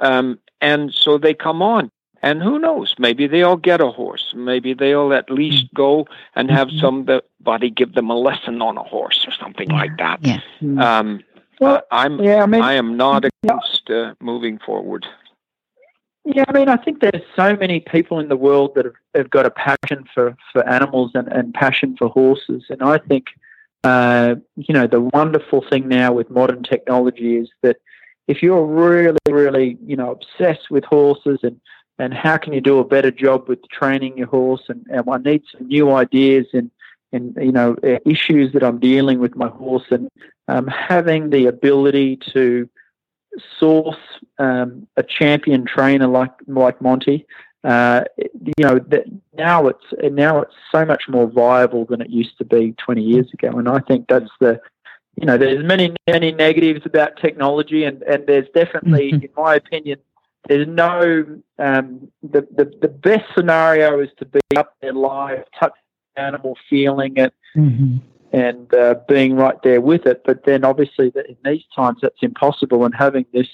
Um, 0.00 0.38
and 0.60 0.92
so 0.92 1.18
they 1.18 1.34
come 1.34 1.62
on. 1.62 1.90
And 2.24 2.40
who 2.40 2.58
knows? 2.58 2.94
Maybe 2.98 3.26
they'll 3.26 3.56
get 3.56 3.80
a 3.80 3.88
horse. 3.88 4.32
Maybe 4.36 4.74
they'll 4.74 5.12
at 5.12 5.28
least 5.28 5.72
go 5.74 6.06
and 6.36 6.50
have 6.50 6.68
mm-hmm. 6.68 6.78
somebody 6.78 7.70
give 7.70 7.94
them 7.94 8.10
a 8.10 8.16
lesson 8.16 8.62
on 8.62 8.78
a 8.78 8.82
horse 8.82 9.24
or 9.26 9.32
something 9.32 9.68
yeah. 9.70 9.76
like 9.76 9.96
that. 9.98 10.24
Yeah. 10.24 10.40
Mm-hmm. 10.60 10.78
Um, 10.78 11.24
well, 11.60 11.82
I'm. 11.90 12.20
Yeah, 12.20 12.42
I, 12.42 12.46
mean, 12.46 12.62
I 12.62 12.74
am 12.74 12.96
not 12.96 13.24
against 13.24 13.90
uh, 13.90 14.14
moving 14.20 14.58
forward. 14.58 15.06
Yeah, 16.24 16.44
I 16.46 16.52
mean, 16.52 16.68
I 16.68 16.76
think 16.76 17.00
there's 17.00 17.22
so 17.34 17.56
many 17.56 17.80
people 17.80 18.20
in 18.20 18.28
the 18.28 18.36
world 18.36 18.76
that 18.76 18.84
have, 18.84 18.94
have 19.14 19.30
got 19.30 19.44
a 19.44 19.50
passion 19.50 20.04
for, 20.14 20.36
for 20.52 20.66
animals 20.68 21.10
and, 21.14 21.26
and 21.28 21.52
passion 21.52 21.96
for 21.96 22.08
horses. 22.08 22.64
And 22.70 22.80
I 22.80 22.98
think, 22.98 23.26
uh, 23.82 24.36
you 24.56 24.72
know, 24.72 24.86
the 24.86 25.00
wonderful 25.00 25.64
thing 25.68 25.88
now 25.88 26.12
with 26.12 26.30
modern 26.30 26.62
technology 26.62 27.38
is 27.38 27.48
that 27.62 27.78
if 28.28 28.40
you're 28.40 28.64
really, 28.64 29.18
really, 29.28 29.78
you 29.84 29.96
know, 29.96 30.12
obsessed 30.12 30.70
with 30.70 30.84
horses 30.84 31.40
and, 31.42 31.60
and 31.98 32.14
how 32.14 32.36
can 32.36 32.52
you 32.52 32.60
do 32.60 32.78
a 32.78 32.84
better 32.84 33.10
job 33.10 33.48
with 33.48 33.68
training 33.68 34.16
your 34.16 34.28
horse 34.28 34.62
and, 34.68 34.86
and 34.90 35.02
I 35.10 35.18
need 35.18 35.42
some 35.50 35.66
new 35.66 35.90
ideas 35.90 36.46
and, 36.52 36.70
and, 37.12 37.36
you 37.40 37.52
know, 37.52 37.74
issues 38.06 38.52
that 38.52 38.62
I'm 38.62 38.78
dealing 38.78 39.18
with 39.18 39.34
my 39.34 39.48
horse 39.48 39.86
and 39.90 40.08
um, 40.46 40.68
having 40.68 41.30
the 41.30 41.46
ability 41.46 42.18
to 42.32 42.68
source 43.58 43.96
um, 44.38 44.86
a 44.96 45.02
champion 45.02 45.64
trainer 45.64 46.06
like 46.06 46.32
like 46.46 46.80
Monty, 46.80 47.26
uh, 47.64 48.04
you 48.16 48.52
know 48.58 48.78
that 48.88 49.04
now 49.34 49.68
it's 49.68 49.84
now 50.12 50.42
it's 50.42 50.54
so 50.70 50.84
much 50.84 51.04
more 51.08 51.26
viable 51.26 51.84
than 51.84 52.00
it 52.00 52.10
used 52.10 52.36
to 52.38 52.44
be 52.44 52.74
20 52.78 53.02
years 53.02 53.26
ago, 53.32 53.56
and 53.58 53.68
I 53.68 53.78
think 53.80 54.08
that's 54.08 54.30
the 54.40 54.60
you 55.16 55.26
know 55.26 55.36
there's 55.36 55.64
many 55.64 55.94
many 56.06 56.32
negatives 56.32 56.84
about 56.84 57.16
technology, 57.18 57.84
and 57.84 58.02
and 58.02 58.26
there's 58.26 58.48
definitely, 58.54 59.12
mm-hmm. 59.12 59.22
in 59.24 59.30
my 59.36 59.54
opinion, 59.54 59.98
there's 60.48 60.66
no 60.66 61.24
um, 61.58 62.10
the, 62.22 62.46
the 62.56 62.72
the 62.80 62.88
best 62.88 63.24
scenario 63.34 64.00
is 64.00 64.10
to 64.18 64.24
be 64.24 64.40
up 64.56 64.74
there 64.80 64.92
live, 64.92 65.44
touch 65.58 65.74
the 66.16 66.22
animal, 66.22 66.56
feeling 66.68 67.16
it. 67.16 67.32
Mm-hmm 67.56 67.98
and 68.32 68.72
uh, 68.74 68.94
being 69.08 69.36
right 69.36 69.62
there 69.62 69.80
with 69.80 70.06
it. 70.06 70.22
But 70.24 70.44
then 70.44 70.64
obviously 70.64 71.12
in 71.14 71.36
these 71.44 71.64
times 71.74 71.98
that's 72.02 72.22
impossible 72.22 72.84
and 72.84 72.94
having 72.94 73.26
this 73.32 73.48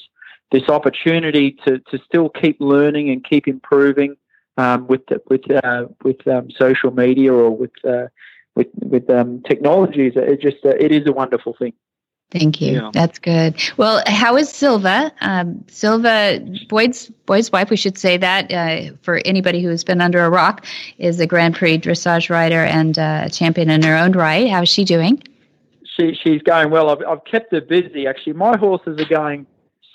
this 0.50 0.68
opportunity 0.68 1.52
to, 1.66 1.78
to 1.78 1.98
still 2.06 2.30
keep 2.30 2.56
learning 2.58 3.10
and 3.10 3.22
keep 3.22 3.46
improving 3.46 4.16
um, 4.56 4.86
with 4.86 5.04
the, 5.06 5.20
with 5.28 5.42
uh, 5.50 5.86
with 6.02 6.26
um, 6.26 6.50
social 6.50 6.90
media 6.90 7.32
or 7.32 7.50
with 7.54 7.72
uh, 7.84 8.06
with 8.54 8.68
with 8.74 9.10
um, 9.10 9.42
technologies. 9.42 10.12
It 10.16 10.40
just 10.40 10.64
uh, 10.64 10.70
it 10.70 10.92
is 10.92 11.06
a 11.06 11.12
wonderful 11.12 11.54
thing. 11.58 11.74
Thank 12.30 12.60
you. 12.60 12.74
Yeah. 12.74 12.90
That's 12.92 13.18
good. 13.18 13.56
Well, 13.78 14.02
how 14.06 14.36
is 14.36 14.50
Silva? 14.50 15.10
Um, 15.22 15.64
Silva, 15.68 16.44
Boyd's 16.68 17.06
Boyd's 17.24 17.50
wife. 17.50 17.70
We 17.70 17.76
should 17.76 17.96
say 17.96 18.18
that 18.18 18.52
uh, 18.52 18.94
for 19.00 19.22
anybody 19.24 19.62
who 19.62 19.70
has 19.70 19.82
been 19.82 20.02
under 20.02 20.22
a 20.22 20.28
rock, 20.28 20.66
is 20.98 21.20
a 21.20 21.26
Grand 21.26 21.54
Prix 21.54 21.78
dressage 21.78 22.28
rider 22.28 22.64
and 22.64 22.98
uh, 22.98 23.22
a 23.24 23.30
champion 23.30 23.70
in 23.70 23.82
her 23.82 23.96
own 23.96 24.12
right. 24.12 24.48
How 24.48 24.62
is 24.62 24.68
she 24.68 24.84
doing? 24.84 25.22
She 25.96 26.14
she's 26.22 26.42
going 26.42 26.70
well. 26.70 26.90
I've 26.90 27.02
I've 27.06 27.24
kept 27.24 27.50
her 27.52 27.62
busy. 27.62 28.06
Actually, 28.06 28.34
my 28.34 28.58
horses 28.58 29.00
are 29.00 29.08
going 29.08 29.46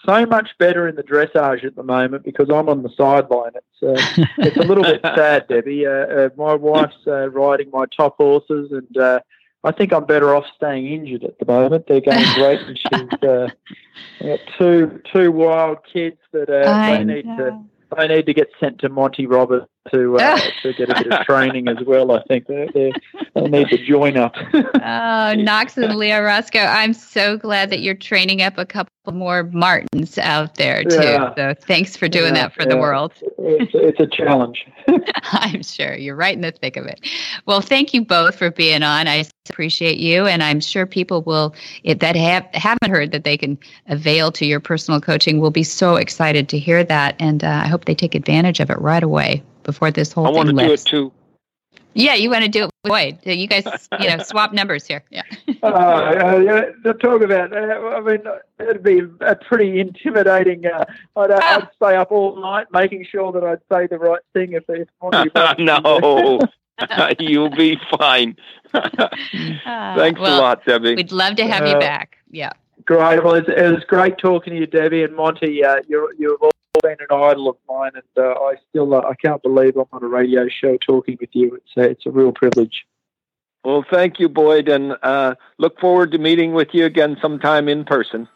so 0.06 0.26
much 0.26 0.50
better 0.58 0.88
in 0.88 0.96
the 0.96 1.04
dressage 1.04 1.64
at 1.64 1.76
the 1.76 1.84
moment 1.84 2.24
because 2.24 2.50
I'm 2.50 2.68
on 2.68 2.84
the 2.84 2.90
sideline. 2.98 3.52
It's 3.56 3.84
uh, 3.84 4.26
it's 4.40 4.58
a 4.58 4.64
little 4.64 4.84
bit 4.84 5.02
sad, 5.16 5.48
Debbie. 5.48 5.86
Uh, 5.86 5.92
uh, 5.92 6.30
my 6.36 6.56
wife's 6.56 6.96
uh, 7.06 7.30
riding 7.30 7.70
my 7.72 7.86
top 7.96 8.18
horses, 8.18 8.72
and 8.72 8.98
uh, 8.98 9.20
I 9.64 9.72
think 9.72 9.94
I'm 9.94 10.06
better 10.06 10.36
off 10.36 10.46
staying 10.56 10.88
injured 10.88 11.24
at 11.24 11.40
the 11.40 11.46
moment. 11.46 11.88
They're 11.88 12.02
going 12.02 12.26
great, 12.36 12.60
and 12.62 12.78
she's 12.78 13.24
uh, 13.24 13.48
got 14.22 14.40
two 14.58 15.02
two 15.12 15.32
wild 15.32 15.80
kids 15.92 16.18
that 16.32 16.50
uh, 16.50 16.88
they 16.88 17.04
need 17.04 17.24
to 17.24 17.64
they 17.98 18.08
need 18.08 18.26
to 18.26 18.34
get 18.34 18.50
sent 18.60 18.80
to 18.80 18.90
Monty 18.90 19.26
Roberts 19.26 19.68
to 19.92 20.18
uh, 20.18 20.40
to 20.62 20.74
get 20.74 20.90
a 20.90 21.04
bit 21.04 21.12
of 21.12 21.26
training 21.26 21.68
as 21.68 21.78
well. 21.86 22.12
I 22.12 22.24
think 22.24 22.48
they 22.48 22.94
they 23.36 23.42
need 23.42 23.70
to 23.70 23.78
join 23.86 24.18
up. 24.18 24.36
oh, 24.54 25.34
Knox 25.36 25.78
and 25.78 25.96
Leo 25.96 26.22
Roscoe, 26.22 26.60
I'm 26.60 26.94
so 26.94 27.38
glad 27.38 27.70
that 27.70 27.82
you're 27.82 27.96
training 27.96 28.42
up 28.42 28.58
a 28.58 28.66
couple 28.66 28.92
more 29.12 29.44
Martins 29.44 30.18
out 30.18 30.56
there 30.56 30.84
too. 30.84 30.96
Yeah. 30.96 31.36
So 31.36 31.54
thanks 31.68 31.98
for 31.98 32.08
doing 32.08 32.36
yeah, 32.36 32.44
that 32.44 32.54
for 32.54 32.64
yeah. 32.64 32.70
the 32.70 32.78
world. 32.78 33.14
It's, 33.38 33.72
it's 33.74 34.00
a 34.00 34.08
challenge. 34.08 34.66
I'm 35.24 35.64
sure 35.64 35.96
you're 35.96 36.16
right 36.16 36.36
in 36.36 36.42
the 36.42 36.52
thick 36.52 36.78
of 36.78 36.86
it. 36.86 37.02
Well, 37.46 37.62
thank 37.62 37.94
you 37.94 38.06
both 38.06 38.36
for 38.36 38.52
being 38.52 38.84
on. 38.84 39.08
I 39.08 39.26
appreciate 39.50 39.98
you, 39.98 40.26
and 40.26 40.42
I'm 40.42 40.62
sure 40.62 40.86
people 40.86 41.22
will 41.24 41.54
if 41.84 42.00
that 42.00 42.16
have 42.16 42.48
haven't 42.54 42.90
heard 42.90 43.12
that 43.12 43.26
they 43.26 43.38
can 43.38 43.58
avail 43.88 44.32
to 44.34 44.46
your 44.46 44.62
personal 44.62 45.02
coaching 45.02 45.40
will 45.40 45.52
be 45.52 45.64
so 45.64 45.98
excited 45.98 46.48
to 46.50 46.60
hear 46.60 46.84
that, 46.86 47.16
and 47.20 47.44
uh, 47.44 47.62
I 47.64 47.68
hope 47.68 47.86
they 47.86 47.96
take 47.96 48.16
advantage 48.16 48.62
of 48.62 48.70
it 48.70 48.80
right 48.80 49.04
away 49.04 49.44
before 49.64 49.92
this 49.92 50.12
whole 50.12 50.26
I 50.26 50.30
thing. 50.30 50.36
I 50.36 50.38
want 50.38 50.50
to 50.60 50.66
do 50.66 50.74
it 50.74 50.86
too. 50.86 51.12
Yeah, 51.96 52.16
you 52.16 52.30
want 52.30 52.44
to 52.44 52.50
do 52.50 52.64
it 52.64 52.66
with 52.66 52.90
Boyd. 52.90 53.20
You 53.24 53.48
guys, 53.48 53.66
you 54.00 54.10
know, 54.10 54.18
swap 54.24 54.52
numbers 54.52 54.88
here. 54.88 55.04
Yeah. 55.10 55.22
uh, 55.62 55.68
uh, 55.68 56.38
yeah, 56.44 56.62
to 56.84 56.94
talk 56.96 57.22
about, 57.22 57.54
uh, 57.54 57.96
I 57.96 58.02
mean, 58.02 58.24
it'd 58.60 58.84
be 58.84 59.02
a 59.22 59.36
pretty 59.36 59.80
intimidating. 59.80 60.66
Uh, 60.66 60.86
I'd, 61.16 61.32
uh, 61.32 61.40
I'd 61.42 61.70
stay 61.76 61.96
up 61.96 62.12
all 62.12 62.36
night 62.42 62.68
making 62.72 63.06
sure 63.06 63.32
that 63.32 63.44
I'd 63.44 63.60
say 63.72 63.88
the 63.88 64.00
right 64.00 64.22
thing 64.34 64.54
if 64.54 64.64
if 64.70 64.88
no, 65.60 66.40
you'll 67.20 67.50
be 67.50 67.80
fine. 67.98 68.36
Thanks 68.74 70.20
well, 70.20 70.40
a 70.40 70.42
lot, 70.42 70.66
Debbie. 70.66 70.96
We'd 70.96 71.12
love 71.12 71.36
to 71.36 71.46
have 71.46 71.68
you 71.68 71.78
back. 71.78 72.18
Yeah. 72.32 72.52
Great. 72.86 73.24
Well, 73.24 73.36
it 73.36 73.48
was 73.48 73.84
great 73.88 74.18
talking 74.18 74.54
to 74.54 74.60
you, 74.60 74.66
Debbie 74.66 75.04
and 75.04 75.16
Monty. 75.16 75.64
Uh, 75.64 75.78
you're 75.88 76.14
you've 76.16 76.42
all 76.42 76.52
been 76.82 76.98
an 77.00 77.08
idol 77.12 77.50
of 77.50 77.58
mine, 77.70 77.92
and 77.94 78.26
uh, 78.26 78.32
I 78.32 78.56
still 78.70 78.94
uh, 78.96 79.02
I 79.02 79.14
can't 79.16 79.42
believe 79.44 79.78
I'm 79.78 79.86
on 79.92 80.04
a 80.04 80.08
radio 80.08 80.48
show 80.48 80.78
talking 80.78 81.18
with 81.22 81.30
you. 81.34 81.56
It's 81.56 81.78
a, 81.78 81.82
it's 81.82 82.06
a 82.06 82.12
real 82.12 82.32
privilege. 82.32 82.86
Well, 83.64 83.86
thank 83.90 84.20
you, 84.20 84.28
Boyd, 84.28 84.68
and 84.68 84.98
uh, 85.04 85.36
look 85.58 85.80
forward 85.80 86.12
to 86.12 86.18
meeting 86.18 86.54
with 86.54 86.70
you 86.74 86.86
again 86.86 87.18
sometime 87.22 87.70
in 87.70 87.86
person. 87.86 88.28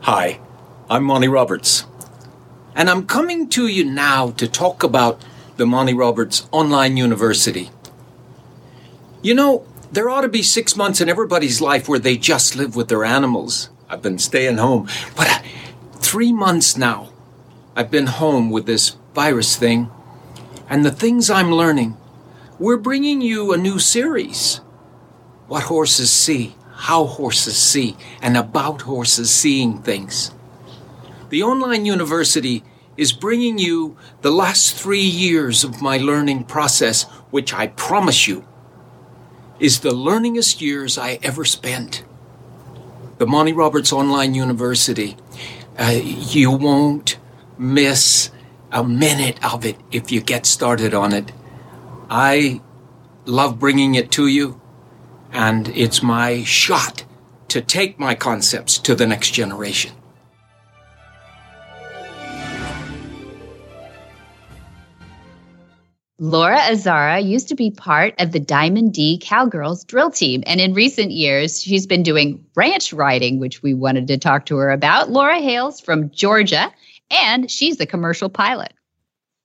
Hi, 0.00 0.40
I'm 0.88 1.04
Monty 1.04 1.28
Roberts, 1.28 1.84
and 2.74 2.88
I'm 2.88 3.06
coming 3.06 3.50
to 3.50 3.66
you 3.66 3.84
now 3.84 4.30
to 4.32 4.48
talk 4.48 4.82
about 4.82 5.22
the 5.58 5.66
Monty 5.66 5.92
Roberts 5.92 6.48
Online 6.50 6.96
University. 6.96 7.70
You 9.20 9.34
know, 9.34 9.66
there 9.90 10.10
ought 10.10 10.20
to 10.20 10.28
be 10.28 10.42
six 10.42 10.76
months 10.76 11.00
in 11.00 11.08
everybody's 11.08 11.60
life 11.60 11.88
where 11.88 11.98
they 11.98 12.16
just 12.16 12.56
live 12.56 12.76
with 12.76 12.88
their 12.88 13.04
animals. 13.04 13.70
I've 13.88 14.02
been 14.02 14.18
staying 14.18 14.58
home, 14.58 14.88
but 15.16 15.28
uh, 15.28 15.38
three 15.96 16.32
months 16.32 16.76
now, 16.76 17.10
I've 17.74 17.90
been 17.90 18.06
home 18.06 18.50
with 18.50 18.66
this 18.66 18.96
virus 19.14 19.56
thing, 19.56 19.90
and 20.68 20.84
the 20.84 20.90
things 20.90 21.30
I'm 21.30 21.52
learning. 21.52 21.96
We're 22.58 22.76
bringing 22.76 23.20
you 23.20 23.52
a 23.52 23.56
new 23.56 23.78
series 23.78 24.56
What 25.46 25.64
Horses 25.64 26.10
See, 26.10 26.56
How 26.74 27.04
Horses 27.04 27.56
See, 27.56 27.96
and 28.20 28.36
about 28.36 28.82
horses 28.82 29.30
seeing 29.30 29.78
things. 29.78 30.32
The 31.30 31.42
online 31.42 31.86
university 31.86 32.64
is 32.96 33.12
bringing 33.12 33.58
you 33.58 33.96
the 34.22 34.32
last 34.32 34.74
three 34.74 35.00
years 35.00 35.62
of 35.62 35.80
my 35.80 35.98
learning 35.98 36.44
process, 36.44 37.04
which 37.30 37.54
I 37.54 37.68
promise 37.68 38.26
you 38.26 38.47
is 39.60 39.80
the 39.80 39.90
learningest 39.90 40.60
years 40.60 40.98
I 40.98 41.18
ever 41.22 41.44
spent. 41.44 42.04
The 43.18 43.26
Monty 43.26 43.52
Roberts 43.52 43.92
Online 43.92 44.34
University. 44.34 45.16
Uh, 45.78 45.98
you 46.02 46.50
won't 46.50 47.18
miss 47.56 48.30
a 48.70 48.84
minute 48.84 49.44
of 49.44 49.64
it 49.64 49.76
if 49.90 50.12
you 50.12 50.20
get 50.20 50.46
started 50.46 50.94
on 50.94 51.12
it. 51.12 51.32
I 52.08 52.60
love 53.24 53.58
bringing 53.58 53.94
it 53.94 54.10
to 54.12 54.26
you, 54.26 54.60
and 55.32 55.68
it's 55.68 56.02
my 56.02 56.44
shot 56.44 57.04
to 57.48 57.60
take 57.60 57.98
my 57.98 58.14
concepts 58.14 58.78
to 58.78 58.94
the 58.94 59.06
next 59.06 59.30
generation. 59.32 59.92
Laura 66.20 66.58
Azara 66.58 67.20
used 67.20 67.46
to 67.46 67.54
be 67.54 67.70
part 67.70 68.12
of 68.18 68.32
the 68.32 68.40
Diamond 68.40 68.92
D 68.92 69.20
Cowgirls 69.22 69.84
drill 69.84 70.10
team. 70.10 70.42
And 70.46 70.60
in 70.60 70.74
recent 70.74 71.12
years, 71.12 71.62
she's 71.62 71.86
been 71.86 72.02
doing 72.02 72.44
ranch 72.56 72.92
riding, 72.92 73.38
which 73.38 73.62
we 73.62 73.72
wanted 73.72 74.08
to 74.08 74.18
talk 74.18 74.44
to 74.46 74.56
her 74.56 74.70
about. 74.70 75.10
Laura 75.10 75.40
hails 75.40 75.80
from 75.80 76.10
Georgia, 76.10 76.72
and 77.08 77.48
she's 77.48 77.78
a 77.78 77.86
commercial 77.86 78.28
pilot. 78.28 78.72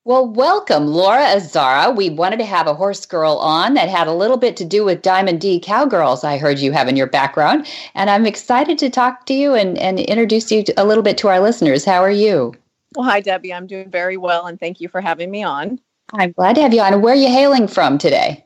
Well, 0.03 0.27
welcome, 0.27 0.87
Laura 0.87 1.21
Azara. 1.35 1.91
We 1.91 2.09
wanted 2.09 2.37
to 2.39 2.45
have 2.45 2.65
a 2.65 2.73
horse 2.73 3.05
girl 3.05 3.33
on 3.33 3.75
that 3.75 3.87
had 3.87 4.07
a 4.07 4.13
little 4.13 4.37
bit 4.37 4.57
to 4.57 4.65
do 4.65 4.83
with 4.83 5.03
Diamond 5.03 5.41
D 5.41 5.59
Cowgirls, 5.59 6.23
I 6.23 6.39
heard 6.39 6.57
you 6.57 6.71
have 6.71 6.87
in 6.87 6.97
your 6.97 7.07
background. 7.07 7.67
And 7.93 8.09
I'm 8.09 8.25
excited 8.25 8.79
to 8.79 8.89
talk 8.89 9.27
to 9.27 9.35
you 9.35 9.53
and, 9.53 9.77
and 9.77 9.99
introduce 9.99 10.51
you 10.51 10.63
a 10.75 10.85
little 10.85 11.03
bit 11.03 11.19
to 11.19 11.27
our 11.27 11.39
listeners. 11.39 11.85
How 11.85 12.01
are 12.01 12.09
you? 12.09 12.55
Well, 12.95 13.07
hi, 13.07 13.21
Debbie. 13.21 13.53
I'm 13.53 13.67
doing 13.67 13.91
very 13.91 14.17
well, 14.17 14.47
and 14.47 14.59
thank 14.59 14.81
you 14.81 14.89
for 14.89 15.01
having 15.01 15.29
me 15.29 15.43
on. 15.43 15.79
I'm 16.11 16.31
glad 16.31 16.55
to 16.55 16.61
have 16.61 16.73
you 16.73 16.81
on. 16.81 17.01
Where 17.01 17.13
are 17.13 17.17
you 17.17 17.27
hailing 17.29 17.67
from 17.67 17.97
today? 17.97 18.45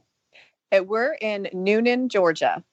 Uh, 0.75 0.83
we're 0.83 1.13
in 1.19 1.47
Newnan, 1.53 2.09
Georgia. 2.09 2.63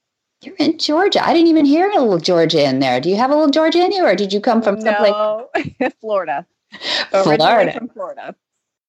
You're 0.42 0.56
in 0.56 0.78
Georgia. 0.78 1.26
I 1.26 1.32
didn't 1.32 1.48
even 1.48 1.64
hear 1.64 1.88
a 1.88 2.00
little 2.00 2.18
Georgia 2.18 2.62
in 2.62 2.80
there. 2.80 3.00
Do 3.00 3.08
you 3.08 3.16
have 3.16 3.30
a 3.30 3.34
little 3.34 3.50
Georgia 3.50 3.82
in 3.82 3.92
you, 3.92 4.04
or 4.04 4.14
did 4.14 4.32
you 4.32 4.40
come 4.40 4.60
from 4.60 4.80
someplace? 4.80 5.10
No, 5.10 5.48
Florida. 6.00 6.46
Florida. 7.10 7.72
from 7.72 7.88
Florida. 7.88 8.34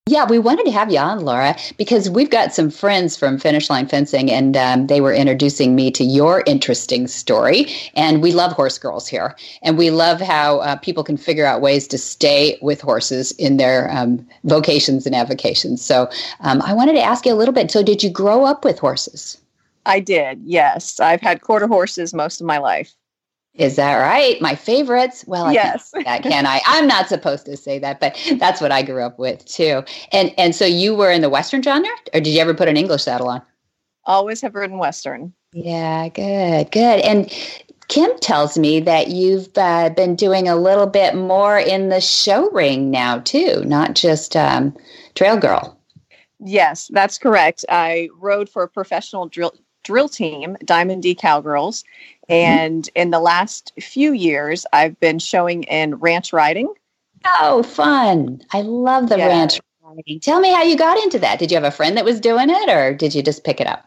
Yeah, 0.07 0.27
we 0.29 0.37
wanted 0.37 0.65
to 0.65 0.71
have 0.71 0.91
you 0.91 0.99
on, 0.99 1.25
Laura, 1.25 1.55
because 1.77 2.11
we've 2.11 2.29
got 2.29 2.53
some 2.53 2.69
friends 2.69 3.17
from 3.17 3.39
Finish 3.39 3.71
Line 3.71 3.87
Fencing, 3.87 4.31
and 4.31 4.55
um, 4.55 4.85
they 4.85 5.01
were 5.01 5.11
introducing 5.11 5.73
me 5.73 5.89
to 5.89 6.03
your 6.03 6.43
interesting 6.45 7.07
story. 7.07 7.65
And 7.95 8.21
we 8.21 8.31
love 8.31 8.51
horse 8.51 8.77
girls 8.77 9.07
here, 9.07 9.35
and 9.63 9.79
we 9.79 9.89
love 9.89 10.21
how 10.21 10.59
uh, 10.59 10.75
people 10.75 11.03
can 11.03 11.17
figure 11.17 11.47
out 11.47 11.59
ways 11.59 11.87
to 11.87 11.97
stay 11.97 12.59
with 12.61 12.81
horses 12.81 13.31
in 13.39 13.57
their 13.57 13.91
um, 13.91 14.23
vocations 14.43 15.07
and 15.07 15.15
avocations. 15.15 15.83
So, 15.83 16.07
um, 16.41 16.61
I 16.61 16.71
wanted 16.73 16.93
to 16.93 17.01
ask 17.01 17.25
you 17.25 17.33
a 17.33 17.41
little 17.41 17.51
bit. 17.51 17.71
So, 17.71 17.81
did 17.81 18.03
you 18.03 18.11
grow 18.11 18.45
up 18.45 18.63
with 18.63 18.77
horses? 18.77 19.41
I 19.87 20.01
did. 20.01 20.39
Yes, 20.43 20.99
I've 20.99 21.21
had 21.21 21.41
quarter 21.41 21.65
horses 21.65 22.13
most 22.13 22.39
of 22.39 22.45
my 22.45 22.59
life. 22.59 22.93
Is 23.55 23.77
that 23.77 23.95
right? 23.95 24.39
My 24.41 24.55
favorites? 24.55 25.23
Well, 25.27 25.45
I 25.45 25.53
yes. 25.53 25.91
can't 25.91 26.05
that, 26.05 26.23
can 26.23 26.45
I? 26.45 26.61
I'm 26.65 26.87
not 26.87 27.07
supposed 27.07 27.45
to 27.45 27.55
say 27.55 27.79
that, 27.79 28.01
but 28.01 28.17
that's 28.37 28.59
what 28.59 28.71
I 28.71 28.81
grew 28.81 29.03
up 29.03 29.17
with 29.17 29.45
too. 29.45 29.83
And 30.11 30.33
and 30.37 30.53
so 30.53 30.65
you 30.65 30.93
were 30.93 31.09
in 31.09 31.21
the 31.21 31.29
Western 31.29 31.63
genre, 31.63 31.89
or 32.13 32.19
did 32.19 32.27
you 32.27 32.41
ever 32.41 32.53
put 32.53 32.67
an 32.67 32.75
English 32.75 33.03
saddle 33.03 33.29
on? 33.29 33.41
Always 34.03 34.41
have 34.41 34.55
ridden 34.55 34.77
Western. 34.77 35.33
Yeah, 35.53 36.09
good, 36.09 36.69
good. 36.71 36.99
And 36.99 37.33
Kim 37.87 38.11
tells 38.19 38.57
me 38.57 38.81
that 38.81 39.07
you've 39.07 39.49
uh, 39.55 39.89
been 39.89 40.15
doing 40.15 40.47
a 40.49 40.55
little 40.55 40.87
bit 40.87 41.15
more 41.15 41.57
in 41.57 41.89
the 41.89 42.01
show 42.01 42.49
ring 42.51 42.91
now 42.91 43.19
too, 43.19 43.63
not 43.65 43.95
just 43.95 44.35
um, 44.35 44.75
trail 45.15 45.37
girl. 45.37 45.79
Yes, 46.39 46.89
that's 46.91 47.17
correct. 47.17 47.63
I 47.69 48.09
rode 48.19 48.49
for 48.49 48.63
a 48.63 48.67
professional 48.67 49.27
drill 49.27 49.53
drill 49.83 50.09
team, 50.09 50.57
Diamond 50.65 51.03
D 51.03 51.15
Cowgirls, 51.15 51.83
and 52.29 52.83
mm-hmm. 52.83 53.01
in 53.01 53.09
the 53.11 53.19
last 53.19 53.73
few 53.79 54.13
years, 54.13 54.65
I've 54.73 54.99
been 54.99 55.19
showing 55.19 55.63
in 55.63 55.95
ranch 55.95 56.33
riding. 56.33 56.73
Oh, 57.39 57.63
fun. 57.63 58.41
I 58.53 58.61
love 58.61 59.09
the 59.09 59.17
yeah. 59.17 59.27
ranch 59.27 59.59
riding. 59.83 60.19
Tell 60.19 60.39
me 60.39 60.51
how 60.51 60.63
you 60.63 60.77
got 60.77 60.97
into 61.03 61.19
that. 61.19 61.39
Did 61.39 61.51
you 61.51 61.55
have 61.55 61.63
a 61.63 61.71
friend 61.71 61.97
that 61.97 62.05
was 62.05 62.19
doing 62.19 62.49
it 62.49 62.69
or 62.69 62.93
did 62.93 63.15
you 63.15 63.23
just 63.23 63.43
pick 63.43 63.59
it 63.59 63.67
up? 63.67 63.85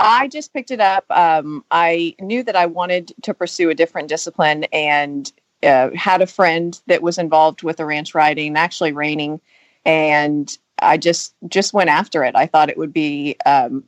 I 0.00 0.28
just 0.28 0.52
picked 0.52 0.70
it 0.70 0.80
up. 0.80 1.04
Um, 1.10 1.64
I 1.70 2.14
knew 2.20 2.42
that 2.44 2.56
I 2.56 2.66
wanted 2.66 3.12
to 3.22 3.34
pursue 3.34 3.70
a 3.70 3.74
different 3.74 4.08
discipline 4.08 4.64
and 4.72 5.30
uh, 5.62 5.90
had 5.94 6.22
a 6.22 6.26
friend 6.26 6.80
that 6.86 7.02
was 7.02 7.18
involved 7.18 7.62
with 7.62 7.78
the 7.78 7.86
ranch 7.86 8.14
riding, 8.14 8.56
actually 8.56 8.92
reining, 8.92 9.40
and 9.84 10.56
I 10.80 10.96
just 10.98 11.34
just 11.48 11.72
went 11.72 11.90
after 11.90 12.22
it. 12.22 12.36
I 12.36 12.46
thought 12.46 12.70
it 12.70 12.78
would 12.78 12.92
be 12.92 13.36
um, 13.44 13.82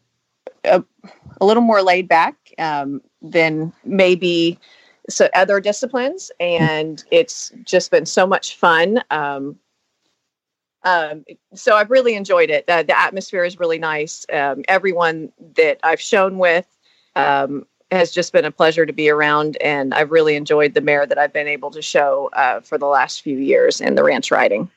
a, 0.65 0.83
a, 1.41 1.45
little 1.45 1.63
more 1.63 1.83
laid 1.83 2.09
back. 2.09 2.37
Um, 2.59 3.01
than 3.23 3.73
maybe 3.85 4.59
so 5.09 5.29
other 5.35 5.61
disciplines, 5.61 6.31
and 6.41 7.05
it's 7.11 7.53
just 7.65 7.91
been 7.91 8.07
so 8.07 8.27
much 8.27 8.57
fun. 8.57 9.03
Um, 9.11 9.59
um, 10.83 11.25
so 11.55 11.77
I've 11.77 11.91
really 11.91 12.15
enjoyed 12.15 12.51
it. 12.51 12.65
Uh, 12.69 12.83
the 12.83 12.99
atmosphere 12.99 13.45
is 13.45 13.59
really 13.59 13.79
nice. 13.79 14.25
Um, 14.33 14.63
everyone 14.69 15.33
that 15.57 15.79
I've 15.83 16.01
shown 16.01 16.39
with 16.39 16.67
um, 17.17 17.67
has 17.91 18.11
just 18.13 18.33
been 18.33 18.45
a 18.45 18.51
pleasure 18.51 18.87
to 18.87 18.93
be 18.93 19.11
around, 19.11 19.59
and 19.61 19.93
I've 19.93 20.11
really 20.11 20.37
enjoyed 20.37 20.75
the 20.75 20.81
mare 20.81 21.07
that 21.07 21.19
I've 21.19 21.33
been 21.33 21.49
able 21.49 21.71
to 21.73 21.83
show 21.83 22.31
uh, 22.33 22.61
for 22.61 22.79
the 22.79 22.87
last 22.87 23.23
few 23.23 23.39
years 23.39 23.81
in 23.81 23.95
the 23.95 24.05
ranch 24.05 24.31
riding. 24.31 24.71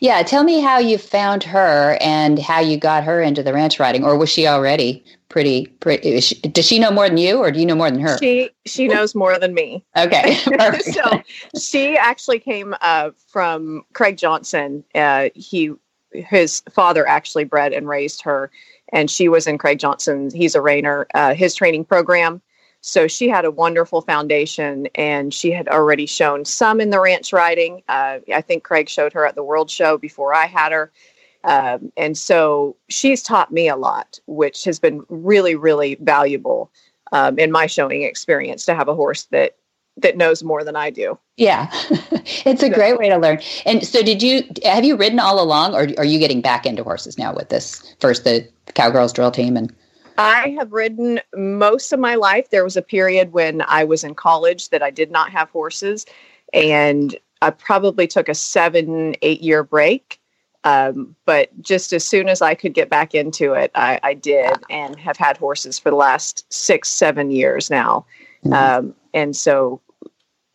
Yeah, 0.00 0.22
tell 0.22 0.44
me 0.44 0.60
how 0.60 0.78
you 0.78 0.98
found 0.98 1.42
her 1.44 1.98
and 2.00 2.38
how 2.38 2.60
you 2.60 2.76
got 2.76 3.04
her 3.04 3.20
into 3.20 3.42
the 3.42 3.52
ranch 3.52 3.78
riding, 3.80 4.04
or 4.04 4.16
was 4.16 4.30
she 4.30 4.46
already 4.46 5.04
pretty? 5.28 5.66
pretty 5.80 6.20
she, 6.20 6.36
does 6.36 6.66
she 6.66 6.78
know 6.78 6.90
more 6.90 7.08
than 7.08 7.18
you, 7.18 7.38
or 7.38 7.50
do 7.50 7.58
you 7.58 7.66
know 7.66 7.74
more 7.74 7.90
than 7.90 8.00
her? 8.00 8.18
She 8.18 8.50
she 8.66 8.88
knows 8.88 9.14
more 9.14 9.38
than 9.38 9.54
me. 9.54 9.84
Okay, 9.96 10.34
so 10.80 11.22
she 11.58 11.96
actually 11.96 12.38
came 12.38 12.74
uh, 12.80 13.10
from 13.28 13.84
Craig 13.92 14.16
Johnson. 14.16 14.84
Uh, 14.94 15.30
he 15.34 15.72
his 16.12 16.62
father 16.70 17.06
actually 17.06 17.44
bred 17.44 17.72
and 17.72 17.88
raised 17.88 18.22
her, 18.22 18.50
and 18.92 19.10
she 19.10 19.28
was 19.28 19.46
in 19.46 19.58
Craig 19.58 19.78
Johnson. 19.78 20.30
He's 20.32 20.54
a 20.54 20.60
reiner. 20.60 21.06
Uh, 21.14 21.34
his 21.34 21.54
training 21.54 21.84
program 21.84 22.40
so 22.82 23.06
she 23.06 23.28
had 23.28 23.44
a 23.44 23.50
wonderful 23.50 24.02
foundation 24.02 24.88
and 24.96 25.32
she 25.32 25.52
had 25.52 25.68
already 25.68 26.04
shown 26.04 26.44
some 26.44 26.80
in 26.80 26.90
the 26.90 27.00
ranch 27.00 27.32
riding. 27.32 27.82
Uh, 27.88 28.18
I 28.34 28.40
think 28.40 28.64
Craig 28.64 28.88
showed 28.88 29.12
her 29.12 29.24
at 29.24 29.36
the 29.36 29.44
World 29.44 29.70
Show 29.70 29.96
before 29.96 30.34
I 30.34 30.46
had 30.46 30.72
her. 30.72 30.92
Um, 31.44 31.92
and 31.96 32.18
so 32.18 32.76
she's 32.88 33.22
taught 33.22 33.52
me 33.52 33.68
a 33.68 33.76
lot, 33.76 34.18
which 34.26 34.64
has 34.64 34.80
been 34.80 35.04
really, 35.08 35.54
really 35.54 35.96
valuable 36.00 36.72
um, 37.12 37.38
in 37.38 37.52
my 37.52 37.66
showing 37.66 38.02
experience 38.02 38.64
to 38.66 38.74
have 38.74 38.88
a 38.88 38.94
horse 38.94 39.24
that 39.30 39.56
that 39.98 40.16
knows 40.16 40.42
more 40.42 40.64
than 40.64 40.74
I 40.74 40.88
do. 40.88 41.18
Yeah, 41.36 41.68
it's 42.46 42.62
a 42.62 42.70
great 42.70 42.98
way 42.98 43.10
to 43.10 43.18
learn. 43.18 43.40
And 43.66 43.86
so, 43.86 44.02
did 44.02 44.22
you 44.22 44.42
have 44.64 44.84
you 44.84 44.96
ridden 44.96 45.20
all 45.20 45.42
along, 45.42 45.74
or 45.74 45.88
are 45.98 46.04
you 46.04 46.18
getting 46.18 46.40
back 46.40 46.64
into 46.64 46.82
horses 46.82 47.18
now 47.18 47.34
with 47.34 47.50
this 47.50 47.94
first 48.00 48.24
the 48.24 48.48
Cowgirls 48.74 49.12
drill 49.12 49.30
team 49.30 49.56
and? 49.56 49.72
I 50.18 50.56
have 50.58 50.72
ridden 50.72 51.20
most 51.34 51.92
of 51.92 52.00
my 52.00 52.14
life. 52.14 52.50
There 52.50 52.64
was 52.64 52.76
a 52.76 52.82
period 52.82 53.32
when 53.32 53.62
I 53.62 53.84
was 53.84 54.04
in 54.04 54.14
college 54.14 54.68
that 54.70 54.82
I 54.82 54.90
did 54.90 55.10
not 55.10 55.30
have 55.30 55.50
horses, 55.50 56.06
and 56.52 57.16
I 57.40 57.50
probably 57.50 58.06
took 58.06 58.28
a 58.28 58.34
seven, 58.34 59.14
eight 59.22 59.40
year 59.40 59.62
break. 59.64 60.18
Um, 60.64 61.16
but 61.24 61.50
just 61.60 61.92
as 61.92 62.06
soon 62.06 62.28
as 62.28 62.40
I 62.40 62.54
could 62.54 62.72
get 62.72 62.88
back 62.88 63.14
into 63.14 63.52
it, 63.54 63.72
I, 63.74 63.98
I 64.02 64.14
did 64.14 64.52
and 64.70 64.96
have 64.98 65.16
had 65.16 65.36
horses 65.36 65.78
for 65.78 65.90
the 65.90 65.96
last 65.96 66.50
six, 66.52 66.88
seven 66.88 67.32
years 67.32 67.68
now. 67.68 68.06
Mm-hmm. 68.44 68.52
Um, 68.52 68.94
and 69.12 69.34
so 69.34 69.80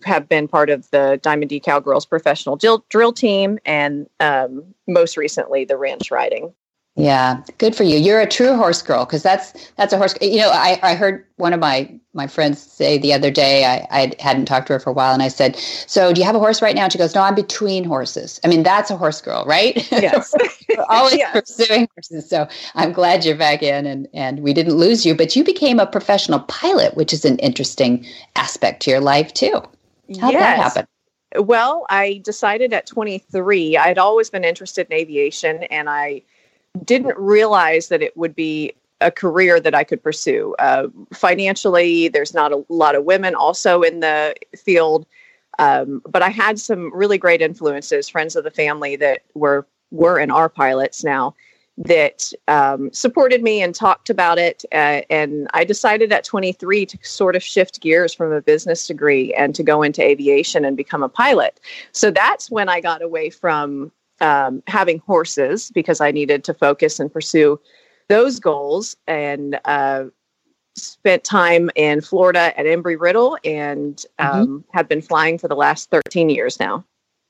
have 0.03 0.30
been 0.30 0.47
part 0.47 0.70
of 0.70 0.89
the 0.91 1.20
Diamond 1.22 1.49
D 1.49 1.60
Cowgirls 1.60 2.05
professional 2.05 2.55
drill, 2.55 2.86
drill 2.89 3.12
team 3.12 3.60
and 3.66 4.10
um, 4.20 4.64
most 4.88 5.18
recently 5.18 5.66
the 5.66 5.76
ranch 5.76 6.12
riding. 6.12 6.53
Yeah, 6.98 7.43
good 7.60 7.76
for 7.76 7.84
you. 7.84 7.95
You're 7.95 8.20
a 8.20 8.28
true 8.28 8.56
horse 8.56 8.82
girl 8.82 9.06
because 9.06 9.22
that's 9.22 9.54
that's 9.76 9.93
a 9.93 9.98
horse. 9.98 10.16
You 10.20 10.39
know, 10.39 10.50
I, 10.50 10.80
I 10.82 10.95
heard 10.95 11.24
one 11.36 11.54
of 11.54 11.60
my 11.60 11.93
my 12.14 12.26
friends 12.26 12.60
say 12.60 12.98
the 12.98 13.14
other 13.14 13.30
day. 13.30 13.66
I, 13.66 13.88
I 13.91 14.14
hadn't 14.20 14.45
talked 14.45 14.66
to 14.68 14.74
her 14.74 14.80
for 14.80 14.89
a 14.89 14.93
while, 14.93 15.14
and 15.14 15.22
I 15.22 15.28
said, 15.28 15.56
"So, 15.58 16.12
do 16.12 16.20
you 16.20 16.26
have 16.26 16.34
a 16.34 16.39
horse 16.39 16.60
right 16.60 16.76
now?" 16.76 16.86
And 16.86 16.91
she 16.91 16.98
goes, 16.98 17.14
"No, 17.14 17.22
I'm 17.22 17.36
between 17.36 17.84
horses." 17.84 18.39
I 18.43 18.48
mean, 18.48 18.64
that's 18.64 18.89
a 18.89 18.98
horse 18.98 19.22
girl, 19.22 19.45
right? 19.45 19.76
Yes, 19.91 20.34
always 20.89 21.18
yes. 21.18 21.34
pursuing 21.34 21.88
horses. 21.93 22.28
So 22.28 22.48
I'm 22.74 22.93
glad 22.93 23.24
you're 23.24 23.38
back 23.38 23.62
in, 23.62 23.86
and 23.86 24.08
and 24.16 24.39
we 24.39 24.52
didn't 24.52 24.74
lose 24.74 25.06
you, 25.06 25.14
but 25.14 25.36
you 25.36 25.43
became 25.43 25.80
a 25.80 25.86
professional 25.86 26.39
pilot, 26.39 26.98
which 26.98 27.14
is 27.14 27.26
an 27.26 27.38
interesting 27.38 28.08
aspect 28.36 28.82
to 28.84 28.89
your 28.89 29.02
life 29.02 29.32
too. 29.36 29.62
How 30.20 30.32
did 30.32 30.39
that 30.41 30.58
happen? 30.58 30.88
Well, 31.36 31.86
I 31.91 32.22
decided 32.24 32.74
at 32.74 32.88
23. 32.88 33.78
I'd 33.78 34.00
always 34.00 34.32
been 34.32 34.43
interested 34.43 34.88
in 34.89 34.98
aviation, 34.98 35.64
and 35.66 35.91
I 35.91 36.24
didn't 36.84 37.18
realize 37.18 37.88
that 37.89 38.01
it 38.01 38.15
would 38.15 38.36
be 38.36 38.74
a 39.01 39.11
career 39.11 39.59
that 39.59 39.76
I 39.76 39.84
could 39.84 40.01
pursue. 40.01 40.55
Uh, 40.59 40.88
financially, 41.13 42.07
there's 42.07 42.34
not 42.34 42.51
a 42.51 42.65
lot 42.70 42.95
of 42.95 43.03
women 43.03 43.36
also 43.36 43.82
in 43.82 43.99
the 43.99 44.36
field, 44.57 45.05
um, 45.59 46.01
but 46.07 46.22
I 46.22 46.30
had 46.30 46.59
some 46.59 46.93
really 46.93 47.18
great 47.18 47.41
influences, 47.41 48.09
friends 48.09 48.36
of 48.36 48.43
the 48.43 48.51
family 48.51 48.95
that 48.97 49.22
were 49.34 49.68
were 49.91 50.20
and 50.20 50.32
are 50.32 50.49
pilots 50.49 51.03
now 51.03 51.34
that 51.78 52.34
um, 52.47 52.91
supported 52.91 53.43
me 53.43 53.61
and 53.61 53.76
talked 53.76 54.09
about 54.09 54.39
it. 54.39 54.65
Uh, 54.72 55.01
and 55.09 55.47
I 55.53 55.63
decided 55.63 56.11
at 56.11 56.24
23 56.24 56.88
to 56.88 56.97
sort 57.03 57.36
of 57.36 57.43
shift 57.43 57.82
gears 57.82 58.13
from 58.13 58.32
a 58.32 58.41
business 58.41 58.88
degree 58.88 59.34
and 59.36 59.53
to 59.53 59.63
go 59.63 59.84
into 59.84 60.01
aviation 60.01 60.65
and 60.65 60.76
become 60.76 61.03
a 61.03 61.09
pilot. 61.09 61.59
So 61.91 62.09
that's 62.09 62.49
when 62.49 62.68
I 62.68 62.82
got 62.82 63.03
away 63.03 63.30
from 63.30 63.91
um, 64.22 64.63
having 64.68 64.99
horses 64.99 65.72
because 65.72 66.01
I 66.01 66.11
needed 66.11 66.43
to 66.45 66.53
focus 66.53 66.99
and 66.99 67.11
pursue 67.11 67.59
those 68.09 68.39
goals 68.39 68.95
and 69.07 69.59
uh, 69.65 70.05
spent 70.76 71.24
time 71.24 71.70
in 71.76 72.01
Florida 72.01 72.57
at 72.57 72.65
Embry 72.65 72.99
Riddle 72.99 73.38
and 73.43 73.95
mm-hmm. 74.20 74.39
um, 74.39 74.47
mm-hmm. 74.47 74.78
have 74.78 74.88
been 74.88 75.01
flying 75.01 75.38
for 75.38 75.47
the 75.47 75.55
last 75.55 75.89
13 75.89 76.30
years 76.30 76.59
now. 76.59 76.86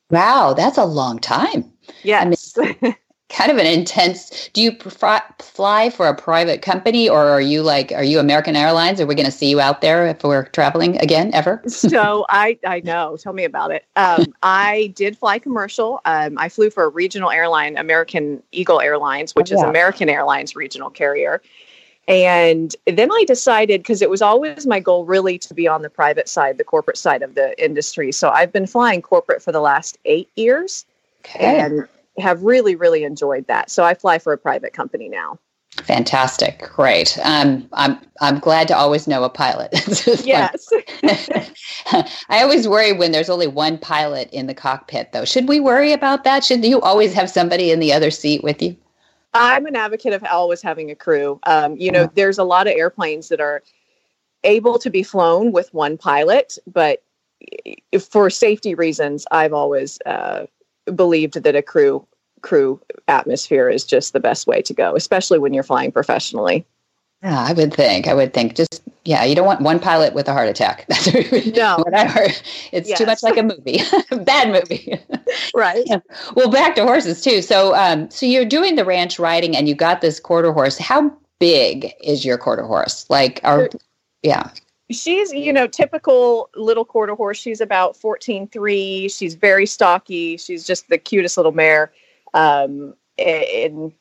Wow, 0.10 0.54
that's 0.56 0.78
a 0.78 0.86
long 0.86 1.20
time. 1.20 1.72
Yes. 2.04 2.58
I 2.58 2.76
mean, 2.82 2.96
kind 3.30 3.52
of 3.52 3.58
an 3.58 3.66
intense 3.66 4.50
do 4.54 4.62
you 4.62 4.72
prefer, 4.72 5.20
fly 5.40 5.90
for 5.90 6.08
a 6.08 6.16
private 6.16 6.62
company 6.62 7.10
or 7.10 7.28
are 7.28 7.42
you 7.42 7.62
like 7.62 7.92
are 7.92 8.04
you 8.04 8.20
american 8.20 8.56
airlines? 8.56 9.02
Are 9.02 9.06
we 9.06 9.16
going 9.16 9.26
to 9.26 9.32
see 9.32 9.50
you 9.50 9.60
out 9.60 9.82
there 9.82 10.08
if 10.08 10.24
we're 10.24 10.46
traveling 10.46 10.98
again 11.00 11.34
ever? 11.34 11.62
So 11.68 12.26
i 12.30 12.58
i 12.66 12.80
know. 12.82 13.18
Tell 13.18 13.34
me 13.34 13.44
about 13.44 13.72
it. 13.72 13.86
Um, 13.96 14.26
i 14.44 14.94
did 14.96 15.18
fly 15.18 15.40
commercial. 15.40 16.00
Um, 16.06 16.38
i 16.38 16.50
flew 16.50 16.70
for 16.70 16.86
a 16.86 16.90
regional 16.90 17.32
airline 17.32 17.78
american 17.78 18.42
eagle 18.52 18.80
airlines 18.82 19.36
which 19.36 19.52
oh, 19.52 19.56
yeah. 19.56 19.64
is 19.64 19.70
american 19.70 20.10
airlines 20.10 20.56
regional 20.56 20.90
carrier. 20.90 21.42
And 22.08 22.74
then 22.86 23.12
i 23.12 23.26
decided 23.28 23.82
because 23.82 24.02
it 24.02 24.10
was 24.10 24.22
always 24.22 24.66
my 24.66 24.80
goal 24.80 25.06
really 25.06 25.38
to 25.40 25.54
be 25.54 25.68
on 25.68 25.82
the 25.82 25.90
private 25.90 26.30
side 26.30 26.58
the 26.58 26.64
corporate 26.64 26.98
side 26.98 27.22
of 27.22 27.36
the 27.36 27.62
industry. 27.64 28.12
So 28.14 28.30
i've 28.30 28.54
been 28.54 28.68
flying 28.68 29.02
corporate 29.02 29.42
for 29.42 29.52
the 29.52 29.62
last 29.62 29.98
eight 30.06 30.30
years. 30.36 30.86
Okay. 31.26 31.60
and 31.60 31.88
have 32.18 32.44
really, 32.44 32.76
really 32.76 33.04
enjoyed 33.04 33.48
that. 33.48 33.70
So 33.70 33.84
I 33.84 33.94
fly 33.94 34.20
for 34.20 34.34
a 34.34 34.38
private 34.38 34.74
company 34.74 35.10
now. 35.10 35.40
Fantastic, 35.84 36.60
great. 36.74 37.20
Um, 37.24 37.68
I'm 37.74 38.00
I'm 38.20 38.40
glad 38.40 38.68
to 38.70 38.76
always 38.76 39.08
know 39.08 39.24
a 39.24 39.30
pilot. 39.30 39.70
yes. 40.26 40.68
I 42.30 42.42
always 42.42 42.68
worry 42.68 42.94
when 42.94 43.12
there's 43.12 43.30
only 43.30 43.48
one 43.48 43.78
pilot 43.78 44.30
in 44.32 44.48
the 44.48 44.56
cockpit, 44.56 45.12
though. 45.12 45.26
Should 45.26 45.48
we 45.48 45.60
worry 45.60 45.94
about 45.94 46.24
that? 46.24 46.44
Should 46.44 46.66
you 46.66 46.82
always 46.82 47.14
have 47.14 47.30
somebody 47.30 47.70
in 47.70 47.80
the 47.80 47.94
other 47.94 48.10
seat 48.10 48.44
with 48.44 48.62
you? 48.62 48.76
I'm 49.34 49.68
an 49.68 49.76
advocate 49.76 50.14
of 50.14 50.24
always 50.24 50.64
having 50.64 50.90
a 50.90 50.96
crew. 50.96 51.40
Um, 51.46 51.78
you 51.78 51.92
know, 51.92 52.04
uh-huh. 52.04 52.14
there's 52.16 52.40
a 52.40 52.44
lot 52.44 52.66
of 52.66 52.74
airplanes 52.74 53.30
that 53.30 53.40
are 53.40 53.62
able 54.44 54.80
to 54.80 54.90
be 54.90 55.04
flown 55.04 55.52
with 55.52 55.72
one 55.74 55.98
pilot, 55.98 56.58
but 56.66 57.04
for 58.00 58.30
safety 58.30 58.74
reasons, 58.74 59.28
I've 59.32 59.54
always 59.54 60.00
uh, 60.06 60.48
believed 60.96 61.42
that 61.42 61.56
a 61.56 61.62
crew 61.62 62.06
crew 62.42 62.80
atmosphere 63.08 63.70
is 63.70 63.84
just 63.84 64.14
the 64.14 64.20
best 64.20 64.48
way 64.48 64.62
to 64.62 64.74
go, 64.74 64.96
especially 64.96 65.40
when 65.40 65.54
you're 65.54 65.64
flying 65.64 65.92
professionally. 65.92 66.66
Yeah, 67.24 67.46
I 67.48 67.54
would 67.54 67.74
think. 67.74 68.08
I 68.08 68.14
would 68.14 68.34
think. 68.34 68.56
Just 68.56 68.84
yeah, 69.04 69.24
you 69.24 69.36
don't 69.36 69.48
want 69.48 69.62
one 69.62 69.80
pilot 69.80 70.14
with 70.14 70.28
a 70.28 70.34
heart 70.34 70.50
attack. 70.50 70.86
That's 70.90 71.08
no. 71.56 71.78
what 71.78 71.96
I 71.96 72.06
heard. 72.06 72.40
It's 72.72 72.90
yes. 72.90 72.98
too 72.98 73.06
much 73.06 73.24
like 73.24 73.38
a 73.38 73.44
movie, 73.44 73.80
bad 74.24 74.52
movie. 74.52 75.00
Right. 75.54 75.84
Yeah. 75.88 76.00
Well, 76.36 76.50
back 76.50 76.76
to 76.76 76.84
horses 76.84 77.22
too. 77.22 77.42
So, 77.42 77.76
um, 77.76 78.10
so 78.10 78.26
you're 78.26 78.46
doing 78.46 78.76
the 78.76 78.86
ranch 78.86 79.20
riding, 79.20 79.58
and 79.58 79.68
you 79.68 79.76
got 79.76 80.02
this 80.02 80.20
quarter 80.20 80.52
horse. 80.54 80.78
How 80.78 81.12
big 81.40 81.94
is 82.02 82.24
your 82.24 82.38
quarter 82.38 82.64
horse? 82.64 83.06
Like, 83.10 83.42
are 83.44 83.70
yeah 84.24 84.52
she's 84.92 85.34
you 85.34 85.52
know 85.52 85.68
typical 85.68 86.50
little 86.56 86.86
quarter 86.86 87.16
horse. 87.16 87.38
She's 87.38 87.62
about 87.62 87.98
14.3 87.98 89.12
she's 89.14 89.36
very 89.36 89.66
stocky. 89.66 90.38
She's 90.38 90.66
just 90.66 90.90
the 90.90 90.98
cutest 90.98 91.38
little 91.38 91.52
mare. 91.52 91.92
Um, 92.34 92.96
and 93.18 93.94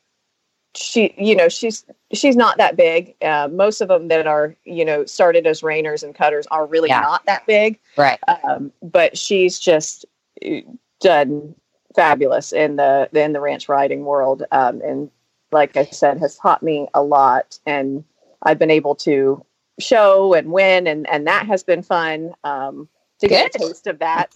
she 0.74 1.14
you 1.16 1.34
know 1.34 1.48
she's 1.48 1.84
she's 2.12 2.36
not 2.36 2.58
that 2.58 2.76
big. 2.76 3.14
Uh, 3.22 3.48
most 3.50 3.80
of 3.80 3.88
them 3.88 4.08
that 4.08 4.26
are 4.26 4.54
you 4.64 4.84
know 4.84 5.04
started 5.06 5.46
as 5.46 5.62
reiners 5.62 6.02
and 6.02 6.14
cutters 6.14 6.46
are 6.50 6.66
really 6.66 6.88
yeah. 6.88 7.00
not 7.00 7.24
that 7.26 7.46
big. 7.46 7.78
Right. 7.96 8.20
Um, 8.44 8.72
but 8.82 9.16
she's 9.16 9.58
just 9.58 10.04
uh, 10.44 10.60
done 11.00 11.54
fabulous 11.94 12.52
in 12.52 12.76
the 12.76 13.08
in 13.12 13.32
the 13.32 13.40
ranch 13.40 13.68
riding 13.68 14.04
world. 14.04 14.44
Um, 14.52 14.82
and 14.82 15.10
like 15.52 15.76
i 15.76 15.84
said 15.84 16.18
has 16.18 16.36
taught 16.36 16.62
me 16.62 16.88
a 16.94 17.02
lot. 17.02 17.58
And 17.66 18.04
i've 18.42 18.58
been 18.58 18.70
able 18.70 18.94
to 18.96 19.44
show 19.78 20.34
and 20.34 20.52
win, 20.52 20.86
and 20.86 21.08
and 21.08 21.26
that 21.26 21.46
has 21.46 21.62
been 21.62 21.82
fun. 21.82 22.32
Um, 22.44 22.88
to 23.20 23.28
get 23.28 23.54
a 23.54 23.58
taste 23.58 23.86
of 23.86 23.98
that. 23.98 24.30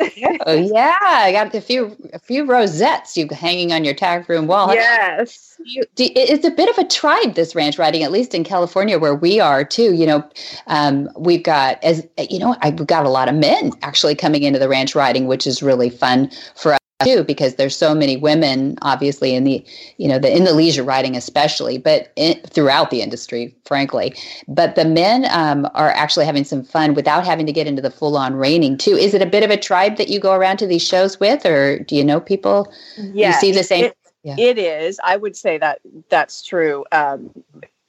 oh 0.47 0.53
yeah, 0.75 0.97
I 1.01 1.33
got 1.33 1.55
a 1.55 1.61
few 1.61 1.97
a 2.13 2.19
few 2.19 2.45
rosettes 2.45 3.17
you 3.17 3.29
hanging 3.31 3.73
on 3.73 3.85
your 3.85 3.95
tack 3.95 4.29
room 4.29 4.47
wall. 4.47 4.73
Yes, 4.73 5.59
you, 5.65 5.83
it's 5.97 6.47
a 6.47 6.51
bit 6.51 6.69
of 6.71 6.79
a 6.79 6.89
tribe 6.89 7.35
this 7.35 7.55
ranch 7.55 7.79
riding, 7.79 8.03
at 8.03 8.11
least 8.11 8.35
in 8.35 8.45
California 8.45 8.99
where 8.99 9.15
we 9.15 9.39
are 9.39 9.65
too. 9.65 9.95
You 9.95 10.07
know, 10.07 10.31
um, 10.67 11.09
we've 11.17 11.43
got 11.43 11.83
as 11.85 12.07
you 12.19 12.39
know, 12.39 12.57
I've 12.63 12.87
got 12.87 13.05
a 13.05 13.11
lot 13.11 13.29
of 13.29 13.35
men 13.35 13.73
actually 13.83 14.15
coming 14.15 14.43
into 14.43 14.59
the 14.59 14.69
ranch 14.69 14.95
riding, 14.95 15.27
which 15.27 15.47
is 15.47 15.63
really 15.63 15.91
fun 15.91 16.31
for 16.57 16.73
us 16.73 16.80
too 17.05 17.25
because 17.25 17.55
there's 17.55 17.77
so 17.77 17.95
many 17.95 18.17
women 18.17 18.77
obviously 18.83 19.35
in 19.35 19.45
the 19.45 19.65
you 19.99 20.09
know 20.09 20.19
the 20.19 20.35
in 20.35 20.45
the 20.45 20.53
leisure 20.53 20.83
riding 20.83 21.17
especially 21.17 21.79
but 21.79 22.13
in, 22.17 22.41
throughout 22.43 22.91
the 22.91 23.03
industry 23.03 23.55
frankly. 23.65 24.15
But 24.49 24.75
the 24.75 24.85
men 24.85 25.27
um, 25.31 25.69
are 25.75 25.91
actually 25.91 26.27
having 26.27 26.45
some 26.45 26.65
fun 26.65 26.95
without 26.95 27.25
having 27.25 27.47
to 27.47 27.53
get 27.53 27.67
into 27.67 27.81
the 27.81 27.91
full 27.91 28.17
on 28.17 28.35
reining 28.35 28.77
too. 28.77 28.97
Is 28.97 29.15
it 29.15 29.23
a 29.23 29.27
bit 29.27 29.45
of 29.45 29.51
a 29.51 29.57
tribe 29.57 29.97
that 29.97 30.09
you 30.09 30.19
go 30.19 30.33
around 30.33 30.57
to 30.59 30.67
these 30.67 30.87
shows 30.87 31.21
with 31.21 31.47
or 31.47 31.79
do 31.79 31.95
you 31.95 32.05
know 32.05 32.21
people? 32.21 32.73
Yeah 32.97 33.29
you 33.29 33.33
see 33.35 33.53
the 33.53 33.65
same 33.65 33.85
it, 33.87 33.97
yeah. 34.23 34.37
it 34.39 34.59
is. 34.59 35.01
I 35.03 35.17
would 35.17 35.37
say 35.37 35.59
that 35.59 35.81
that's 36.09 36.45
true. 36.45 36.85
Um, 36.93 37.31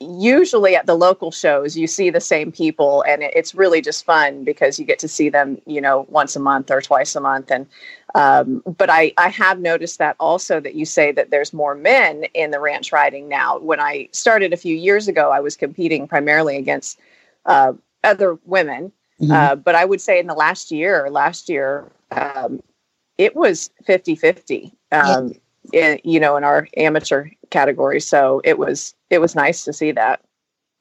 usually 0.01 0.75
at 0.75 0.87
the 0.87 0.95
local 0.95 1.31
shows 1.31 1.77
you 1.77 1.85
see 1.85 2.09
the 2.09 2.19
same 2.19 2.51
people 2.51 3.03
and 3.07 3.21
it's 3.21 3.53
really 3.53 3.81
just 3.81 4.03
fun 4.03 4.43
because 4.43 4.79
you 4.79 4.85
get 4.85 4.97
to 4.99 5.07
see 5.07 5.29
them 5.29 5.61
you 5.65 5.79
know 5.79 6.05
once 6.09 6.35
a 6.35 6.39
month 6.39 6.71
or 6.71 6.81
twice 6.81 7.15
a 7.15 7.21
month 7.21 7.51
and 7.51 7.67
um, 8.15 8.61
but 8.77 8.89
I, 8.89 9.13
I 9.17 9.29
have 9.29 9.59
noticed 9.59 9.97
that 9.99 10.15
also 10.19 10.59
that 10.59 10.75
you 10.75 10.85
say 10.85 11.11
that 11.13 11.31
there's 11.31 11.53
more 11.53 11.75
men 11.75 12.25
in 12.33 12.51
the 12.51 12.59
ranch 12.59 12.91
riding 12.91 13.27
now. 13.27 13.59
When 13.59 13.79
i 13.79 14.09
started 14.11 14.53
a 14.53 14.57
few 14.57 14.75
years 14.75 15.07
ago 15.07 15.31
i 15.31 15.39
was 15.39 15.55
competing 15.55 16.07
primarily 16.07 16.57
against 16.57 16.99
uh, 17.45 17.73
other 18.03 18.37
women. 18.45 18.91
Mm-hmm. 19.21 19.31
uh, 19.31 19.55
but 19.55 19.75
i 19.75 19.85
would 19.85 20.01
say 20.01 20.19
in 20.19 20.27
the 20.27 20.33
last 20.33 20.71
year 20.71 21.09
last 21.09 21.47
year 21.47 21.91
um, 22.11 22.59
it 23.17 23.35
was 23.35 23.69
50 23.83 24.15
50 24.15 24.73
um, 24.91 25.33
in, 25.73 25.99
you 26.03 26.19
know 26.19 26.37
in 26.37 26.43
our 26.43 26.67
amateur 26.77 27.29
category. 27.51 27.99
So 27.99 28.41
it 28.43 28.57
was 28.57 28.95
it 29.09 29.19
was 29.19 29.35
nice 29.35 29.63
to 29.65 29.73
see 29.73 29.91
that 29.91 30.21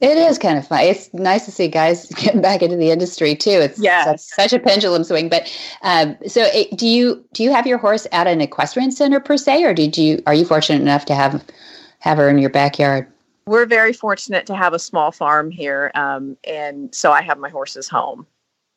It 0.00 0.16
is 0.16 0.38
kind 0.38 0.56
of 0.56 0.66
fun. 0.66 0.80
It's 0.80 1.12
nice 1.12 1.44
to 1.44 1.52
see 1.52 1.68
guys 1.68 2.06
getting 2.16 2.40
back 2.40 2.62
into 2.62 2.76
the 2.76 2.90
industry 2.90 3.34
too. 3.34 3.50
It's 3.50 3.78
yes. 3.78 4.06
such, 4.06 4.50
such 4.50 4.52
a 4.58 4.62
pendulum 4.62 5.04
swing. 5.04 5.28
But 5.28 5.54
um, 5.82 6.16
so, 6.26 6.48
it, 6.54 6.76
do 6.76 6.86
you 6.86 7.24
do 7.32 7.42
you 7.42 7.52
have 7.52 7.66
your 7.66 7.78
horse 7.78 8.06
at 8.12 8.26
an 8.26 8.40
equestrian 8.40 8.92
center 8.92 9.20
per 9.20 9.36
se, 9.36 9.62
or 9.64 9.74
did 9.74 9.98
you 9.98 10.22
are 10.26 10.34
you 10.34 10.44
fortunate 10.44 10.80
enough 10.80 11.04
to 11.06 11.14
have 11.14 11.44
have 11.98 12.18
her 12.18 12.28
in 12.28 12.38
your 12.38 12.50
backyard? 12.50 13.06
We're 13.46 13.66
very 13.66 13.92
fortunate 13.92 14.46
to 14.46 14.54
have 14.54 14.72
a 14.72 14.78
small 14.78 15.12
farm 15.12 15.50
here, 15.50 15.90
um, 15.94 16.36
and 16.44 16.94
so 16.94 17.12
I 17.12 17.20
have 17.22 17.38
my 17.38 17.50
horses 17.50 17.88
home. 17.88 18.26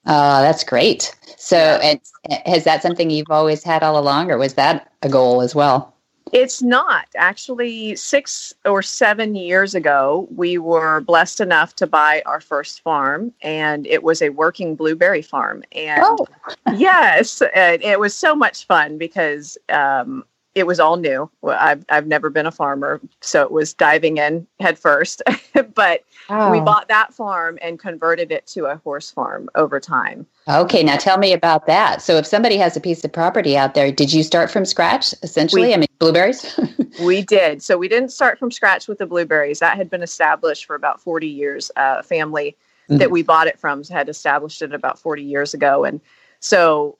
Oh, 0.05 0.41
that's 0.41 0.63
great. 0.65 1.15
So, 1.37 1.55
yeah. 1.55 1.95
and 2.29 2.41
has 2.45 2.65
that 2.65 2.81
something 2.81 3.09
you've 3.09 3.29
always 3.29 3.63
had 3.63 3.83
all 3.83 3.97
along, 3.97 4.31
or 4.31 4.37
was 4.37 4.55
that 4.55 4.91
a 5.01 5.09
goal 5.09 5.41
as 5.41 5.55
well? 5.55 5.92
It's 6.31 6.61
not. 6.61 7.07
Actually, 7.15 7.95
six 7.95 8.53
or 8.65 8.81
seven 8.81 9.35
years 9.35 9.75
ago, 9.75 10.27
we 10.35 10.57
were 10.57 11.01
blessed 11.01 11.41
enough 11.41 11.75
to 11.75 11.87
buy 11.87 12.23
our 12.25 12.39
first 12.39 12.81
farm, 12.81 13.33
and 13.41 13.85
it 13.87 14.03
was 14.03 14.21
a 14.21 14.29
working 14.29 14.75
blueberry 14.75 15.21
farm. 15.21 15.63
And 15.73 16.01
oh. 16.03 16.25
yes, 16.75 17.41
it, 17.41 17.83
it, 17.83 17.99
was 17.99 18.15
so 18.15 18.35
much 18.35 18.65
fun 18.65 18.97
because 18.97 19.57
um, 19.69 20.23
it 20.55 20.67
was 20.67 20.79
all 20.79 20.97
new. 20.97 21.29
I've 21.47 21.83
I've 21.89 22.07
never 22.07 22.29
been 22.29 22.45
a 22.45 22.51
farmer, 22.51 23.01
so 23.21 23.41
it 23.41 23.51
was 23.51 23.73
diving 23.73 24.17
in 24.17 24.45
head 24.59 24.77
first. 24.77 25.21
but 25.73 26.03
oh. 26.29 26.51
we 26.51 26.59
bought 26.59 26.87
that 26.89 27.13
farm 27.13 27.57
and 27.61 27.79
converted 27.79 28.31
it 28.31 28.45
to 28.47 28.65
a 28.65 28.77
horse 28.77 29.09
farm 29.09 29.49
over 29.55 29.79
time. 29.79 30.27
Okay, 30.47 30.83
now 30.83 30.97
tell 30.97 31.17
me 31.17 31.33
about 31.33 31.65
that. 31.67 32.01
So 32.01 32.17
if 32.17 32.25
somebody 32.25 32.57
has 32.57 32.77
a 32.77 32.81
piece 32.81 33.03
of 33.03 33.11
property 33.11 33.57
out 33.57 33.73
there, 33.73 33.91
did 33.91 34.13
you 34.13 34.23
start 34.23 34.51
from 34.51 34.65
scratch 34.65 35.13
essentially? 35.23 35.63
We, 35.63 35.73
I 35.73 35.77
mean, 35.77 35.87
blueberries? 35.99 36.59
we 37.01 37.23
did. 37.23 37.63
So 37.63 37.77
we 37.77 37.87
didn't 37.87 38.09
start 38.09 38.37
from 38.37 38.51
scratch 38.51 38.87
with 38.87 38.99
the 38.99 39.07
blueberries. 39.07 39.59
That 39.59 39.77
had 39.77 39.89
been 39.89 40.03
established 40.03 40.65
for 40.65 40.75
about 40.75 41.01
40 41.01 41.27
years. 41.27 41.71
Uh, 41.75 42.01
family 42.03 42.55
mm-hmm. 42.89 42.97
that 42.97 43.11
we 43.11 43.23
bought 43.23 43.47
it 43.47 43.59
from 43.59 43.83
had 43.85 44.09
established 44.09 44.61
it 44.61 44.73
about 44.73 44.99
40 44.99 45.23
years 45.23 45.53
ago 45.53 45.83
and 45.83 45.99
so 46.39 46.97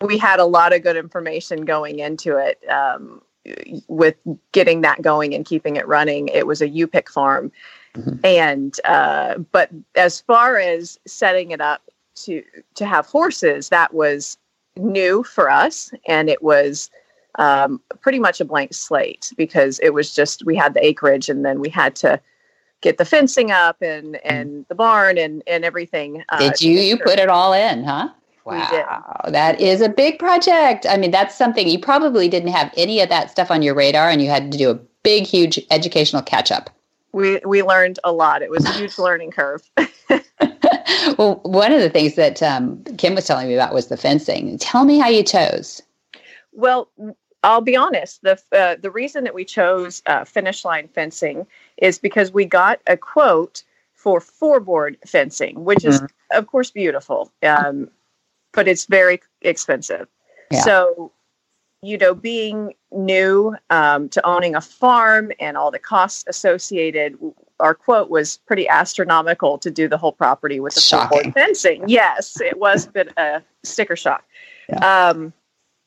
we 0.00 0.18
had 0.18 0.40
a 0.40 0.44
lot 0.44 0.72
of 0.72 0.82
good 0.82 0.96
information 0.96 1.64
going 1.64 1.98
into 1.98 2.36
it 2.36 2.58
um, 2.68 3.20
with 3.88 4.16
getting 4.52 4.80
that 4.82 5.02
going 5.02 5.34
and 5.34 5.44
keeping 5.44 5.76
it 5.76 5.86
running. 5.86 6.28
It 6.28 6.46
was 6.46 6.62
a 6.62 6.68
U-pick 6.68 7.10
farm. 7.10 7.52
Mm-hmm. 7.94 8.24
And 8.24 8.80
uh, 8.84 9.38
but 9.38 9.70
as 9.94 10.20
far 10.20 10.58
as 10.58 10.98
setting 11.06 11.52
it 11.52 11.60
up 11.60 11.82
to 12.16 12.42
to 12.74 12.86
have 12.86 13.06
horses, 13.06 13.68
that 13.68 13.94
was 13.94 14.36
new 14.76 15.22
for 15.22 15.48
us, 15.48 15.92
and 16.08 16.28
it 16.28 16.42
was 16.42 16.90
um, 17.38 17.80
pretty 18.00 18.18
much 18.18 18.40
a 18.40 18.44
blank 18.44 18.74
slate 18.74 19.32
because 19.36 19.78
it 19.80 19.90
was 19.90 20.12
just 20.12 20.44
we 20.44 20.56
had 20.56 20.74
the 20.74 20.84
acreage, 20.84 21.28
and 21.28 21.44
then 21.44 21.60
we 21.60 21.68
had 21.68 21.94
to 21.96 22.20
get 22.80 22.98
the 22.98 23.04
fencing 23.04 23.52
up 23.52 23.80
and 23.80 24.16
and 24.24 24.66
the 24.68 24.74
barn 24.74 25.16
and 25.16 25.44
and 25.46 25.64
everything. 25.64 26.24
Uh, 26.30 26.38
Did 26.38 26.60
you 26.60 26.80
you 26.80 26.98
put 26.98 27.20
it 27.20 27.28
all 27.28 27.52
in, 27.52 27.84
huh? 27.84 28.08
Wow, 28.44 29.22
that 29.28 29.58
is 29.58 29.80
a 29.80 29.88
big 29.88 30.18
project. 30.18 30.84
I 30.86 30.98
mean, 30.98 31.10
that's 31.10 31.34
something 31.34 31.66
you 31.66 31.78
probably 31.78 32.28
didn't 32.28 32.52
have 32.52 32.72
any 32.76 33.00
of 33.00 33.08
that 33.08 33.30
stuff 33.30 33.50
on 33.50 33.62
your 33.62 33.74
radar, 33.74 34.10
and 34.10 34.20
you 34.20 34.28
had 34.28 34.52
to 34.52 34.58
do 34.58 34.70
a 34.70 34.74
big, 35.02 35.24
huge 35.24 35.58
educational 35.70 36.20
catch 36.20 36.52
up. 36.52 36.68
We 37.12 37.40
we 37.46 37.62
learned 37.62 38.00
a 38.04 38.12
lot. 38.12 38.42
It 38.42 38.50
was 38.50 38.66
a 38.66 38.72
huge 38.72 38.98
learning 38.98 39.30
curve. 39.30 39.62
well, 41.16 41.40
one 41.44 41.72
of 41.72 41.80
the 41.80 41.90
things 41.90 42.16
that 42.16 42.42
um, 42.42 42.82
Kim 42.98 43.14
was 43.14 43.26
telling 43.26 43.48
me 43.48 43.54
about 43.54 43.72
was 43.72 43.86
the 43.86 43.96
fencing. 43.96 44.58
Tell 44.58 44.84
me 44.84 44.98
how 44.98 45.08
you 45.08 45.22
chose. 45.22 45.80
Well, 46.52 46.90
I'll 47.44 47.60
be 47.60 47.76
honest. 47.76 48.20
The 48.22 48.40
uh, 48.52 48.76
the 48.80 48.90
reason 48.90 49.24
that 49.24 49.34
we 49.34 49.44
chose 49.44 50.02
uh, 50.06 50.24
finish 50.24 50.64
line 50.64 50.88
fencing 50.88 51.46
is 51.76 51.98
because 51.98 52.32
we 52.32 52.44
got 52.44 52.80
a 52.86 52.96
quote 52.96 53.62
for 53.92 54.20
four 54.20 54.60
board 54.60 54.98
fencing, 55.06 55.64
which 55.64 55.78
mm-hmm. 55.78 56.04
is 56.04 56.12
of 56.32 56.46
course 56.46 56.70
beautiful. 56.70 57.30
Um, 57.42 57.90
but 58.54 58.68
it's 58.68 58.86
very 58.86 59.20
expensive. 59.42 60.06
Yeah. 60.50 60.60
So, 60.60 61.12
you 61.82 61.98
know, 61.98 62.14
being 62.14 62.74
new 62.92 63.54
um, 63.70 64.08
to 64.10 64.24
owning 64.26 64.54
a 64.54 64.60
farm 64.60 65.32
and 65.40 65.56
all 65.56 65.70
the 65.70 65.78
costs 65.78 66.24
associated, 66.26 67.18
our 67.60 67.74
quote 67.74 68.10
was 68.10 68.38
pretty 68.46 68.68
astronomical 68.68 69.58
to 69.58 69.70
do 69.70 69.88
the 69.88 69.98
whole 69.98 70.12
property 70.12 70.60
with 70.60 70.74
the 70.74 70.80
full 70.80 71.32
fencing. 71.32 71.84
Yes, 71.86 72.40
it 72.40 72.58
was 72.58 72.86
a 72.86 72.90
bit 72.90 73.12
a 73.16 73.42
sticker 73.62 73.96
shock. 73.96 74.24
Yeah. 74.68 75.08
Um, 75.08 75.32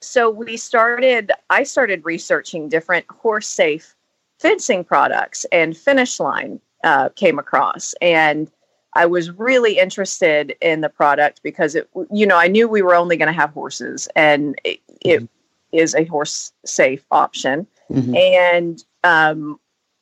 so 0.01 0.29
we 0.29 0.57
started. 0.57 1.31
I 1.49 1.63
started 1.63 2.05
researching 2.05 2.69
different 2.69 3.05
horse 3.09 3.47
safe 3.47 3.95
fencing 4.39 4.83
products, 4.83 5.45
and 5.51 5.75
Finish 5.75 6.19
Line 6.19 6.59
uh, 6.83 7.09
came 7.09 7.39
across, 7.39 7.95
and 8.01 8.51
I 8.97 9.05
was 9.05 9.29
really 9.29 9.77
interested 9.77 10.55
in 10.59 10.81
the 10.81 10.89
product 10.89 11.41
because 11.43 11.75
it, 11.75 11.87
you 12.11 12.25
know, 12.25 12.35
I 12.35 12.47
knew 12.47 12.67
we 12.67 12.81
were 12.81 12.95
only 12.95 13.15
going 13.15 13.27
to 13.27 13.39
have 13.39 13.51
horses, 13.51 14.09
and 14.15 14.59
it, 14.63 14.79
it 15.01 15.21
mm-hmm. 15.21 15.25
is 15.71 15.93
a 15.93 16.03
horse 16.05 16.51
safe 16.65 17.05
option, 17.11 17.67
mm-hmm. 17.91 18.15
and 18.15 18.83
um, 19.03 19.59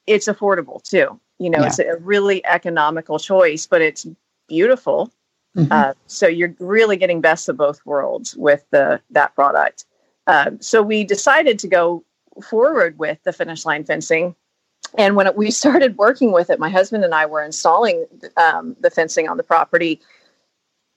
it's 0.08 0.28
affordable 0.28 0.82
too. 0.82 1.20
You 1.40 1.50
know, 1.50 1.60
yeah. 1.60 1.68
it's 1.68 1.80
a 1.80 1.98
really 1.98 2.46
economical 2.46 3.20
choice, 3.20 3.68
but 3.68 3.82
it's 3.82 4.08
beautiful. 4.48 5.12
Mm-hmm. 5.58 5.72
Uh, 5.72 5.94
so 6.08 6.28
you're 6.28 6.56
really 6.60 6.96
getting 6.96 7.20
best 7.20 7.50
of 7.50 7.58
both 7.58 7.86
worlds 7.86 8.34
with 8.38 8.64
the 8.72 9.02
that 9.10 9.36
product. 9.36 9.86
Uh, 10.26 10.52
so 10.62 10.82
we 10.82 11.04
decided 11.04 11.60
to 11.60 11.68
go 11.68 12.04
forward 12.42 12.98
with 12.98 13.22
the 13.24 13.34
finish 13.34 13.66
line 13.66 13.84
fencing 13.84 14.36
and 14.98 15.16
when 15.16 15.28
it, 15.28 15.36
we 15.36 15.52
started 15.52 15.98
working 15.98 16.32
with 16.32 16.50
it, 16.50 16.60
my 16.60 16.70
husband 16.70 17.04
and 17.04 17.14
I 17.14 17.26
were 17.26 17.44
installing 17.44 18.06
um, 18.38 18.76
the 18.80 18.90
fencing 18.90 19.28
on 19.28 19.38
the 19.38 19.44
property. 19.44 20.02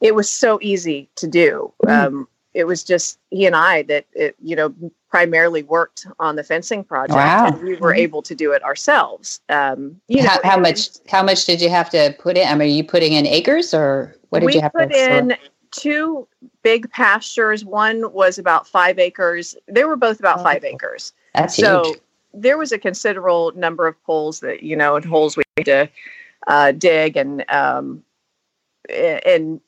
It 0.01 0.15
was 0.15 0.31
so 0.31 0.59
easy 0.63 1.09
to 1.17 1.27
do. 1.27 1.73
Mm. 1.85 2.07
Um, 2.07 2.29
it 2.55 2.67
was 2.67 2.83
just 2.83 3.19
he 3.31 3.47
and 3.47 3.55
I 3.55 3.83
that 3.83 4.07
it, 4.13 4.37
you 4.43 4.57
know 4.57 4.75
primarily 5.11 5.63
worked 5.63 6.07
on 6.19 6.37
the 6.37 6.45
fencing 6.45 6.85
project, 6.85 7.17
wow. 7.17 7.47
and 7.47 7.63
we 7.63 7.77
were 7.77 7.91
mm-hmm. 7.91 8.01
able 8.01 8.23
to 8.23 8.35
do 8.35 8.53
it 8.53 8.63
ourselves. 8.63 9.41
Um, 9.49 10.01
you 10.09 10.27
how, 10.27 10.37
know, 10.37 10.41
how 10.45 10.59
much? 10.59 10.89
How 11.09 11.23
much 11.23 11.45
did 11.45 11.61
you 11.61 11.69
have 11.69 11.91
to 11.91 12.15
put 12.19 12.37
in? 12.37 12.47
I 12.49 12.53
mean, 12.53 12.69
are 12.69 12.73
you 12.73 12.85
putting 12.85 13.13
in 13.13 13.27
acres, 13.27 13.75
or 13.75 14.17
what 14.31 14.41
did 14.41 14.55
you 14.55 14.61
have 14.61 14.73
to 14.73 14.79
put 14.87 14.93
in? 14.93 15.37
Two 15.71 16.27
big 16.63 16.91
pastures. 16.91 17.63
One 17.65 18.11
was 18.13 18.39
about 18.39 18.67
five 18.67 18.99
acres. 18.99 19.55
They 19.67 19.85
were 19.85 19.97
both 19.97 20.19
about 20.19 20.41
oh, 20.41 20.43
five 20.43 20.65
acres. 20.65 21.13
That's 21.35 21.55
so, 21.55 21.85
huge 21.85 21.99
there 22.35 22.59
was 22.59 22.73
a 22.73 22.79
considerable 22.79 23.53
number 23.55 23.87
of 23.87 23.97
holes 24.05 24.41
that 24.41 24.63
you 24.63 24.77
know 24.77 24.97
and 24.97 25.05
holes 25.05 25.37
we 25.37 25.43
had 25.57 25.65
to 25.67 25.91
uh, 26.47 26.73
dig 26.73 27.17
and 27.17 27.45
um, 27.51 28.03
and 28.89 29.61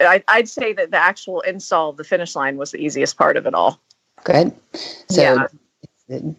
I, 0.00 0.22
would 0.36 0.48
say 0.48 0.72
that 0.72 0.90
the 0.90 0.96
actual 0.96 1.40
install 1.40 1.90
of 1.90 1.96
the 1.96 2.04
finish 2.04 2.36
line 2.36 2.56
was 2.56 2.70
the 2.70 2.78
easiest 2.78 3.16
part 3.16 3.36
of 3.36 3.46
it 3.46 3.54
all. 3.54 3.80
Good. 4.24 4.54
So 4.72 5.22
yeah. 5.22 5.46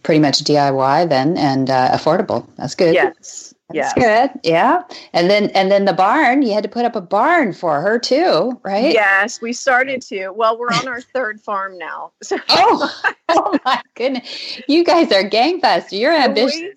Pretty 0.03 0.19
much 0.19 0.43
DIY 0.43 1.09
then 1.09 1.37
and 1.37 1.69
uh, 1.69 1.89
affordable. 1.91 2.47
That's 2.57 2.75
good. 2.75 2.93
Yes. 2.93 3.53
That's 3.71 3.93
good. 3.93 4.31
Yeah. 4.43 4.83
And 5.13 5.29
then 5.29 5.51
and 5.51 5.71
then 5.71 5.85
the 5.85 5.93
barn, 5.93 6.41
you 6.41 6.53
had 6.53 6.63
to 6.63 6.69
put 6.69 6.85
up 6.85 6.95
a 6.95 7.01
barn 7.01 7.53
for 7.53 7.81
her 7.81 7.99
too, 7.99 8.59
right? 8.63 8.91
Yes, 8.91 9.41
we 9.41 9.53
started 9.53 10.01
to. 10.03 10.29
Well, 10.29 10.57
we're 10.57 10.73
on 10.73 10.87
our 10.87 11.01
third 11.01 11.39
farm 11.41 11.77
now. 11.77 12.11
So 12.23 12.37
oh, 12.49 13.13
oh 13.29 13.59
my 13.63 13.81
goodness. 13.95 14.61
You 14.67 14.83
guys 14.83 15.11
are 15.11 15.23
gangbusters. 15.23 15.99
You're 15.99 16.15
ambitious. 16.15 16.59
We, 16.59 16.73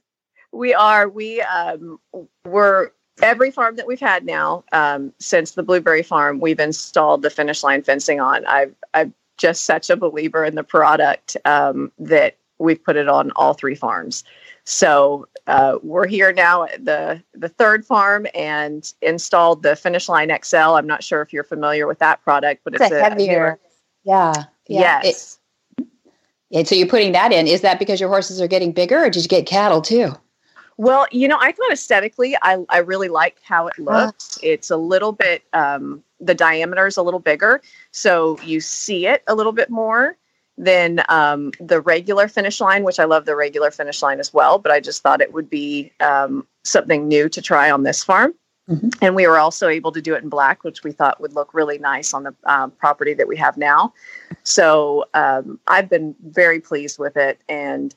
we 0.52 0.74
are. 0.74 1.08
We 1.08 1.40
um 1.40 1.98
we're 2.44 2.90
every 3.22 3.50
farm 3.50 3.76
that 3.76 3.86
we've 3.86 4.00
had 4.00 4.24
now, 4.24 4.64
um, 4.72 5.12
since 5.18 5.52
the 5.52 5.62
blueberry 5.62 6.02
farm, 6.02 6.40
we've 6.40 6.60
installed 6.60 7.22
the 7.22 7.30
finish 7.30 7.62
line 7.62 7.82
fencing 7.82 8.20
on. 8.20 8.44
I've 8.44 8.74
I'm 8.92 9.14
just 9.38 9.64
such 9.64 9.90
a 9.90 9.96
believer 9.96 10.44
in 10.44 10.54
the 10.54 10.64
product 10.64 11.36
um, 11.44 11.90
that 11.98 12.36
we've 12.62 12.82
put 12.82 12.96
it 12.96 13.08
on 13.08 13.30
all 13.36 13.54
three 13.54 13.74
farms. 13.74 14.24
So 14.64 15.26
uh, 15.46 15.78
we're 15.82 16.06
here 16.06 16.32
now 16.32 16.64
at 16.64 16.84
the 16.84 17.22
the 17.34 17.48
third 17.48 17.84
farm 17.84 18.26
and 18.34 18.90
installed 19.02 19.62
the 19.62 19.74
Finish 19.74 20.08
Line 20.08 20.30
XL. 20.42 20.56
I'm 20.56 20.86
not 20.86 21.02
sure 21.02 21.20
if 21.20 21.32
you're 21.32 21.44
familiar 21.44 21.86
with 21.86 21.98
that 21.98 22.22
product, 22.22 22.62
but 22.64 22.74
it's, 22.74 22.84
it's 22.84 22.92
a, 22.92 23.02
heavier. 23.02 23.58
yeah. 24.04 24.32
yeah. 24.68 25.00
Yes. 25.02 25.38
It, 25.78 25.86
and 26.54 26.68
so 26.68 26.74
you're 26.74 26.86
putting 26.86 27.12
that 27.12 27.32
in. 27.32 27.46
Is 27.46 27.62
that 27.62 27.78
because 27.78 27.98
your 27.98 28.08
horses 28.08 28.40
are 28.40 28.46
getting 28.46 28.72
bigger, 28.72 29.04
or 29.04 29.10
did 29.10 29.22
you 29.22 29.28
get 29.28 29.46
cattle 29.46 29.80
too? 29.80 30.12
Well, 30.76 31.06
you 31.10 31.26
know, 31.26 31.38
I 31.40 31.52
thought 31.52 31.72
aesthetically, 31.72 32.36
I 32.42 32.58
I 32.68 32.78
really 32.78 33.08
like 33.08 33.38
how 33.42 33.66
it 33.66 33.78
looks. 33.78 34.36
Uh, 34.36 34.40
it's 34.44 34.70
a 34.70 34.76
little 34.76 35.12
bit 35.12 35.42
um, 35.52 36.04
the 36.20 36.34
diameter 36.34 36.86
is 36.86 36.96
a 36.96 37.02
little 37.02 37.20
bigger, 37.20 37.62
so 37.90 38.38
you 38.44 38.60
see 38.60 39.06
it 39.06 39.24
a 39.26 39.34
little 39.34 39.52
bit 39.52 39.70
more 39.70 40.16
than 40.58 41.02
um, 41.08 41.52
the 41.60 41.80
regular 41.80 42.28
finish 42.28 42.60
line, 42.60 42.84
which 42.84 43.00
I 43.00 43.04
love 43.04 43.24
the 43.24 43.36
regular 43.36 43.70
finish 43.70 44.02
line 44.02 44.20
as 44.20 44.32
well. 44.32 44.58
But 44.58 44.72
I 44.72 44.80
just 44.80 45.02
thought 45.02 45.20
it 45.20 45.32
would 45.32 45.48
be 45.48 45.92
um, 46.00 46.46
something 46.64 47.08
new 47.08 47.28
to 47.28 47.42
try 47.42 47.70
on 47.70 47.82
this 47.82 48.04
farm. 48.04 48.34
Mm-hmm. 48.68 48.90
And 49.00 49.16
we 49.16 49.26
were 49.26 49.38
also 49.38 49.66
able 49.68 49.90
to 49.92 50.00
do 50.00 50.14
it 50.14 50.22
in 50.22 50.28
black, 50.28 50.62
which 50.62 50.84
we 50.84 50.92
thought 50.92 51.20
would 51.20 51.34
look 51.34 51.52
really 51.52 51.78
nice 51.78 52.14
on 52.14 52.22
the 52.22 52.34
um, 52.44 52.70
property 52.70 53.12
that 53.14 53.26
we 53.26 53.36
have 53.36 53.56
now. 53.56 53.92
So 54.44 55.06
um, 55.14 55.58
I've 55.66 55.88
been 55.88 56.14
very 56.26 56.60
pleased 56.60 56.98
with 56.98 57.16
it, 57.16 57.40
and 57.48 57.94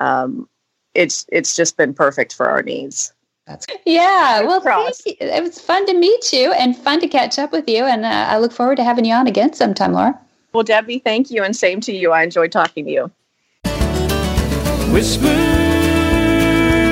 um, 0.00 0.48
it's 0.94 1.26
it's 1.30 1.56
just 1.56 1.76
been 1.76 1.94
perfect 1.94 2.32
for 2.32 2.48
our 2.48 2.62
needs. 2.62 3.12
That's 3.46 3.66
yeah. 3.84 4.40
Well, 4.42 4.62
it 4.64 5.42
was 5.42 5.60
fun 5.60 5.84
to 5.86 5.94
meet 5.94 6.32
you 6.32 6.52
and 6.52 6.76
fun 6.76 7.00
to 7.00 7.08
catch 7.08 7.38
up 7.38 7.52
with 7.52 7.68
you, 7.68 7.84
and 7.84 8.04
uh, 8.04 8.26
I 8.30 8.38
look 8.38 8.52
forward 8.52 8.76
to 8.76 8.84
having 8.84 9.04
you 9.04 9.14
on 9.14 9.26
again 9.26 9.52
sometime, 9.52 9.92
Laura. 9.92 10.18
Well, 10.54 10.62
Debbie, 10.62 11.00
thank 11.00 11.32
you, 11.32 11.42
and 11.42 11.54
same 11.54 11.80
to 11.80 11.92
you. 11.92 12.12
I 12.12 12.22
enjoyed 12.22 12.52
talking 12.52 12.84
to 12.84 12.90
you. 12.90 13.10
Whisper 14.92 15.26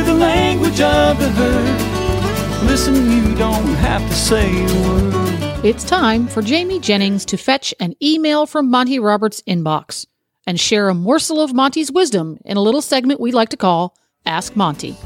the 0.04 0.14
language 0.14 0.80
of 0.80 1.18
the 1.20 1.30
herd. 1.30 2.66
Listen, 2.66 3.10
you 3.12 3.34
don't 3.36 3.74
have 3.76 4.02
to 4.08 4.14
say 4.14 4.64
a 4.64 4.88
word. 4.88 5.64
It's 5.64 5.84
time 5.84 6.26
for 6.26 6.42
Jamie 6.42 6.80
Jennings 6.80 7.24
to 7.26 7.36
fetch 7.36 7.72
an 7.78 7.94
email 8.02 8.46
from 8.46 8.68
Monty 8.68 8.98
Roberts' 8.98 9.42
inbox 9.42 10.06
and 10.44 10.58
share 10.58 10.88
a 10.88 10.94
morsel 10.94 11.40
of 11.40 11.54
Monty's 11.54 11.92
wisdom 11.92 12.38
in 12.44 12.56
a 12.56 12.60
little 12.60 12.82
segment 12.82 13.20
we 13.20 13.30
like 13.30 13.50
to 13.50 13.56
call 13.56 13.96
Ask 14.26 14.56
Monty. 14.56 14.96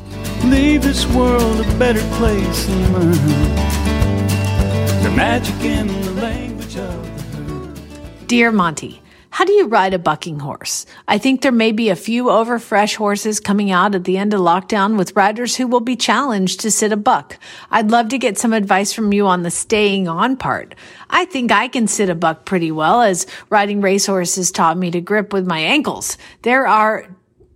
Leave 0.44 0.82
this 0.82 1.06
world 1.08 1.60
a 1.60 1.78
better 1.78 2.00
place 2.16 2.66
than 2.66 2.92
mine. 2.92 3.12
The 5.02 5.12
magic 5.14 5.60
in 5.62 5.88
the 5.88 6.12
language 6.12 6.76
of 6.78 6.90
the 6.90 7.02
herd. 7.02 7.05
Dear 8.26 8.50
Monty, 8.50 9.00
how 9.30 9.44
do 9.44 9.52
you 9.52 9.68
ride 9.68 9.94
a 9.94 10.00
bucking 10.00 10.40
horse? 10.40 10.84
I 11.06 11.16
think 11.16 11.42
there 11.42 11.52
may 11.52 11.70
be 11.70 11.90
a 11.90 11.94
few 11.94 12.24
overfresh 12.24 12.96
horses 12.96 13.38
coming 13.38 13.70
out 13.70 13.94
at 13.94 14.02
the 14.02 14.18
end 14.18 14.34
of 14.34 14.40
lockdown 14.40 14.98
with 14.98 15.14
riders 15.14 15.54
who 15.54 15.68
will 15.68 15.78
be 15.78 15.94
challenged 15.94 16.58
to 16.60 16.72
sit 16.72 16.90
a 16.90 16.96
buck. 16.96 17.38
I'd 17.70 17.92
love 17.92 18.08
to 18.08 18.18
get 18.18 18.36
some 18.36 18.52
advice 18.52 18.92
from 18.92 19.12
you 19.12 19.28
on 19.28 19.44
the 19.44 19.50
staying 19.52 20.08
on 20.08 20.36
part. 20.36 20.74
I 21.08 21.26
think 21.26 21.52
I 21.52 21.68
can 21.68 21.86
sit 21.86 22.10
a 22.10 22.16
buck 22.16 22.44
pretty 22.44 22.72
well 22.72 23.00
as 23.00 23.28
riding 23.48 23.80
racehorses 23.80 24.50
taught 24.50 24.76
me 24.76 24.90
to 24.90 25.00
grip 25.00 25.32
with 25.32 25.46
my 25.46 25.60
ankles. 25.60 26.18
There 26.42 26.66
are 26.66 27.06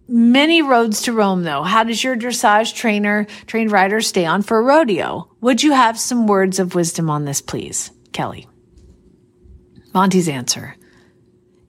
many 0.07 0.63
roads 0.63 1.03
to 1.03 1.13
Rome 1.13 1.43
though. 1.43 1.65
How 1.65 1.83
does 1.83 2.05
your 2.05 2.15
dressage 2.15 2.77
trainer, 2.77 3.27
trained 3.49 3.73
rider 3.73 4.01
stay 4.01 4.25
on 4.25 4.43
for 4.43 4.61
a 4.61 4.63
rodeo? 4.63 5.29
Would 5.41 5.65
you 5.65 5.73
have 5.73 5.99
some 5.99 6.29
words 6.29 6.61
of 6.61 6.77
wisdom 6.77 7.11
on 7.11 7.25
this, 7.25 7.41
please? 7.41 7.91
Kelly. 8.13 8.47
Monty's 9.93 10.29
answer. 10.29 10.77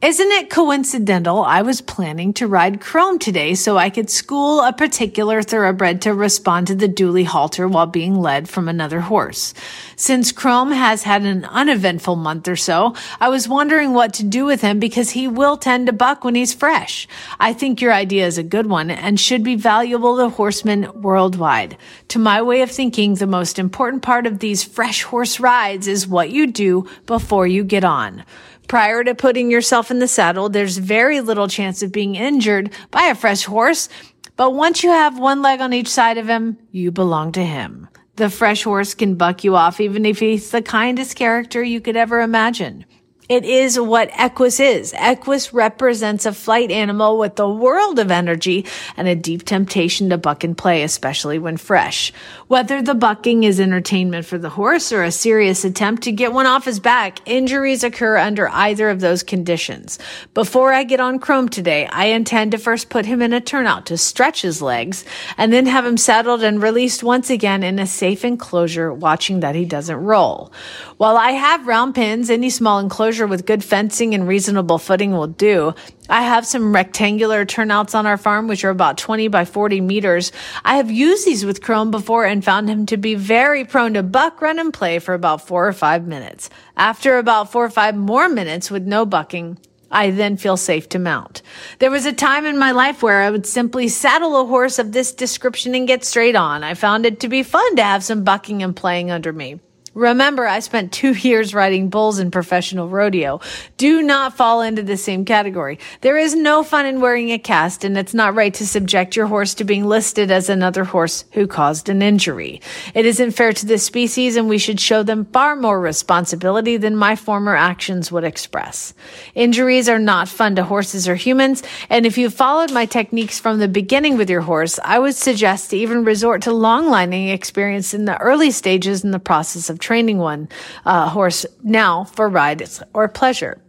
Isn't 0.02 0.32
it 0.32 0.50
coincidental 0.50 1.44
I 1.44 1.62
was 1.62 1.80
planning 1.80 2.34
to 2.34 2.48
ride 2.48 2.82
Chrome 2.82 3.20
today 3.20 3.54
so 3.54 3.78
I 3.78 3.92
could 3.92 4.10
school 4.10 4.60
a 4.62 4.74
particular 4.74 5.44
thoroughbred 5.44 6.02
to 6.02 6.14
respond 6.16 6.66
to 6.68 6.76
the 6.76 6.90
dually 6.90 7.24
halter 7.24 7.68
while 7.68 7.86
being 7.86 8.16
led 8.16 8.50
from 8.50 8.68
another 8.68 9.02
horse? 9.02 9.54
Since 9.96 10.32
Chrome 10.32 10.72
has 10.72 11.04
had 11.04 11.22
an 11.22 11.46
uneventful 11.46 12.16
month 12.16 12.48
or 12.48 12.56
so, 12.56 12.96
I 13.20 13.30
was 13.30 13.48
wondering 13.48 13.94
what 13.94 14.12
to 14.16 14.24
do 14.24 14.44
with 14.44 14.62
him 14.62 14.80
because 14.80 15.12
he 15.12 15.28
will 15.28 15.56
tend 15.56 15.86
to 15.86 15.94
buck 15.94 16.24
when 16.24 16.34
he's 16.34 16.52
fresh. 16.52 17.08
I 17.40 17.54
think 17.54 17.80
your 17.80 17.94
idea 17.94 18.26
is 18.26 18.40
a 18.40 18.44
good 18.44 18.66
one 18.66 18.90
and 18.90 19.20
should 19.20 19.44
be 19.44 19.54
valuable 19.54 20.18
to 20.18 20.30
horsemen 20.30 20.90
worldwide. 21.00 21.78
To 22.08 22.18
my 22.18 22.42
way 22.42 22.64
of 22.64 22.72
thinking, 22.72 23.14
the 23.14 23.28
most 23.28 23.60
important 23.60 24.02
part 24.02 24.26
of 24.26 24.40
these 24.40 24.64
fresh 24.64 25.04
horse 25.04 25.40
rides 25.40 25.88
is 25.88 26.08
what 26.08 26.32
you 26.32 26.48
do 26.48 26.88
before 27.06 27.46
you 27.46 27.64
get 27.64 27.84
on. 27.84 28.24
Prior 28.72 29.04
to 29.04 29.14
putting 29.14 29.52
yourself 29.52 29.92
in 29.92 30.00
the 30.00 30.08
saddle, 30.08 30.48
there's 30.48 30.78
very 30.78 31.20
little 31.20 31.50
chance 31.50 31.84
of 31.84 31.92
being 31.92 32.16
injured 32.16 32.72
by 32.90 33.08
a 33.08 33.16
fresh 33.16 33.44
horse. 33.44 33.90
But 34.38 34.52
once 34.52 34.82
you 34.82 34.92
have 34.92 35.20
one 35.20 35.42
leg 35.42 35.60
on 35.60 35.74
each 35.74 35.90
side 35.90 36.18
of 36.18 36.30
him, 36.30 36.58
you 36.72 36.90
belong 36.90 37.34
to 37.34 37.44
him. 37.44 37.90
The 38.16 38.30
fresh 38.30 38.64
horse 38.64 38.94
can 38.94 39.16
buck 39.16 39.44
you 39.44 39.58
off 39.58 39.82
even 39.82 40.06
if 40.06 40.20
he's 40.20 40.52
the 40.52 40.62
kindest 40.62 41.18
character 41.18 41.62
you 41.62 41.82
could 41.82 41.98
ever 41.98 42.22
imagine. 42.22 42.86
It 43.32 43.46
is 43.46 43.80
what 43.80 44.10
Equus 44.20 44.60
is. 44.60 44.94
Equus 44.94 45.54
represents 45.54 46.26
a 46.26 46.34
flight 46.34 46.70
animal 46.70 47.18
with 47.18 47.40
a 47.40 47.50
world 47.50 47.98
of 47.98 48.12
energy 48.12 48.66
and 48.98 49.08
a 49.08 49.16
deep 49.16 49.46
temptation 49.46 50.10
to 50.10 50.18
buck 50.18 50.44
and 50.44 50.58
play, 50.58 50.84
especially 50.84 51.40
when 51.40 51.56
fresh. 51.56 52.12
Whether 52.50 52.82
the 52.82 52.94
bucking 52.94 53.46
is 53.46 53.62
entertainment 53.62 54.26
for 54.26 54.38
the 54.38 54.50
horse 54.50 54.92
or 54.92 55.04
a 55.04 55.12
serious 55.14 55.64
attempt 55.64 56.04
to 56.04 56.12
get 56.12 56.34
one 56.34 56.46
off 56.46 56.66
his 56.66 56.82
back, 56.82 57.20
injuries 57.26 57.86
occur 57.86 58.18
under 58.18 58.50
either 58.50 58.90
of 58.90 59.00
those 59.00 59.24
conditions. 59.24 59.98
Before 60.34 60.74
I 60.74 60.84
get 60.84 61.00
on 61.00 61.18
Chrome 61.18 61.48
today, 61.48 61.88
I 61.88 62.08
intend 62.08 62.52
to 62.52 62.58
first 62.58 62.90
put 62.90 63.06
him 63.06 63.22
in 63.22 63.32
a 63.32 63.40
turnout 63.40 63.86
to 63.86 63.98
stretch 63.98 64.42
his 64.42 64.62
legs 64.62 65.06
and 65.38 65.54
then 65.54 65.68
have 65.68 65.86
him 65.86 65.96
saddled 65.96 66.44
and 66.44 66.62
released 66.62 67.02
once 67.02 67.30
again 67.30 67.64
in 67.64 67.80
a 67.80 67.88
safe 67.88 68.26
enclosure, 68.26 68.94
watching 68.94 69.40
that 69.40 69.56
he 69.56 69.64
doesn't 69.64 70.04
roll. 70.04 70.52
While 70.98 71.16
I 71.16 71.32
have 71.32 71.66
round 71.66 71.96
pens, 71.96 72.30
any 72.30 72.50
small 72.50 72.80
enclosure 72.80 73.21
with 73.28 73.46
good 73.46 73.64
fencing 73.64 74.14
and 74.14 74.28
reasonable 74.28 74.78
footing 74.78 75.12
will 75.12 75.28
do. 75.28 75.74
I 76.10 76.24
have 76.24 76.46
some 76.46 76.74
rectangular 76.74 77.46
turnouts 77.46 77.96
on 77.96 78.06
our 78.06 78.18
farm, 78.18 78.48
which 78.48 78.64
are 78.66 78.70
about 78.70 78.98
20 78.98 79.28
by 79.30 79.46
40 79.46 79.82
meters. 79.82 80.32
I 80.66 80.78
have 80.78 80.92
used 80.92 81.26
these 81.26 81.46
with 81.46 81.62
Chrome 81.62 81.92
before 81.92 82.26
and 82.26 82.44
found 82.44 82.70
him 82.70 82.86
to 82.88 82.98
be 82.98 83.16
very 83.16 83.66
prone 83.66 83.94
to 83.94 84.04
buck, 84.04 84.42
run, 84.42 84.60
and 84.60 84.74
play 84.74 85.00
for 85.00 85.14
about 85.14 85.48
four 85.48 85.68
or 85.68 85.74
five 85.74 86.06
minutes. 86.06 86.50
After 86.76 87.18
about 87.18 87.52
four 87.52 87.66
or 87.66 87.70
five 87.70 87.96
more 87.96 88.28
minutes 88.28 88.70
with 88.70 88.84
no 88.84 89.06
bucking, 89.06 89.58
I 89.92 90.12
then 90.12 90.38
feel 90.38 90.58
safe 90.58 90.88
to 90.90 91.00
mount. 91.00 91.42
There 91.80 91.92
was 91.92 92.06
a 92.06 92.14
time 92.14 92.46
in 92.46 92.58
my 92.58 92.72
life 92.72 93.04
where 93.04 93.22
I 93.22 93.30
would 93.30 93.46
simply 93.46 93.90
saddle 93.90 94.40
a 94.40 94.46
horse 94.46 94.80
of 94.80 94.94
this 94.94 95.12
description 95.12 95.76
and 95.76 95.88
get 95.88 96.06
straight 96.06 96.36
on. 96.36 96.64
I 96.64 96.74
found 96.76 97.06
it 97.06 97.20
to 97.20 97.28
be 97.28 97.44
fun 97.44 97.76
to 97.76 97.84
have 97.84 98.04
some 98.04 98.24
bucking 98.24 98.64
and 98.64 98.76
playing 98.76 99.12
under 99.12 99.34
me. 99.34 99.60
Remember, 99.94 100.48
I 100.48 100.62
spent 100.62 100.94
two 100.94 101.14
years 101.28 101.54
riding 101.54 101.90
bulls 101.90 102.20
in 102.20 102.32
professional 102.32 102.88
rodeo. 102.88 103.42
Do 103.76 104.02
not 104.02 104.38
fall 104.38 104.62
into 104.62 104.84
the 104.84 104.96
same 104.96 105.26
category. 105.26 105.80
There 106.00 106.18
is 106.18 106.34
no 106.34 106.64
fun 106.64 106.86
in 106.86 107.02
wearing 107.02 107.32
a 107.32 107.38
cast, 107.38 107.84
and 107.84 107.98
it's 107.98 108.14
not 108.14 108.34
right 108.34 108.54
to 108.54 108.66
subject 108.66 109.18
your 109.18 109.28
horse 109.28 109.54
to 109.56 109.66
being 109.66 109.86
listed 109.86 110.32
as 110.32 110.48
another 110.50 110.86
horse 110.86 111.26
who 111.34 111.46
caused 111.46 111.90
an 111.90 112.02
injury. 112.02 112.62
It 112.94 113.06
isn't 113.06 113.32
fair 113.32 113.52
to 113.52 113.66
the 113.66 113.78
species, 113.78 114.38
and 114.38 114.48
we 114.48 114.58
should 114.58 114.80
show 114.80 115.04
them 115.04 115.26
far 115.26 115.58
more 115.58 115.80
responsibility 115.80 116.78
than 116.78 116.96
my 116.96 117.18
former 117.18 117.56
actions 117.56 118.12
would 118.14 118.24
express. 118.24 118.94
Injuries 119.36 119.90
are 119.90 120.00
not 120.00 120.30
fun 120.30 120.56
to 120.56 120.64
horses 120.64 121.10
or 121.10 121.16
humans, 121.16 121.64
and 121.90 122.06
if 122.06 122.18
you 122.18 122.30
followed 122.30 122.72
my 122.72 122.86
techniques 122.86 123.42
from 123.42 123.60
the 123.60 123.68
beginning 123.68 124.16
with 124.16 124.30
your 124.30 124.42
horse, 124.42 124.80
I 124.86 125.00
would 125.00 125.16
suggest 125.16 125.72
to 125.72 125.78
even 125.78 126.06
resort 126.06 126.44
to 126.44 126.54
long 126.54 126.90
lining 126.90 127.28
experience 127.28 127.94
in 127.94 128.06
the 128.06 128.18
early 128.22 128.52
stages 128.52 129.04
in 129.04 129.12
the 129.12 129.20
process 129.20 129.70
of 129.70 129.81
training 129.82 130.20
one 130.20 130.48
uh, 130.86 131.10
horse 131.10 131.46
now 131.64 132.06
for 132.06 132.30
rides 132.30 132.82
or 132.94 133.08
pleasure. 133.08 133.62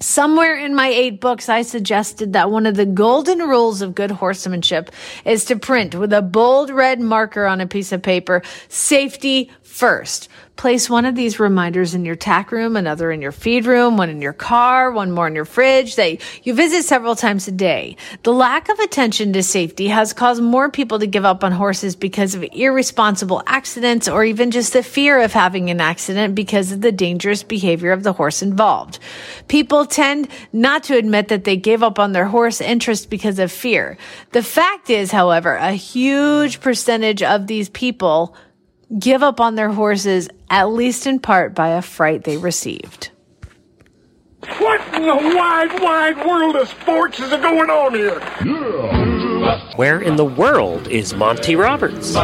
Somewhere 0.00 0.56
in 0.58 0.74
my 0.74 0.88
eight 0.88 1.20
books, 1.20 1.48
I 1.48 1.62
suggested 1.62 2.34
that 2.34 2.50
one 2.50 2.66
of 2.66 2.74
the 2.74 2.84
golden 2.84 3.38
rules 3.38 3.80
of 3.80 3.94
good 3.94 4.10
horsemanship 4.10 4.90
is 5.24 5.46
to 5.46 5.56
print 5.56 5.94
with 5.94 6.12
a 6.12 6.20
bold 6.20 6.68
red 6.68 7.00
marker 7.00 7.46
on 7.46 7.60
a 7.60 7.66
piece 7.66 7.92
of 7.92 8.02
paper, 8.02 8.42
safety 8.68 9.50
first. 9.62 10.28
Place 10.56 10.88
one 10.88 11.04
of 11.04 11.16
these 11.16 11.40
reminders 11.40 11.94
in 11.94 12.04
your 12.04 12.14
tack 12.14 12.52
room, 12.52 12.76
another 12.76 13.10
in 13.10 13.20
your 13.20 13.32
feed 13.32 13.66
room, 13.66 13.96
one 13.96 14.08
in 14.08 14.22
your 14.22 14.32
car, 14.32 14.92
one 14.92 15.10
more 15.10 15.26
in 15.26 15.34
your 15.34 15.44
fridge 15.44 15.96
that 15.96 16.22
you 16.44 16.54
visit 16.54 16.84
several 16.84 17.16
times 17.16 17.48
a 17.48 17.52
day. 17.52 17.96
The 18.22 18.32
lack 18.32 18.68
of 18.68 18.78
attention 18.78 19.32
to 19.32 19.42
safety 19.42 19.88
has 19.88 20.12
caused 20.12 20.40
more 20.40 20.70
people 20.70 21.00
to 21.00 21.08
give 21.08 21.24
up 21.24 21.42
on 21.42 21.50
horses 21.50 21.96
because 21.96 22.36
of 22.36 22.44
irresponsible 22.52 23.42
accidents 23.46 24.08
or 24.08 24.24
even 24.24 24.52
just 24.52 24.72
the 24.72 24.84
fear 24.84 25.20
of 25.20 25.32
having 25.32 25.70
an 25.70 25.80
accident 25.80 26.36
because 26.36 26.70
of 26.70 26.82
the 26.82 26.92
dangerous 26.92 27.42
behavior 27.42 27.90
of 27.90 28.04
the 28.04 28.12
horse 28.12 28.40
involved. 28.40 29.00
People 29.48 29.84
tend 29.84 30.28
not 30.52 30.84
to 30.84 30.96
admit 30.96 31.28
that 31.28 31.44
they 31.44 31.56
gave 31.56 31.82
up 31.82 31.98
on 31.98 32.12
their 32.12 32.26
horse 32.26 32.60
interest 32.60 33.10
because 33.10 33.40
of 33.40 33.50
fear. 33.50 33.98
The 34.30 34.42
fact 34.42 34.88
is, 34.88 35.10
however, 35.10 35.56
a 35.56 35.72
huge 35.72 36.60
percentage 36.60 37.24
of 37.24 37.48
these 37.48 37.68
people 37.68 38.36
give 38.98 39.22
up 39.22 39.40
on 39.40 39.54
their 39.54 39.70
horses, 39.70 40.28
at 40.50 40.68
least 40.70 41.06
in 41.06 41.18
part 41.18 41.54
by 41.54 41.68
a 41.68 41.82
fright 41.82 42.24
they 42.24 42.36
received. 42.36 43.10
What 44.58 44.80
in 44.94 45.02
the 45.02 45.36
wide, 45.36 45.80
wide 45.80 46.26
world 46.26 46.56
of 46.56 46.68
sports 46.68 47.18
is 47.18 47.30
going 47.30 47.70
on 47.70 47.94
here? 47.94 48.20
Where 49.76 50.00
in 50.00 50.16
the 50.16 50.24
world 50.24 50.86
is 50.88 51.14
Monty 51.14 51.56
Roberts? 51.56 52.14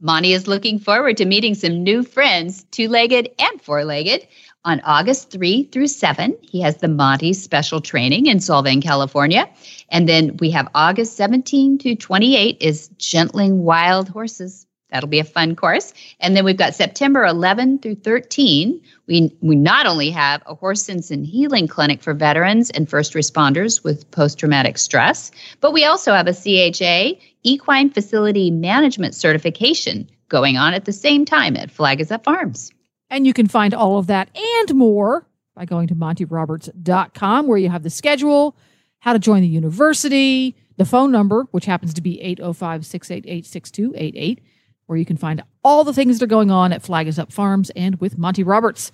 Monty 0.00 0.32
is 0.32 0.46
looking 0.46 0.78
forward 0.78 1.16
to 1.16 1.24
meeting 1.24 1.54
some 1.54 1.82
new 1.82 2.02
friends, 2.02 2.64
two 2.70 2.88
legged 2.88 3.30
and 3.38 3.60
four 3.62 3.84
legged. 3.84 4.26
On 4.64 4.80
August 4.84 5.30
3 5.30 5.64
through 5.70 5.86
7, 5.86 6.36
he 6.42 6.60
has 6.60 6.78
the 6.78 6.88
Monty 6.88 7.32
Special 7.32 7.80
Training 7.80 8.26
in 8.26 8.38
Solvang, 8.38 8.82
California. 8.82 9.48
And 9.90 10.08
then 10.08 10.36
we 10.38 10.50
have 10.50 10.68
August 10.74 11.16
17 11.16 11.78
to 11.78 11.94
28 11.94 12.56
is 12.60 12.88
Gentling 12.98 13.62
Wild 13.62 14.08
Horses. 14.08 14.66
That'll 14.90 15.08
be 15.08 15.20
a 15.20 15.24
fun 15.24 15.54
course. 15.54 15.92
And 16.18 16.34
then 16.34 16.44
we've 16.44 16.56
got 16.56 16.74
September 16.74 17.24
11 17.24 17.78
through 17.78 17.96
13. 17.96 18.80
We, 19.06 19.36
we 19.42 19.54
not 19.54 19.86
only 19.86 20.10
have 20.10 20.42
a 20.46 20.54
horse 20.54 20.82
sense 20.82 21.10
and 21.10 21.26
healing 21.26 21.68
clinic 21.68 22.02
for 22.02 22.14
veterans 22.14 22.70
and 22.70 22.88
first 22.88 23.12
responders 23.12 23.84
with 23.84 24.10
post 24.10 24.38
traumatic 24.38 24.76
stress, 24.76 25.30
but 25.60 25.72
we 25.72 25.84
also 25.84 26.12
have 26.12 26.26
a 26.26 26.34
CHA 26.34 27.20
equine 27.42 27.90
facility 27.90 28.50
management 28.50 29.14
certification 29.14 30.08
going 30.28 30.56
on 30.56 30.74
at 30.74 30.84
the 30.84 30.92
same 30.92 31.24
time 31.24 31.56
at 31.56 31.70
Flag 31.70 32.00
is 32.00 32.10
Up 32.10 32.24
Farms. 32.24 32.72
And 33.10 33.26
you 33.26 33.32
can 33.32 33.46
find 33.46 33.74
all 33.74 33.98
of 33.98 34.06
that 34.08 34.28
and 34.34 34.74
more 34.74 35.26
by 35.54 35.64
going 35.64 35.88
to 35.88 35.94
montyroberts.com, 35.94 37.46
where 37.46 37.58
you 37.58 37.68
have 37.68 37.82
the 37.82 37.90
schedule, 37.90 38.56
how 39.00 39.12
to 39.12 39.18
join 39.18 39.42
the 39.42 39.48
university, 39.48 40.54
the 40.76 40.84
phone 40.84 41.10
number, 41.10 41.48
which 41.50 41.66
happens 41.66 41.92
to 41.94 42.00
be 42.00 42.20
805 42.20 42.86
688 42.86 43.46
6288, 43.46 44.40
where 44.86 44.98
you 44.98 45.04
can 45.04 45.16
find 45.16 45.42
all 45.64 45.84
the 45.84 45.92
things 45.92 46.18
that 46.18 46.24
are 46.24 46.28
going 46.28 46.50
on 46.50 46.72
at 46.72 46.82
Flag 46.82 47.08
is 47.08 47.18
Up 47.18 47.32
Farms 47.32 47.70
and 47.70 48.00
with 48.00 48.16
Monty 48.16 48.42
Roberts. 48.42 48.92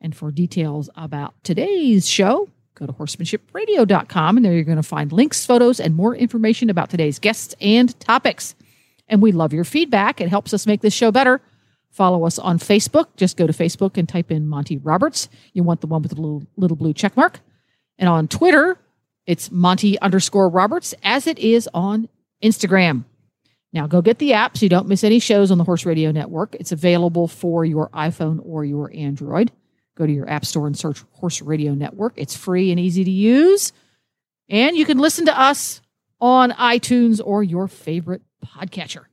And 0.00 0.16
for 0.16 0.32
details 0.32 0.90
about 0.96 1.34
today's 1.44 2.08
show, 2.08 2.48
go 2.74 2.86
to 2.86 2.92
horsemanshipradio.com 2.92 4.36
and 4.36 4.44
there 4.44 4.52
you're 4.54 4.64
going 4.64 4.76
to 4.76 4.82
find 4.82 5.12
links, 5.12 5.46
photos, 5.46 5.78
and 5.78 5.94
more 5.94 6.16
information 6.16 6.68
about 6.68 6.90
today's 6.90 7.20
guests 7.20 7.54
and 7.60 7.98
topics. 8.00 8.56
And 9.08 9.22
we 9.22 9.30
love 9.30 9.52
your 9.52 9.64
feedback. 9.64 10.20
It 10.20 10.28
helps 10.28 10.52
us 10.52 10.66
make 10.66 10.80
this 10.80 10.94
show 10.94 11.12
better. 11.12 11.40
Follow 11.92 12.24
us 12.24 12.38
on 12.38 12.58
Facebook. 12.58 13.14
Just 13.16 13.36
go 13.36 13.46
to 13.46 13.52
Facebook 13.52 13.98
and 13.98 14.08
type 14.08 14.30
in 14.30 14.48
Monty 14.48 14.78
Roberts. 14.78 15.28
You 15.52 15.62
want 15.62 15.82
the 15.82 15.86
one 15.86 16.00
with 16.02 16.10
the 16.10 16.20
little, 16.20 16.42
little 16.56 16.76
blue 16.76 16.94
check 16.94 17.16
mark. 17.16 17.40
And 17.98 18.08
on 18.08 18.28
Twitter, 18.28 18.78
it's 19.26 19.50
Monty 19.50 19.98
underscore 20.00 20.48
Roberts, 20.48 20.94
as 21.02 21.26
it 21.26 21.38
is 21.38 21.68
on 21.74 22.08
Instagram. 22.42 23.04
Now 23.74 23.86
go 23.86 24.00
get 24.02 24.18
the 24.18 24.32
app 24.32 24.56
so 24.56 24.64
you 24.64 24.70
don't 24.70 24.88
miss 24.88 25.04
any 25.04 25.18
shows 25.18 25.50
on 25.50 25.58
the 25.58 25.64
Horse 25.64 25.84
Radio 25.84 26.10
Network. 26.12 26.54
It's 26.54 26.72
available 26.72 27.28
for 27.28 27.64
your 27.64 27.88
iPhone 27.90 28.40
or 28.42 28.64
your 28.64 28.90
Android. 28.94 29.52
Go 29.94 30.06
to 30.06 30.12
your 30.12 30.28
app 30.28 30.46
store 30.46 30.66
and 30.66 30.76
search 30.76 31.04
Horse 31.12 31.42
Radio 31.42 31.74
Network. 31.74 32.14
It's 32.16 32.34
free 32.34 32.70
and 32.70 32.80
easy 32.80 33.04
to 33.04 33.10
use. 33.10 33.72
And 34.48 34.76
you 34.76 34.86
can 34.86 34.98
listen 34.98 35.26
to 35.26 35.38
us 35.38 35.82
on 36.20 36.52
iTunes 36.52 37.20
or 37.22 37.42
your 37.42 37.68
favorite 37.68 38.22
podcatcher. 38.44 39.04